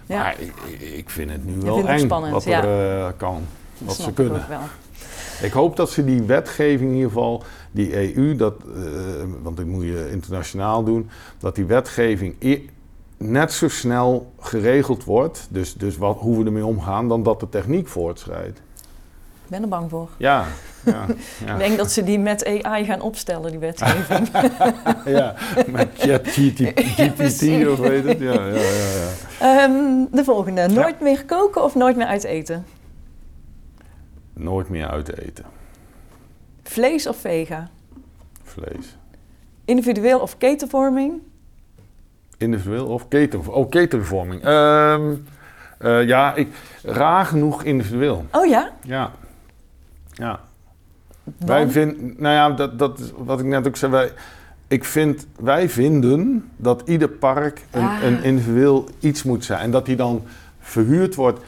Ja. 0.05 0.17
Maar 0.17 0.36
ik, 0.39 0.80
ik 0.80 1.09
vind 1.09 1.32
het 1.32 1.45
nu 1.45 1.61
wel 1.61 1.77
het 1.77 1.86
eng 1.86 1.99
spannend, 1.99 2.34
wat 2.34 2.45
er 2.45 2.97
eh, 2.99 3.07
kan. 3.17 3.41
Dat 3.77 3.88
Wat 3.88 3.95
ze 3.95 4.09
ik 4.09 4.15
kunnen. 4.15 4.45
wel. 4.49 4.59
Ik 5.41 5.51
hoop 5.51 5.75
dat 5.75 5.89
ze 5.89 6.03
die 6.03 6.21
wetgeving 6.21 6.89
in 6.89 6.95
ieder 6.95 7.11
geval, 7.11 7.43
die 7.71 8.15
EU, 8.15 8.36
dat, 8.36 8.53
eh, 8.75 8.82
want 9.41 9.57
dat 9.57 9.65
moet 9.65 9.84
je 9.84 10.09
internationaal 10.11 10.84
doen, 10.84 11.09
dat 11.39 11.55
die 11.55 11.65
wetgeving 11.65 12.36
net 13.17 13.51
zo 13.51 13.69
snel 13.69 14.32
geregeld 14.39 15.03
wordt, 15.03 15.47
dus, 15.49 15.73
dus 15.73 15.97
wat, 15.97 16.17
hoe 16.19 16.39
we 16.39 16.45
ermee 16.45 16.65
omgaan, 16.65 17.07
dan 17.07 17.23
dat 17.23 17.39
de 17.39 17.49
techniek 17.49 17.88
voortschrijdt. 17.88 18.61
Ik 19.50 19.56
ben 19.56 19.64
er 19.64 19.70
bang 19.70 19.89
voor. 19.89 20.10
Ja, 20.18 20.45
ja, 20.86 21.06
ja. 21.45 21.54
Ik 21.54 21.58
denk 21.60 21.78
dat 21.78 21.91
ze 21.91 22.04
die 22.04 22.20
met 22.20 22.64
AI 22.64 22.86
gaan 22.86 23.02
opstellen, 23.02 23.52
die 23.52 23.60
wetgeving. 23.60 24.30
ja 25.18 25.36
met 25.68 25.89
ChatGPT 25.97 27.16
precies. 27.16 27.68
of 27.68 27.80
weet 27.80 28.04
het. 28.04 28.20
Ja, 28.20 28.34
ja, 28.34 28.54
ja, 28.54 28.60
ja. 28.60 29.10
Ehm, 29.39 30.06
de 30.12 30.24
volgende. 30.24 30.68
Nooit 30.68 31.00
meer 31.02 31.26
koken 31.26 31.64
of 31.64 31.76
nooit 31.76 31.95
meer 31.95 32.06
uit 32.06 32.24
eten? 32.24 32.66
Nooit 34.34 34.70
meer 34.70 34.88
uit 34.88 35.18
eten, 35.18 35.45
Vlees 36.64 37.08
of 37.08 37.18
vega? 37.18 37.70
vlees. 38.43 38.97
Individueel 39.66 40.20
of 40.20 40.38
ketenvorming? 40.38 41.22
Individueel 42.38 42.88
of 42.88 43.08
keten, 43.08 43.47
oh, 43.47 43.70
ketenvorming. 43.70 44.43
Ehm, 44.43 45.14
eh, 45.80 46.08
ja, 46.08 46.36
ik, 46.36 46.47
raar 46.84 47.26
genoeg 47.26 47.64
individueel. 47.64 48.26
Oh 48.32 48.45
ja? 48.45 48.72
Ja. 48.84 49.12
Ja. 50.20 50.39
Dan? 51.24 51.47
Wij 51.47 51.70
vinden, 51.70 52.15
nou 52.17 52.36
ja, 52.36 52.49
dat, 52.49 52.80
dat 52.80 52.99
is 52.99 53.11
wat 53.17 53.39
ik 53.39 53.45
net 53.45 53.67
ook 53.67 53.76
zei. 53.76 53.91
Wij, 53.91 54.11
ik 54.67 54.86
vind, 54.86 55.28
wij 55.39 55.70
vinden 55.70 56.49
dat 56.57 56.82
ieder 56.86 57.09
park 57.09 57.65
een, 57.72 57.82
Ah. 57.82 58.03
een 58.03 58.24
individueel 58.24 58.88
iets 58.99 59.24
moet 59.24 59.45
zijn. 59.45 59.59
En 59.59 59.72
dat 59.72 59.86
die 59.86 59.95
dan 59.95 60.24
verhuurd 60.59 61.15
wordt 61.15 61.39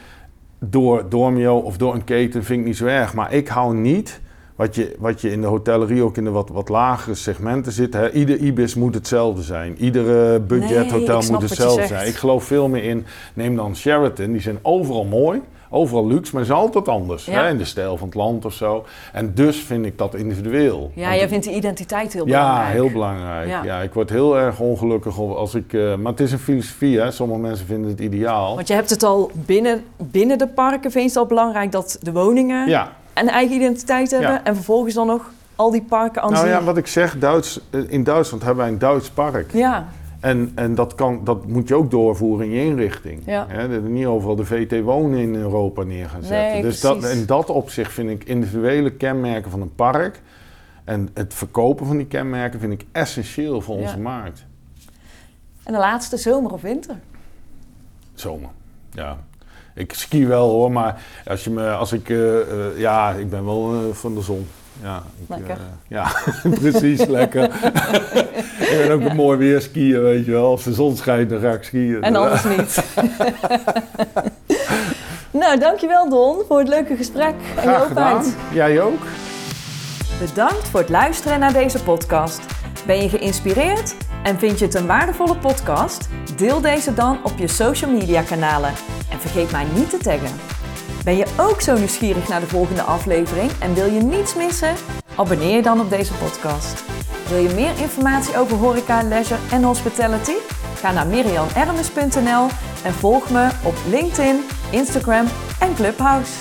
door 0.58 1.04
Dormio 1.08 1.56
of 1.56 1.76
door 1.76 1.94
een 1.94 2.04
keten, 2.04 2.44
vind 2.44 2.60
ik 2.60 2.66
niet 2.66 2.76
zo 2.76 2.86
erg. 2.86 3.14
Maar 3.14 3.32
ik 3.32 3.48
hou 3.48 3.74
niet, 3.74 4.20
wat 4.56 4.74
je, 4.74 4.96
wat 4.98 5.20
je 5.20 5.30
in 5.30 5.40
de 5.40 5.46
hotellerie 5.46 6.02
ook 6.02 6.16
in 6.16 6.24
de 6.24 6.30
wat, 6.30 6.48
wat 6.48 6.68
lagere 6.68 7.14
segmenten 7.14 7.72
zit. 7.72 7.92
Hè. 7.92 8.10
Ieder 8.10 8.36
Ibis 8.36 8.74
moet 8.74 8.94
hetzelfde 8.94 9.42
zijn. 9.42 9.76
Iedere 9.78 10.40
budgethotel 10.40 11.16
ik 11.16 11.22
snap 11.22 11.40
moet 11.40 11.48
hetzelfde 11.50 11.86
zijn. 11.86 12.08
Ik 12.08 12.14
geloof 12.14 12.44
veel 12.44 12.68
meer 12.68 12.84
in, 12.84 13.04
neem 13.34 13.56
dan 13.56 13.76
Sheraton, 13.76 14.32
die 14.32 14.40
zijn 14.40 14.58
overal 14.62 15.04
mooi. 15.04 15.40
Overal 15.74 16.06
luxe, 16.06 16.30
maar 16.34 16.42
ze 16.44 16.46
zijn 16.50 16.58
altijd 16.58 16.88
anders. 16.88 17.24
Ja. 17.24 17.32
Hè, 17.32 17.48
in 17.48 17.58
de 17.58 17.64
stijl 17.64 17.96
van 17.96 18.06
het 18.06 18.16
land 18.16 18.44
of 18.44 18.52
zo. 18.52 18.84
En 19.12 19.34
dus 19.34 19.56
vind 19.56 19.84
ik 19.86 19.98
dat 19.98 20.14
individueel. 20.14 20.90
Ja, 20.94 21.06
Want 21.08 21.18
jij 21.18 21.28
vindt 21.28 21.44
die 21.44 21.54
identiteit 21.54 22.12
heel 22.12 22.26
ja, 22.26 22.40
belangrijk. 22.40 22.72
heel 22.72 22.90
belangrijk. 22.90 23.48
Ja. 23.48 23.62
Ja. 23.64 23.80
ik 23.80 23.92
word 23.94 24.10
heel 24.10 24.38
erg 24.38 24.60
ongelukkig 24.60 25.18
als 25.18 25.54
ik. 25.54 25.72
eh, 25.72 25.94
maar 25.96 26.12
het 26.12 26.20
is 26.20 26.32
een 26.32 26.38
filosofie, 26.38 27.00
hè. 27.00 27.10
Sommige 27.10 27.40
mensen 27.40 27.66
vinden 27.66 27.90
het 27.90 28.00
ideaal. 28.00 28.54
Want 28.54 28.68
je 28.68 28.74
hebt 28.74 28.90
het 28.90 29.02
al 29.02 29.30
binnen, 29.34 29.84
binnen 29.96 30.38
de 30.38 30.48
parken, 30.48 30.90
vind 30.90 30.94
je 31.04 31.08
het 31.08 31.16
al 31.18 31.26
belangrijk 31.26 31.72
dat 31.72 31.98
de 32.00 32.12
woningen 32.12 32.68
Ja, 32.68 32.92
een 33.14 33.28
eigen 33.28 33.56
identiteit 33.56 34.10
hebben. 34.10 34.30
Ja. 34.30 34.44
En 34.44 34.54
vervolgens 34.54 34.94
dan 34.94 35.06
nog 35.06 35.30
al 35.56 35.70
die 35.70 35.84
parken 35.88 36.22
aan 36.22 36.32
nou 36.32 36.48
ja, 36.48 36.62
wat 36.62 36.76
ik 36.76 36.86
zeg, 36.86 37.18
Duits, 37.18 37.60
in 37.88 38.04
Duitsland 38.04 38.42
hebben 38.42 38.64
wij 38.64 38.72
een 38.72 38.78
Duits 38.78 39.10
park. 39.10 39.52
ja, 39.52 39.86
En, 40.22 40.52
en 40.54 40.74
dat, 40.74 40.94
kan, 40.94 41.20
dat 41.24 41.46
moet 41.46 41.68
je 41.68 41.74
ook 41.74 41.90
doorvoeren 41.90 42.46
in 42.46 42.52
je 42.52 42.64
inrichting. 42.64 43.22
Ja. 43.26 43.46
Hè, 43.48 43.68
dat 43.68 43.82
niet 43.82 44.06
overal 44.06 44.36
de 44.36 44.44
VT 44.44 44.80
Wonen 44.82 45.18
in 45.18 45.34
Europa 45.34 45.82
neer 45.82 46.08
gaan 46.08 46.22
zetten. 46.22 46.52
Nee, 46.52 46.62
dus 46.62 46.80
dat, 46.80 47.04
in 47.04 47.26
dat 47.26 47.50
opzicht 47.50 47.92
vind 47.92 48.10
ik 48.10 48.24
individuele 48.24 48.90
kenmerken 48.92 49.50
van 49.50 49.60
een 49.60 49.74
park. 49.74 50.20
En 50.84 51.08
het 51.14 51.34
verkopen 51.34 51.86
van 51.86 51.96
die 51.96 52.06
kenmerken 52.06 52.60
vind 52.60 52.72
ik 52.72 52.84
essentieel 52.92 53.60
voor 53.60 53.76
onze 53.76 53.96
Ja. 53.96 54.02
markt. 54.02 54.44
en 55.64 55.72
de 55.72 55.78
laatste 55.78 56.16
zomer 56.16 56.52
of 56.52 56.60
winter. 56.62 56.96
Zomer, 58.14 58.50
ja. 58.90 59.18
Ik 59.74 59.92
ski 59.92 60.26
wel 60.26 60.50
hoor, 60.50 60.72
maar 60.72 61.02
als, 61.26 61.44
je 61.44 61.50
me, 61.50 61.70
als 61.70 61.92
ik... 61.92 62.08
eh, 62.10 62.40
eh, 62.40 62.78
ja, 62.78 63.10
ik 63.12 63.30
ben 63.30 63.44
wel 63.44 63.74
eh, 63.74 63.94
van 63.94 64.14
de 64.14 64.20
zon. 64.20 64.46
Ja, 64.82 65.02
ik, 65.20 65.28
Lekker. 65.28 65.50
eh, 65.50 65.56
ja, 65.88 66.12
precies, 66.60 67.06
lekker. 67.06 67.44
ik 68.70 68.84
ben 68.86 68.90
ook 68.92 69.00
een 69.10 69.16
mooi 69.16 69.38
weer 69.38 69.60
skiën, 69.60 70.02
weet 70.02 70.24
je 70.24 70.30
wel. 70.30 70.46
Als 70.50 70.64
de 70.64 70.72
zon 70.74 70.96
schijnt, 70.96 71.30
dan 71.30 71.40
ga 71.40 71.50
ik 71.50 71.62
skiën. 71.62 72.02
En 72.02 72.16
anders 72.16 72.44
niet. 72.56 72.82
nou, 75.30 75.58
dankjewel 75.58 76.08
Don 76.08 76.42
voor 76.48 76.58
het 76.58 76.68
leuke 76.68 76.96
gesprek 76.96 77.34
en 77.56 77.62
Graag 77.62 77.86
gedaan. 77.86 78.12
openheid. 78.16 78.36
Jij 78.52 78.80
ook? 78.82 79.00
Bedankt 80.20 80.68
voor 80.68 80.80
het 80.80 80.88
luisteren 80.88 81.40
naar 81.40 81.52
deze 81.52 81.82
podcast. 81.82 82.40
Ben 82.86 83.02
je 83.02 83.08
geïnspireerd 83.08 83.94
en 84.22 84.38
vind 84.38 84.58
je 84.58 84.64
het 84.64 84.74
een 84.74 84.86
waardevolle 84.86 85.36
podcast? 85.36 86.08
Deel 86.36 86.60
deze 86.60 86.94
dan 86.94 87.18
op 87.22 87.32
je 87.38 87.48
social 87.48 87.90
media 87.90 88.22
kanalen 88.22 88.70
en 89.10 89.18
vergeet 89.20 89.50
mij 89.52 89.66
niet 89.74 89.90
te 89.90 89.98
taggen. 89.98 90.30
Ben 91.04 91.16
je 91.16 91.26
ook 91.36 91.60
zo 91.60 91.76
nieuwsgierig 91.76 92.28
naar 92.28 92.40
de 92.40 92.46
volgende 92.46 92.82
aflevering 92.82 93.50
en 93.60 93.74
wil 93.74 93.86
je 93.86 94.00
niets 94.00 94.34
missen? 94.34 94.74
Abonneer 95.16 95.56
je 95.56 95.62
dan 95.62 95.80
op 95.80 95.90
deze 95.90 96.12
podcast. 96.14 96.84
Wil 97.28 97.38
je 97.38 97.54
meer 97.54 97.78
informatie 97.80 98.36
over 98.36 98.56
horeca, 98.56 99.02
leisure 99.02 99.40
en 99.50 99.62
hospitality? 99.62 100.32
Ga 100.74 100.92
naar 100.92 101.06
mirianermes.nl 101.06 102.46
en 102.84 102.92
volg 102.92 103.30
me 103.30 103.50
op 103.64 103.74
LinkedIn, 103.88 104.44
Instagram 104.70 105.26
en 105.60 105.74
Clubhouse. 105.74 106.32